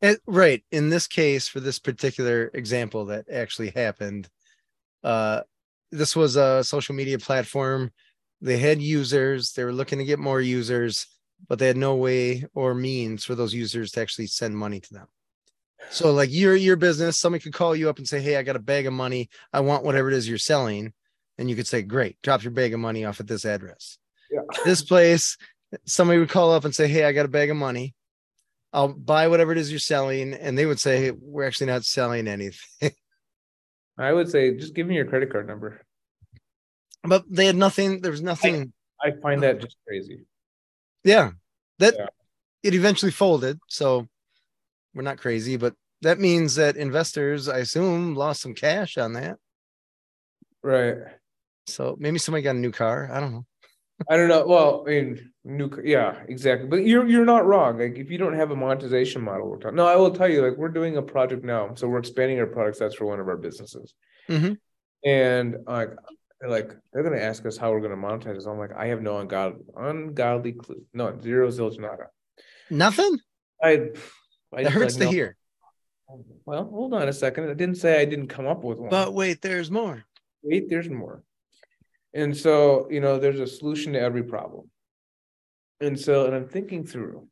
[0.00, 0.64] It, right.
[0.70, 4.28] In this case, for this particular example that actually happened,
[5.04, 5.42] uh,
[5.90, 7.90] this was a social media platform.
[8.40, 9.52] They had users.
[9.52, 11.06] They were looking to get more users,
[11.48, 14.94] but they had no way or means for those users to actually send money to
[14.94, 15.06] them.
[15.90, 18.56] So like your your business, somebody could call you up and say, "Hey, I got
[18.56, 19.28] a bag of money.
[19.52, 20.92] I want whatever it is you're selling,"
[21.38, 23.98] and you could say, "Great, drop your bag of money off at this address."
[24.30, 24.40] Yeah.
[24.64, 25.36] This place,
[25.84, 27.94] somebody would call up and say, "Hey, I got a bag of money.
[28.72, 31.84] I'll buy whatever it is you're selling," and they would say, hey, "We're actually not
[31.84, 32.92] selling anything."
[33.98, 35.82] I would say, just give me your credit card number.
[37.02, 38.00] But they had nothing.
[38.00, 38.72] There was nothing.
[39.02, 40.24] I, I find that just crazy.
[41.04, 41.32] Yeah,
[41.78, 42.06] that yeah.
[42.62, 43.58] it eventually folded.
[43.68, 44.08] So
[44.94, 49.36] we're not crazy, but that means that investors, I assume, lost some cash on that.
[50.62, 50.96] Right.
[51.66, 53.10] So maybe somebody got a new car.
[53.12, 53.46] I don't know.
[54.08, 54.46] I don't know.
[54.46, 56.68] Well, I mean, new, yeah, exactly.
[56.68, 57.78] But you're you're not wrong.
[57.78, 60.46] Like if you don't have a monetization model, we're no, I will tell you.
[60.46, 62.78] Like we're doing a project now, so we're expanding our products.
[62.78, 63.94] That's for one of our businesses,
[64.28, 64.56] Mhm.
[65.04, 65.90] and like
[66.46, 68.46] like they're gonna ask us how we're gonna monetize this.
[68.46, 70.82] I'm like, I have no ungodly ungodly clue.
[70.94, 72.06] No, zero zilch nada.
[72.70, 73.18] Nothing?
[73.62, 73.90] I.
[74.52, 75.10] I It hurts like, to no.
[75.10, 75.36] hear.
[76.44, 77.50] Well, hold on a second.
[77.50, 78.90] I didn't say I didn't come up with one.
[78.90, 80.04] But wait, there's more.
[80.42, 81.22] wait, there's more.
[82.12, 84.68] And so, you know, there's a solution to every problem.
[85.80, 87.26] And so, and I'm thinking through,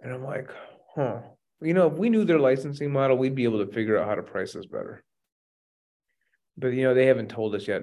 [0.00, 0.50] and I'm like,
[0.94, 1.20] huh,
[1.60, 4.14] you know, if we knew their licensing model, we'd be able to figure out how
[4.14, 5.02] to price this better.
[6.56, 7.82] But, you know, they haven't told us yet.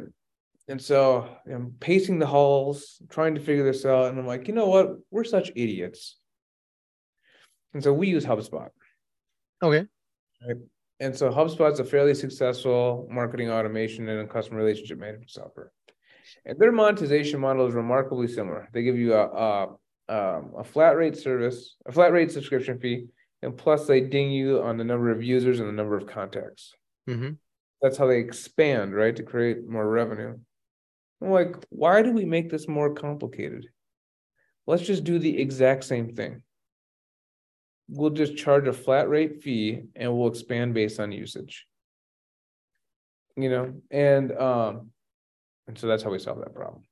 [0.67, 4.09] And so I'm pacing the halls, trying to figure this out.
[4.09, 4.97] And I'm like, you know what?
[5.09, 6.17] We're such idiots.
[7.73, 8.69] And so we use HubSpot.
[9.61, 9.85] Okay.
[10.47, 10.57] Right?
[10.99, 15.71] And so HubSpot's a fairly successful marketing automation and customer relationship management software.
[16.45, 18.69] And their monetization model is remarkably similar.
[18.73, 19.63] They give you a, a,
[20.09, 23.07] um, a flat rate service, a flat rate subscription fee,
[23.41, 26.73] and plus they ding you on the number of users and the number of contacts.
[27.07, 27.31] hmm
[27.81, 29.15] That's how they expand, right?
[29.15, 30.37] To create more revenue.
[31.21, 33.67] I'm like, why do we make this more complicated?
[34.67, 36.43] Let's just do the exact same thing.
[37.87, 41.67] We'll just charge a flat rate fee and we'll expand based on usage.
[43.37, 44.91] You know, and um,
[45.71, 46.83] and so that's how we solve that problem.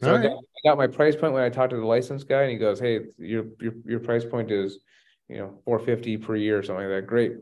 [0.00, 0.36] So I got, right.
[0.36, 2.78] I got my price point when I talked to the license guy, and he goes,
[2.78, 4.78] "Hey, your your your price point is,
[5.28, 7.06] you know, four fifty per year or something like that.
[7.08, 7.32] Great.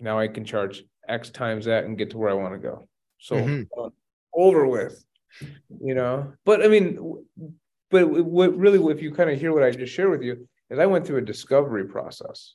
[0.00, 2.88] Now I can charge X times that and get to where I want to go.
[3.18, 3.66] So Mhm.
[3.78, 3.90] uh,
[4.34, 5.04] over with,
[5.80, 6.32] you know.
[6.44, 7.24] But I mean,
[7.90, 10.78] but what really, if you kind of hear what I just shared with you, is
[10.78, 12.54] I went through a discovery process.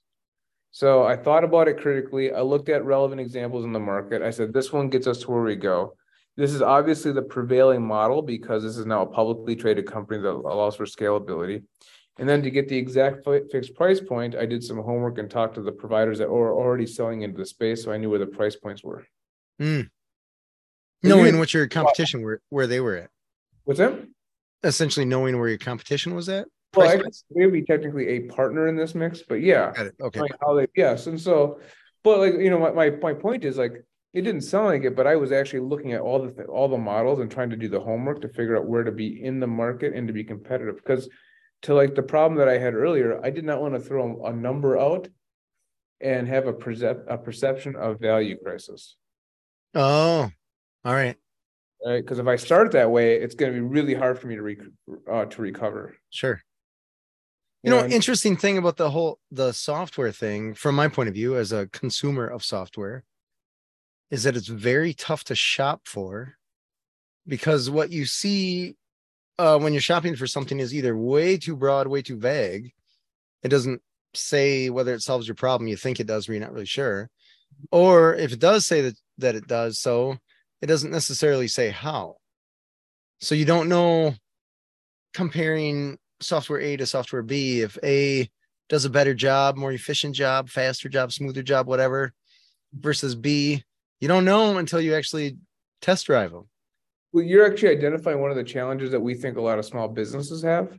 [0.72, 2.34] So I thought about it critically.
[2.34, 4.22] I looked at relevant examples in the market.
[4.22, 5.96] I said, this one gets us to where we go.
[6.38, 10.30] This is obviously the prevailing model because this is now a publicly traded company that
[10.30, 11.64] allows for scalability.
[12.18, 15.56] And then to get the exact fixed price point, I did some homework and talked
[15.56, 18.28] to the providers that were already selling into the space, so I knew where the
[18.28, 19.06] price points were.
[19.62, 19.90] Mm.
[21.04, 23.10] Knowing what your competition were, where they were at.
[23.64, 24.08] What's that?
[24.64, 26.48] Essentially knowing where your competition was at.
[26.76, 29.72] Well, I guess maybe technically a partner in this mix, but yeah.
[29.74, 29.96] Got it.
[30.00, 30.20] Okay.
[30.22, 31.60] like how they yes and so
[32.04, 34.96] but like you know my, my my point is like it didn't sound like it
[34.96, 37.56] but i was actually looking at all the th- all the models and trying to
[37.56, 40.24] do the homework to figure out where to be in the market and to be
[40.24, 41.10] competitive because
[41.62, 44.34] to like the problem that i had earlier i did not want to throw a
[44.34, 45.08] number out
[46.02, 48.98] and have a percep- a perception of value crisis
[49.74, 50.30] Oh,
[50.84, 51.16] all right.
[51.86, 54.36] right because if i start that way it's going to be really hard for me
[54.36, 54.58] to rec-
[55.10, 56.42] uh, to recover Sure.
[57.64, 61.38] You know, interesting thing about the whole the software thing, from my point of view
[61.38, 63.04] as a consumer of software,
[64.12, 66.36] is that it's very tough to shop for
[67.28, 68.76] because what you see
[69.40, 72.74] uh, when you're shopping for something is either way too broad, way too vague.
[73.42, 73.82] It doesn't
[74.14, 75.68] say whether it solves your problem.
[75.68, 77.10] You think it does, but you're not really sure.
[77.72, 80.18] Or if it does say that that it does so,
[80.62, 82.18] it doesn't necessarily say how.
[83.20, 84.14] So you don't know
[85.14, 88.30] comparing software A to software B, if A
[88.70, 92.14] does a better job, more efficient job, faster job, smoother job, whatever,
[92.74, 93.64] versus B,
[94.02, 95.38] you don't know them until you actually
[95.82, 96.50] test drive them.
[97.14, 99.88] Well, you're actually identifying one of the challenges that we think a lot of small
[99.88, 100.78] businesses have,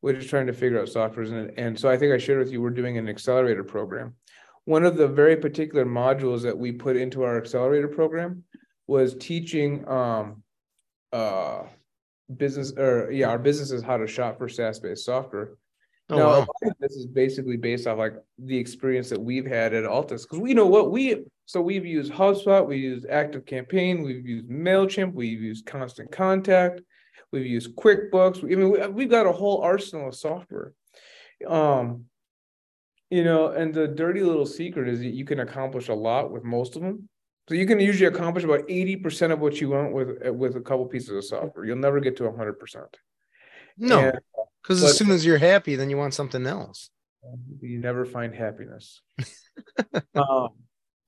[0.00, 1.32] which is trying to figure out softwares.
[1.32, 4.14] And, and so I think I shared with you, we're doing an accelerator program.
[4.64, 8.44] One of the very particular modules that we put into our accelerator program
[8.86, 10.42] was teaching um
[11.12, 11.62] uh
[12.36, 15.52] business or yeah, our businesses how to shop for SaaS-based software.
[16.10, 16.46] Oh, now, wow.
[16.80, 20.52] this is basically based off like the experience that we've had at Altus, because we
[20.52, 25.40] know what we so we've used HubSpot, we use Active Campaign, we've used Mailchimp, we've
[25.40, 26.80] used Constant Contact,
[27.32, 28.42] we've used QuickBooks.
[28.44, 30.72] I mean, we, we've got a whole arsenal of software.
[31.46, 32.04] Um,
[33.10, 36.44] you know, and the dirty little secret is that you can accomplish a lot with
[36.44, 37.08] most of them.
[37.48, 40.60] So you can usually accomplish about eighty percent of what you want with with a
[40.60, 41.64] couple pieces of software.
[41.64, 42.96] You'll never get to hundred percent.
[43.76, 44.12] No,
[44.62, 46.88] because as soon as you're happy, then you want something else.
[47.60, 49.02] you never find happiness.
[50.14, 50.50] um,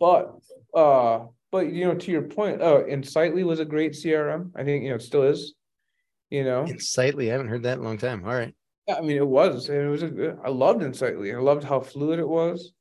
[0.00, 0.34] but
[0.74, 4.50] uh, but you know, to your point, uh, Insightly was a great CRM.
[4.56, 5.54] I think you know it still is.
[6.30, 8.24] You know, Insightly, I haven't heard that in a long time.
[8.24, 8.54] All right.
[8.88, 9.68] yeah, I mean, it was.
[9.68, 10.02] It was.
[10.02, 11.32] A, I loved Insightly.
[11.32, 12.72] I loved how fluid it was.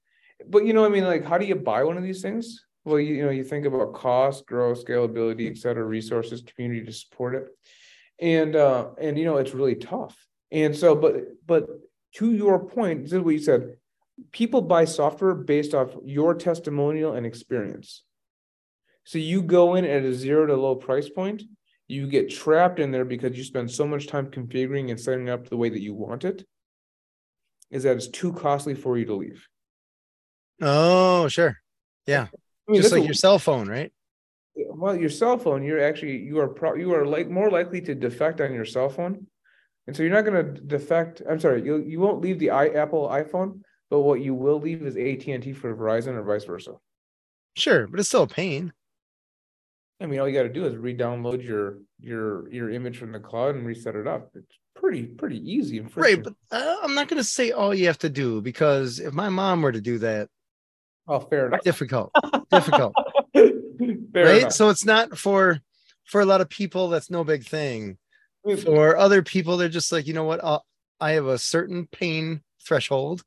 [0.47, 2.65] But you know, I mean, like, how do you buy one of these things?
[2.85, 6.91] Well, you, you know, you think about cost, growth, scalability, et cetera, resources, community to
[6.91, 7.45] support it,
[8.19, 10.17] and uh, and you know, it's really tough.
[10.51, 11.15] And so, but
[11.45, 11.67] but
[12.15, 13.77] to your point, this is what you said.
[14.31, 18.03] People buy software based off your testimonial and experience.
[19.05, 21.43] So you go in at a zero to low price point,
[21.87, 25.49] you get trapped in there because you spend so much time configuring and setting up
[25.49, 26.45] the way that you want it,
[27.69, 29.47] is that it's too costly for you to leave.
[30.61, 31.57] Oh, sure.
[32.05, 32.27] Yeah.
[32.31, 33.91] I mean, Just like a- your cell phone, right?
[34.55, 37.95] well, your cell phone, you're actually you are pro you are like more likely to
[37.95, 39.25] defect on your cell phone.
[39.87, 43.09] And so you're not gonna defect, I'm sorry, you you won't leave the i Apple
[43.09, 43.61] iPhone,
[43.93, 46.71] but what you will leave is AT&T for Verizon or vice versa.
[47.55, 48.73] Sure, but it's still a pain.
[50.01, 53.53] I mean, all you gotta do is re-download your your your image from the cloud
[53.53, 54.31] and reset it up.
[54.33, 57.85] It's pretty pretty easy and Right, but uh, I'm not going to say all you
[57.85, 60.27] have to do because if my mom were to do that,
[61.07, 61.61] Oh, fair enough.
[61.61, 62.11] difficult,
[62.49, 62.95] difficult,
[63.35, 63.51] Fair
[64.15, 64.37] right?
[64.39, 64.53] enough.
[64.53, 65.61] So it's not for
[66.05, 67.99] for a lot of people that's no big thing.
[68.63, 70.43] For other people, they're just like, you know what?
[70.43, 70.65] I'll,
[70.99, 73.23] I have a certain pain threshold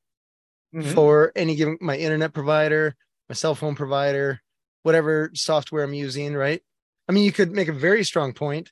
[0.76, 0.94] mhm.
[0.94, 2.94] for any given my internet provider,
[3.28, 4.40] my cell phone provider,
[4.82, 6.62] whatever software I'm using, right?
[7.08, 8.70] I mean, you could make a very strong point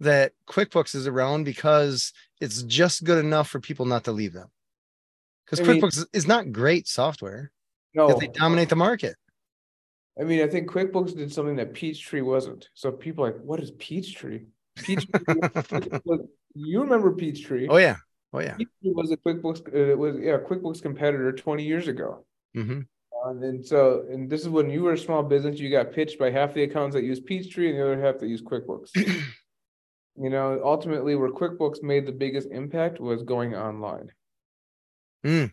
[0.00, 4.48] that QuickBooks is around because it's just good enough for people not to leave them.
[5.44, 7.52] Because I mean- QuickBooks is not great software
[7.94, 9.16] no, they dominate the market.
[10.18, 12.68] I mean, I think QuickBooks did something that Peachtree wasn't.
[12.74, 14.44] So people are like, what is Peachtree?
[14.76, 15.20] Peachtree,
[16.54, 17.68] you remember Peachtree?
[17.68, 17.96] Oh yeah,
[18.32, 18.54] oh yeah.
[18.56, 22.24] Peachtree was a QuickBooks, uh, it was yeah, QuickBooks competitor 20 years ago.
[22.54, 22.80] hmm
[23.24, 26.30] And so, and this is when you were a small business, you got pitched by
[26.30, 28.90] half the accounts that use Peachtree and the other half that use QuickBooks.
[30.16, 34.10] you know, ultimately, where QuickBooks made the biggest impact was going online.
[35.24, 35.52] Mm.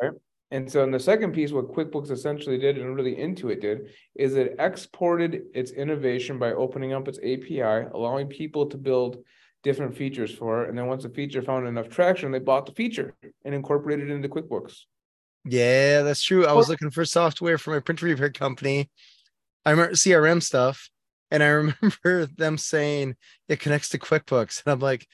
[0.00, 0.12] Right.
[0.50, 4.34] And so, in the second piece, what QuickBooks essentially did, and really Intuit did, is
[4.34, 9.18] it exported its innovation by opening up its API, allowing people to build
[9.62, 10.68] different features for it.
[10.68, 13.14] And then once the feature found enough traction, they bought the feature
[13.44, 14.80] and incorporated it into QuickBooks.
[15.44, 16.46] Yeah, that's true.
[16.46, 18.90] I was looking for software for my printer repair company.
[19.64, 20.90] I remember CRM stuff,
[21.30, 21.46] and I
[21.82, 23.16] remember them saying
[23.48, 25.06] it connects to QuickBooks, and I'm like,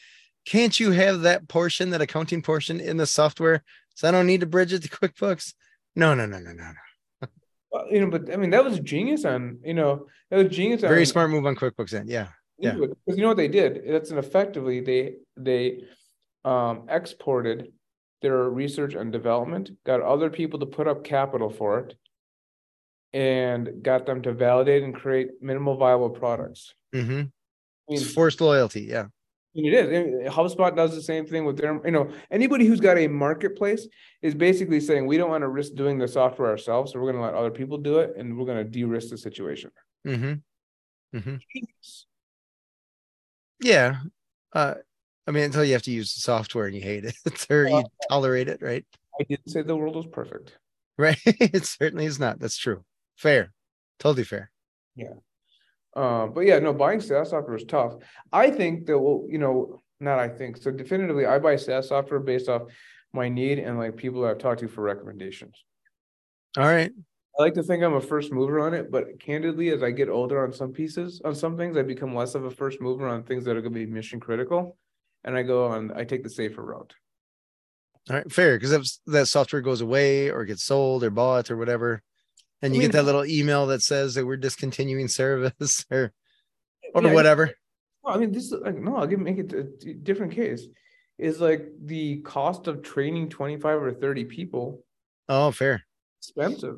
[0.44, 3.62] can't you have that portion, that accounting portion, in the software,
[3.94, 5.54] so I don't need to bridge it to QuickBooks?
[5.96, 6.64] No, no, no, no, no.
[6.64, 7.28] no.
[7.70, 10.82] Well, you know, but I mean, that was genius on, you know, that was genius
[10.82, 12.08] on Very smart move on QuickBooks end.
[12.08, 12.28] Yeah,
[12.58, 12.74] yeah.
[12.74, 13.82] Because you know what they did?
[13.86, 15.84] That's an effectively they they
[16.44, 17.72] um exported
[18.22, 21.94] their research and development, got other people to put up capital for it,
[23.12, 26.74] and got them to validate and create minimal viable products.
[26.94, 27.12] Mm-hmm.
[27.12, 27.30] I mean,
[27.88, 28.82] It's forced loyalty.
[28.82, 29.06] Yeah,
[29.54, 30.32] it is.
[30.32, 33.86] HubSpot does the same thing with their, you know, anybody who's got a marketplace
[34.22, 37.22] is basically saying we don't want to risk doing the software ourselves, so we're going
[37.22, 39.70] to let other people do it, and we're going to de-risk the situation.
[40.06, 41.18] Mm-hmm.
[41.18, 41.36] hmm
[43.60, 43.96] yeah.
[44.52, 44.74] Uh,
[45.26, 47.16] I mean, until you have to use the software and you hate it,
[47.50, 48.84] or you tolerate it, right?
[49.18, 50.56] I didn't say the world was perfect.
[50.98, 51.18] Right.
[51.24, 52.38] it certainly is not.
[52.38, 52.84] That's true.
[53.16, 53.52] Fair.
[53.98, 54.50] Totally fair.
[54.96, 55.14] Yeah.
[55.94, 57.94] Uh, but yeah, no, buying SaaS software is tough.
[58.32, 60.70] I think that well, you know, not I think so.
[60.70, 62.62] Definitively, I buy SaaS software based off
[63.12, 65.54] my need and like people that I've talked to for recommendations.
[66.56, 66.92] All right.
[67.38, 70.08] I like to think I'm a first mover on it, but candidly, as I get
[70.08, 73.24] older on some pieces, on some things, I become less of a first mover on
[73.24, 74.76] things that are going to be mission critical,
[75.24, 75.90] and I go on.
[75.96, 76.94] I take the safer route.
[78.08, 78.30] All right.
[78.30, 78.56] Fair.
[78.56, 82.02] Because if that software goes away or gets sold or bought or whatever,
[82.62, 86.12] and I you mean- get that little email that says that we're discontinuing service or
[86.94, 87.50] or Yeah, whatever.
[88.04, 90.66] Well, I mean, this is like no, I'll give make it a different case.
[91.18, 94.84] Is like the cost of training 25 or 30 people
[95.28, 95.82] Oh, fair.
[96.20, 96.76] expensive.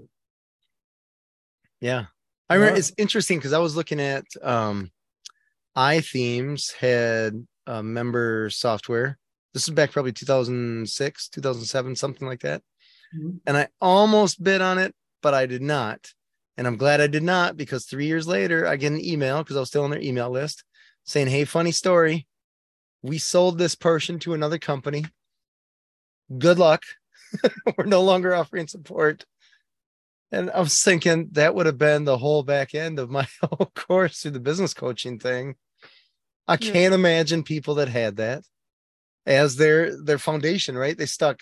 [1.87, 2.07] Yeah.
[2.51, 2.79] I remember Yeah.
[2.81, 4.91] it's interesting because I was looking at um
[5.77, 9.19] iThemes had a member software.
[9.55, 12.63] This is back probably 2006, 2007, something like that.
[13.15, 13.41] Mhm.
[13.47, 16.13] And I almost bid on it, but I did not.
[16.57, 19.57] And I'm glad I did not because three years later, I get an email because
[19.57, 20.65] I was still on their email list
[21.05, 22.27] saying, Hey, funny story.
[23.03, 25.05] We sold this person to another company.
[26.37, 26.83] Good luck.
[27.77, 29.25] We're no longer offering support.
[30.33, 33.71] And I was thinking that would have been the whole back end of my whole
[33.75, 35.55] course through the business coaching thing.
[36.49, 38.45] I can't imagine people that had that
[39.27, 40.97] as their their foundation, right?
[40.97, 41.41] They stuck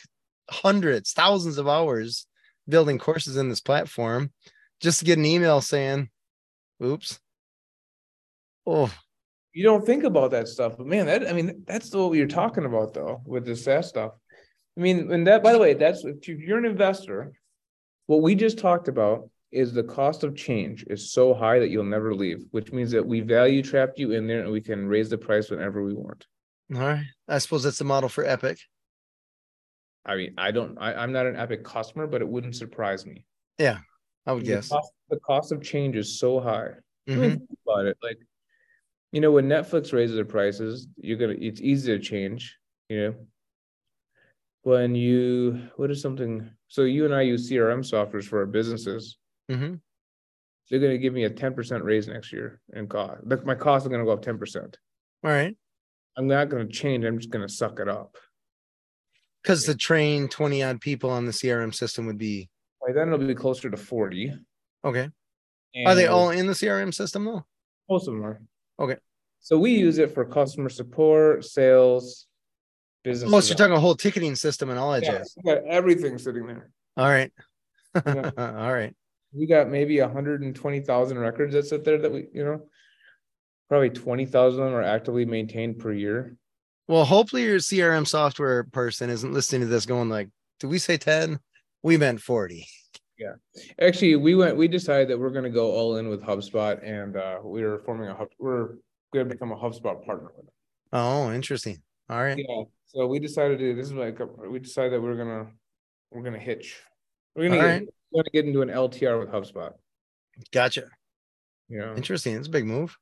[0.51, 2.27] hundreds, thousands of hours
[2.69, 4.33] building courses in this platform
[4.81, 6.09] just to get an email saying,
[6.83, 7.21] oops.
[8.67, 8.91] Oh,
[9.53, 12.65] You don't think about that stuff, but man, that I mean, that's what you're talking
[12.65, 14.13] about though with the SaaS stuff.
[14.77, 17.33] I mean, and that by the way, that's if you're an investor,
[18.07, 21.85] what we just talked about is the cost of change is so high that you'll
[21.85, 25.09] never leave, which means that we value trapped you in there and we can raise
[25.09, 26.27] the price whenever we want.
[26.75, 27.05] all right.
[27.29, 28.59] I suppose that's the model for Epic.
[30.05, 33.25] I mean, I don't, I, I'm not an Epic customer, but it wouldn't surprise me.
[33.59, 33.79] Yeah,
[34.27, 34.69] I would The guess.
[34.69, 36.71] cost, the cost of change is so high.
[37.09, 37.21] I Mhm.
[37.21, 37.97] mean, think about it.
[38.03, 38.19] Like,
[39.13, 42.59] you know, when Netflix raises their prices, you're gonna it's easy to change,
[42.89, 43.15] you know.
[44.63, 49.17] When you what is something so you and I use CRM softwares for our businesses.
[49.49, 49.75] Mm-hmm.
[50.69, 53.21] They're gonna give me a 10% raise next year in cost.
[53.25, 54.57] Like my costs are gonna go up 10%.
[55.23, 55.57] All right.
[56.17, 58.17] I'm not gonna change, I'm just gonna suck it up.
[59.41, 62.49] Because to train 20 odd people on the CRM system would be
[62.85, 64.33] By then it'll be closer to 40.
[64.85, 65.11] okay.
[65.87, 67.47] Are they all in the CRM system though?
[67.89, 68.43] most of them are.
[68.81, 68.97] Okay.
[69.39, 72.27] So we use it for customer support, sales,
[73.05, 73.31] business.
[73.31, 75.35] Most you're talking a whole ticketing system and all that Yeah, jazz.
[75.45, 76.71] got everything sitting there.
[76.97, 77.33] All right.
[77.95, 78.31] Yeah.
[78.39, 78.95] all right.
[79.33, 82.67] We got maybe hundred and twenty thousand records that sit there that we, you know,
[83.69, 86.37] probably twenty thousand of them are actively maintained per year.
[86.89, 90.29] Well, hopefully your CRM software person isn't listening to this going like,
[90.61, 91.39] did we say 10?
[91.83, 92.69] We meant 40.
[93.19, 93.35] Yeah.
[93.81, 97.39] Actually, we went, we decided that we're gonna go all in with HubSpot and uh,
[97.43, 98.75] we are forming a hub, we're
[99.15, 100.55] gonna become a HubSpot partner with them.
[100.93, 101.81] Oh, interesting.
[102.11, 102.37] All right.
[102.39, 102.65] Yeah,
[102.95, 105.47] so we decided to, this is like, a- we decided that we're gonna,
[106.11, 106.81] we're gonna hitch.
[107.35, 107.89] We're gonna All get, right.
[108.13, 109.73] we're gonna get into an LTR with HubSpot,
[110.53, 110.85] Gotcha.
[111.69, 111.95] you know?
[111.97, 112.37] Interesting.
[112.37, 112.97] It's a big move.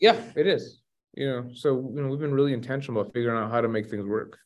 [0.00, 0.80] Yeah, it is.
[1.14, 3.90] You know, so you know, we've been really intentional about figuring out how to make
[3.90, 4.38] things work.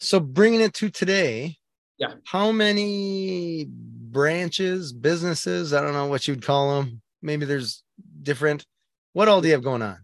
[0.00, 1.56] So bringing it to today.
[1.98, 2.14] Yeah.
[2.24, 5.72] How many branches, businesses?
[5.72, 7.00] I don't know what you'd call them.
[7.22, 7.82] Maybe there's
[8.22, 8.64] different.
[9.14, 9.98] What all do you have going on?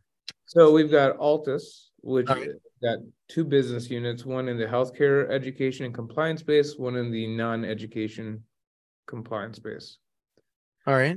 [0.47, 1.63] So we've got Altus,
[2.01, 2.49] which right.
[2.85, 2.99] Got
[3.29, 8.45] two business units, one in the healthcare education and compliance space, one in the non-education
[9.07, 9.99] compliance space.
[10.87, 11.17] All right.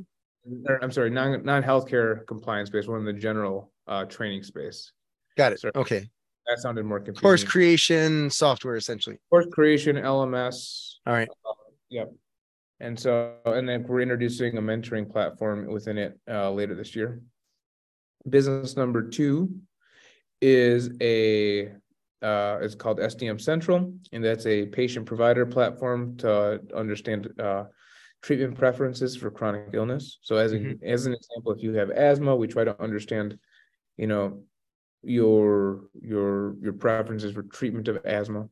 [0.68, 4.92] Or, I'm sorry, non, non-healthcare compliance space, one in the general uh training space.
[5.36, 5.60] Got it.
[5.60, 5.74] Sorry.
[5.76, 6.10] Okay.
[6.48, 7.22] That sounded more confusing.
[7.22, 9.18] Course creation software, essentially.
[9.30, 11.28] Course creation, LMS, All right.
[11.90, 12.14] Yep.
[12.80, 17.22] And so, and then we're introducing a mentoring platform within it uh later this year.
[18.30, 19.50] Business number two
[20.42, 21.70] is a
[22.22, 27.66] uh, it's called SDM Central, and that's a patient provider platform to understand uh
[28.22, 30.18] treatment preferences for chronic illness.
[30.22, 33.38] So as an as an example, if you have asthma, we try to understand,
[33.98, 34.44] you know,
[35.04, 38.50] your your your preferences for treatment of asthma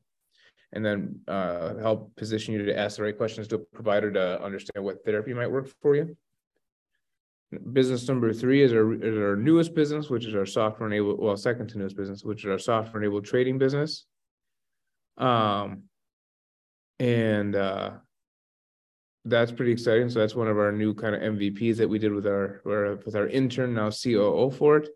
[0.73, 4.41] and then uh, help position you to ask the right questions to a provider to
[4.43, 6.15] understand what therapy might work for you.
[7.73, 11.37] Business number three is our is our newest business, which is our software enabled, well,
[11.37, 14.05] second to newest business, which is our software enabled trading business.
[15.17, 15.83] Um,
[16.99, 17.91] and uh,
[19.25, 20.09] that's pretty exciting.
[20.09, 22.61] So that's one of our new kind of MVPs that we did with our
[23.05, 24.89] with our intern now COO for it.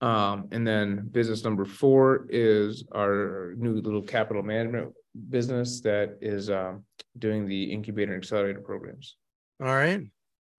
[0.00, 4.92] Um, and then business number four is our new little capital management
[5.30, 6.84] business that is um
[7.18, 9.16] doing the incubator and accelerator programs.
[9.60, 10.02] All right.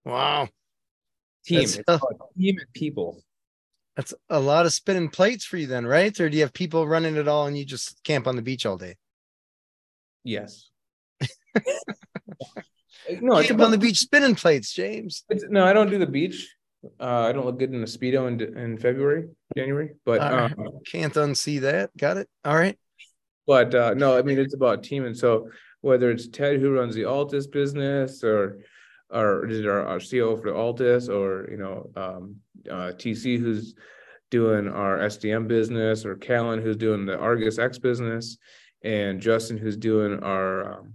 [0.05, 0.49] Wow.
[1.48, 3.24] Team, it's called team and people.
[3.95, 6.18] That's a lot of spinning plates for you then, right?
[6.19, 8.65] Or do you have people running it all and you just camp on the beach
[8.65, 8.95] all day?
[10.24, 10.69] Yes.
[13.22, 15.24] No, it's camp on the beach spinning plates, James.
[15.30, 16.53] it's, no, I don't do the beach.
[16.99, 20.52] Uh, I don't look good in a speedo in in February, January, but right.
[20.52, 21.95] um, Can't unsee that.
[21.98, 22.30] Got it.
[22.44, 22.78] All right.
[23.45, 25.49] But uh, no, I mean it's about team, and so
[25.82, 28.60] whether it's Ted who runs the Altus business, or
[29.09, 32.35] or is it our, our CEO for Altus, or you know um,
[32.69, 33.75] uh, TC who's
[34.29, 38.38] doing our SDM business, or Callan who's doing the Argus X business,
[38.84, 40.93] and Justin who's doing our um,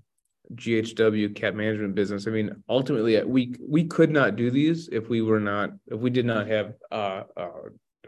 [0.55, 2.27] GHW cap management business.
[2.27, 6.01] I mean, ultimately, uh, we we could not do these if we were not if
[6.01, 7.49] we did not have uh, uh,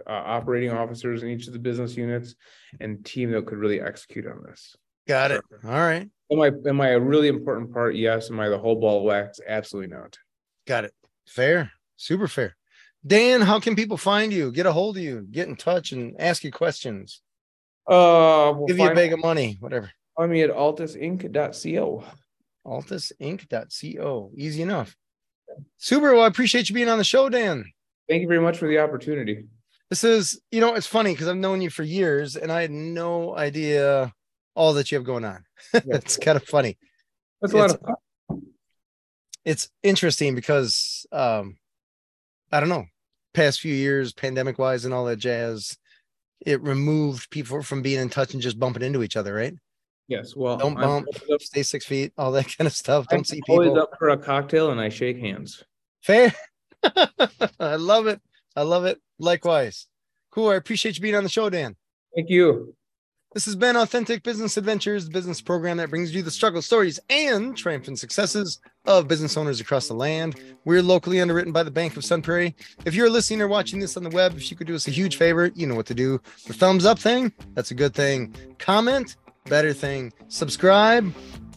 [0.07, 2.35] uh, operating officers in each of the business units
[2.81, 4.77] and team that could really execute on this.
[5.07, 5.43] Got it.
[5.65, 6.09] All right.
[6.33, 7.95] Am I am I a really important part?
[7.95, 8.31] Yes.
[8.31, 9.41] Am I the whole ball of wax?
[9.47, 10.17] Absolutely not.
[10.67, 10.95] Got it.
[11.27, 11.71] Fair.
[11.97, 12.57] Super fair.
[13.07, 14.51] Dan, how can people find you?
[14.51, 17.21] Get a hold of you, get in touch and ask you questions.
[17.87, 19.91] Uh, we'll Give you a find, bag of money, whatever.
[20.17, 22.05] find me at altusinc.co.
[22.67, 24.31] altusinc.co.
[24.37, 24.97] Easy enough.
[25.77, 26.15] Super.
[26.15, 27.65] Well, I appreciate you being on the show, Dan.
[28.09, 29.45] Thank you very much for the opportunity.
[29.91, 32.71] This is, you know, it's funny because I've known you for years and I had
[32.71, 34.13] no idea
[34.55, 35.45] all that you have going on.
[35.75, 36.79] it's kind of funny.
[37.41, 37.87] That's a lot It's- of
[38.29, 38.43] fun.
[39.45, 41.57] It's interesting because um
[42.51, 42.87] I don't know,
[43.35, 45.77] past few years, pandemic wise and all that jazz,
[46.41, 49.55] it removed people from being in touch and just bumping into each other, right?
[50.09, 50.37] Yes.
[50.37, 53.07] Well, Don't bump, up- stay six feet, all that kind of stuff.
[53.11, 53.55] I'm Don't see people.
[53.67, 55.63] always up for a cocktail and I shake hands.
[56.03, 56.33] Fair.
[57.59, 58.21] I love it.
[58.57, 59.01] I love it.
[59.19, 59.87] Likewise.
[60.31, 60.51] Cool.
[60.51, 61.77] I appreciate you being on the show, Dan.
[62.15, 62.75] Thank you.
[63.35, 67.57] This has been Authentic Business Adventures, business program that brings you the struggle stories and
[67.57, 70.41] triumphant successes of business owners across the land.
[70.65, 72.55] We're locally underwritten by the Bank of Sun Prairie.
[72.85, 74.93] If you're listening or watching this on the web, if you could do us a
[74.93, 76.21] huge favor, you know what to do.
[76.47, 78.33] The thumbs up thing, that's a good thing.
[78.61, 79.17] Comment,
[79.47, 80.13] better thing.
[80.29, 81.13] Subscribe,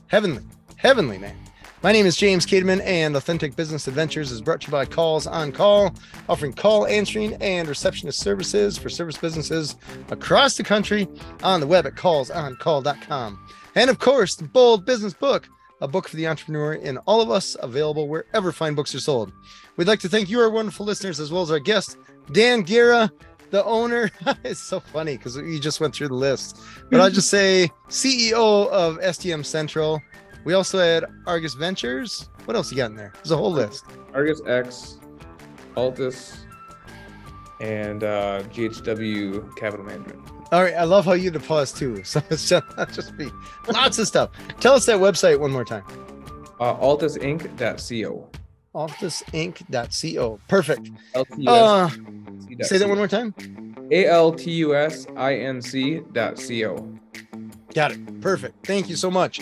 [0.07, 0.41] heavenly,
[0.77, 1.46] heavenly man.
[1.83, 5.27] My name is James Kademan, and Authentic Business Adventures is brought to you by Calls
[5.27, 5.93] on Call,
[6.27, 9.75] offering call answering and receptionist services for service businesses
[10.09, 11.07] across the country
[11.43, 13.47] on the web at callsoncall.com.
[13.75, 15.47] And of course, the Bold Business Book,
[15.79, 19.31] a book for the entrepreneur in all of us, available wherever fine books are sold.
[19.75, 21.97] We'd like to thank you, our wonderful listeners, as well as our guest,
[22.31, 23.11] Dan Guerra,
[23.51, 24.09] the owner.
[24.43, 26.59] it's so funny because you just went through the list,
[26.89, 30.01] but I'll just say CEO of SDM Central.
[30.43, 32.29] We also had Argus Ventures.
[32.45, 33.11] What else you got in there?
[33.15, 33.85] There's a whole list.
[34.13, 34.97] Argus X,
[35.75, 36.37] Altus,
[37.59, 40.19] and uh, GHW Capital Management.
[40.51, 42.01] All right, I love how you pause too.
[42.05, 43.29] So it's just, just me.
[43.67, 44.31] Lots of stuff.
[44.59, 45.83] Tell us that website one more time.
[46.59, 48.29] Uh, altusinc.co.
[48.73, 50.39] Altusinc.co.
[50.47, 50.91] Perfect.
[51.15, 51.47] LTUS.
[51.47, 53.33] Uh, say that one more time.
[53.91, 56.75] A L T U S I N C dot C O.
[57.73, 58.21] Got it.
[58.21, 58.65] Perfect.
[58.65, 59.41] Thank you so much.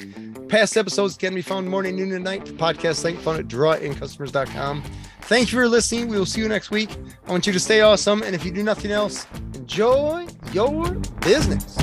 [0.49, 2.45] Past episodes can be found morning, noon, and night.
[2.45, 4.83] The podcast site found at drawincustomers.com.
[5.21, 6.07] Thank you for listening.
[6.07, 6.89] We will see you next week.
[7.27, 8.21] I want you to stay awesome.
[8.23, 9.25] And if you do nothing else,
[9.55, 10.91] enjoy your
[11.21, 11.77] business.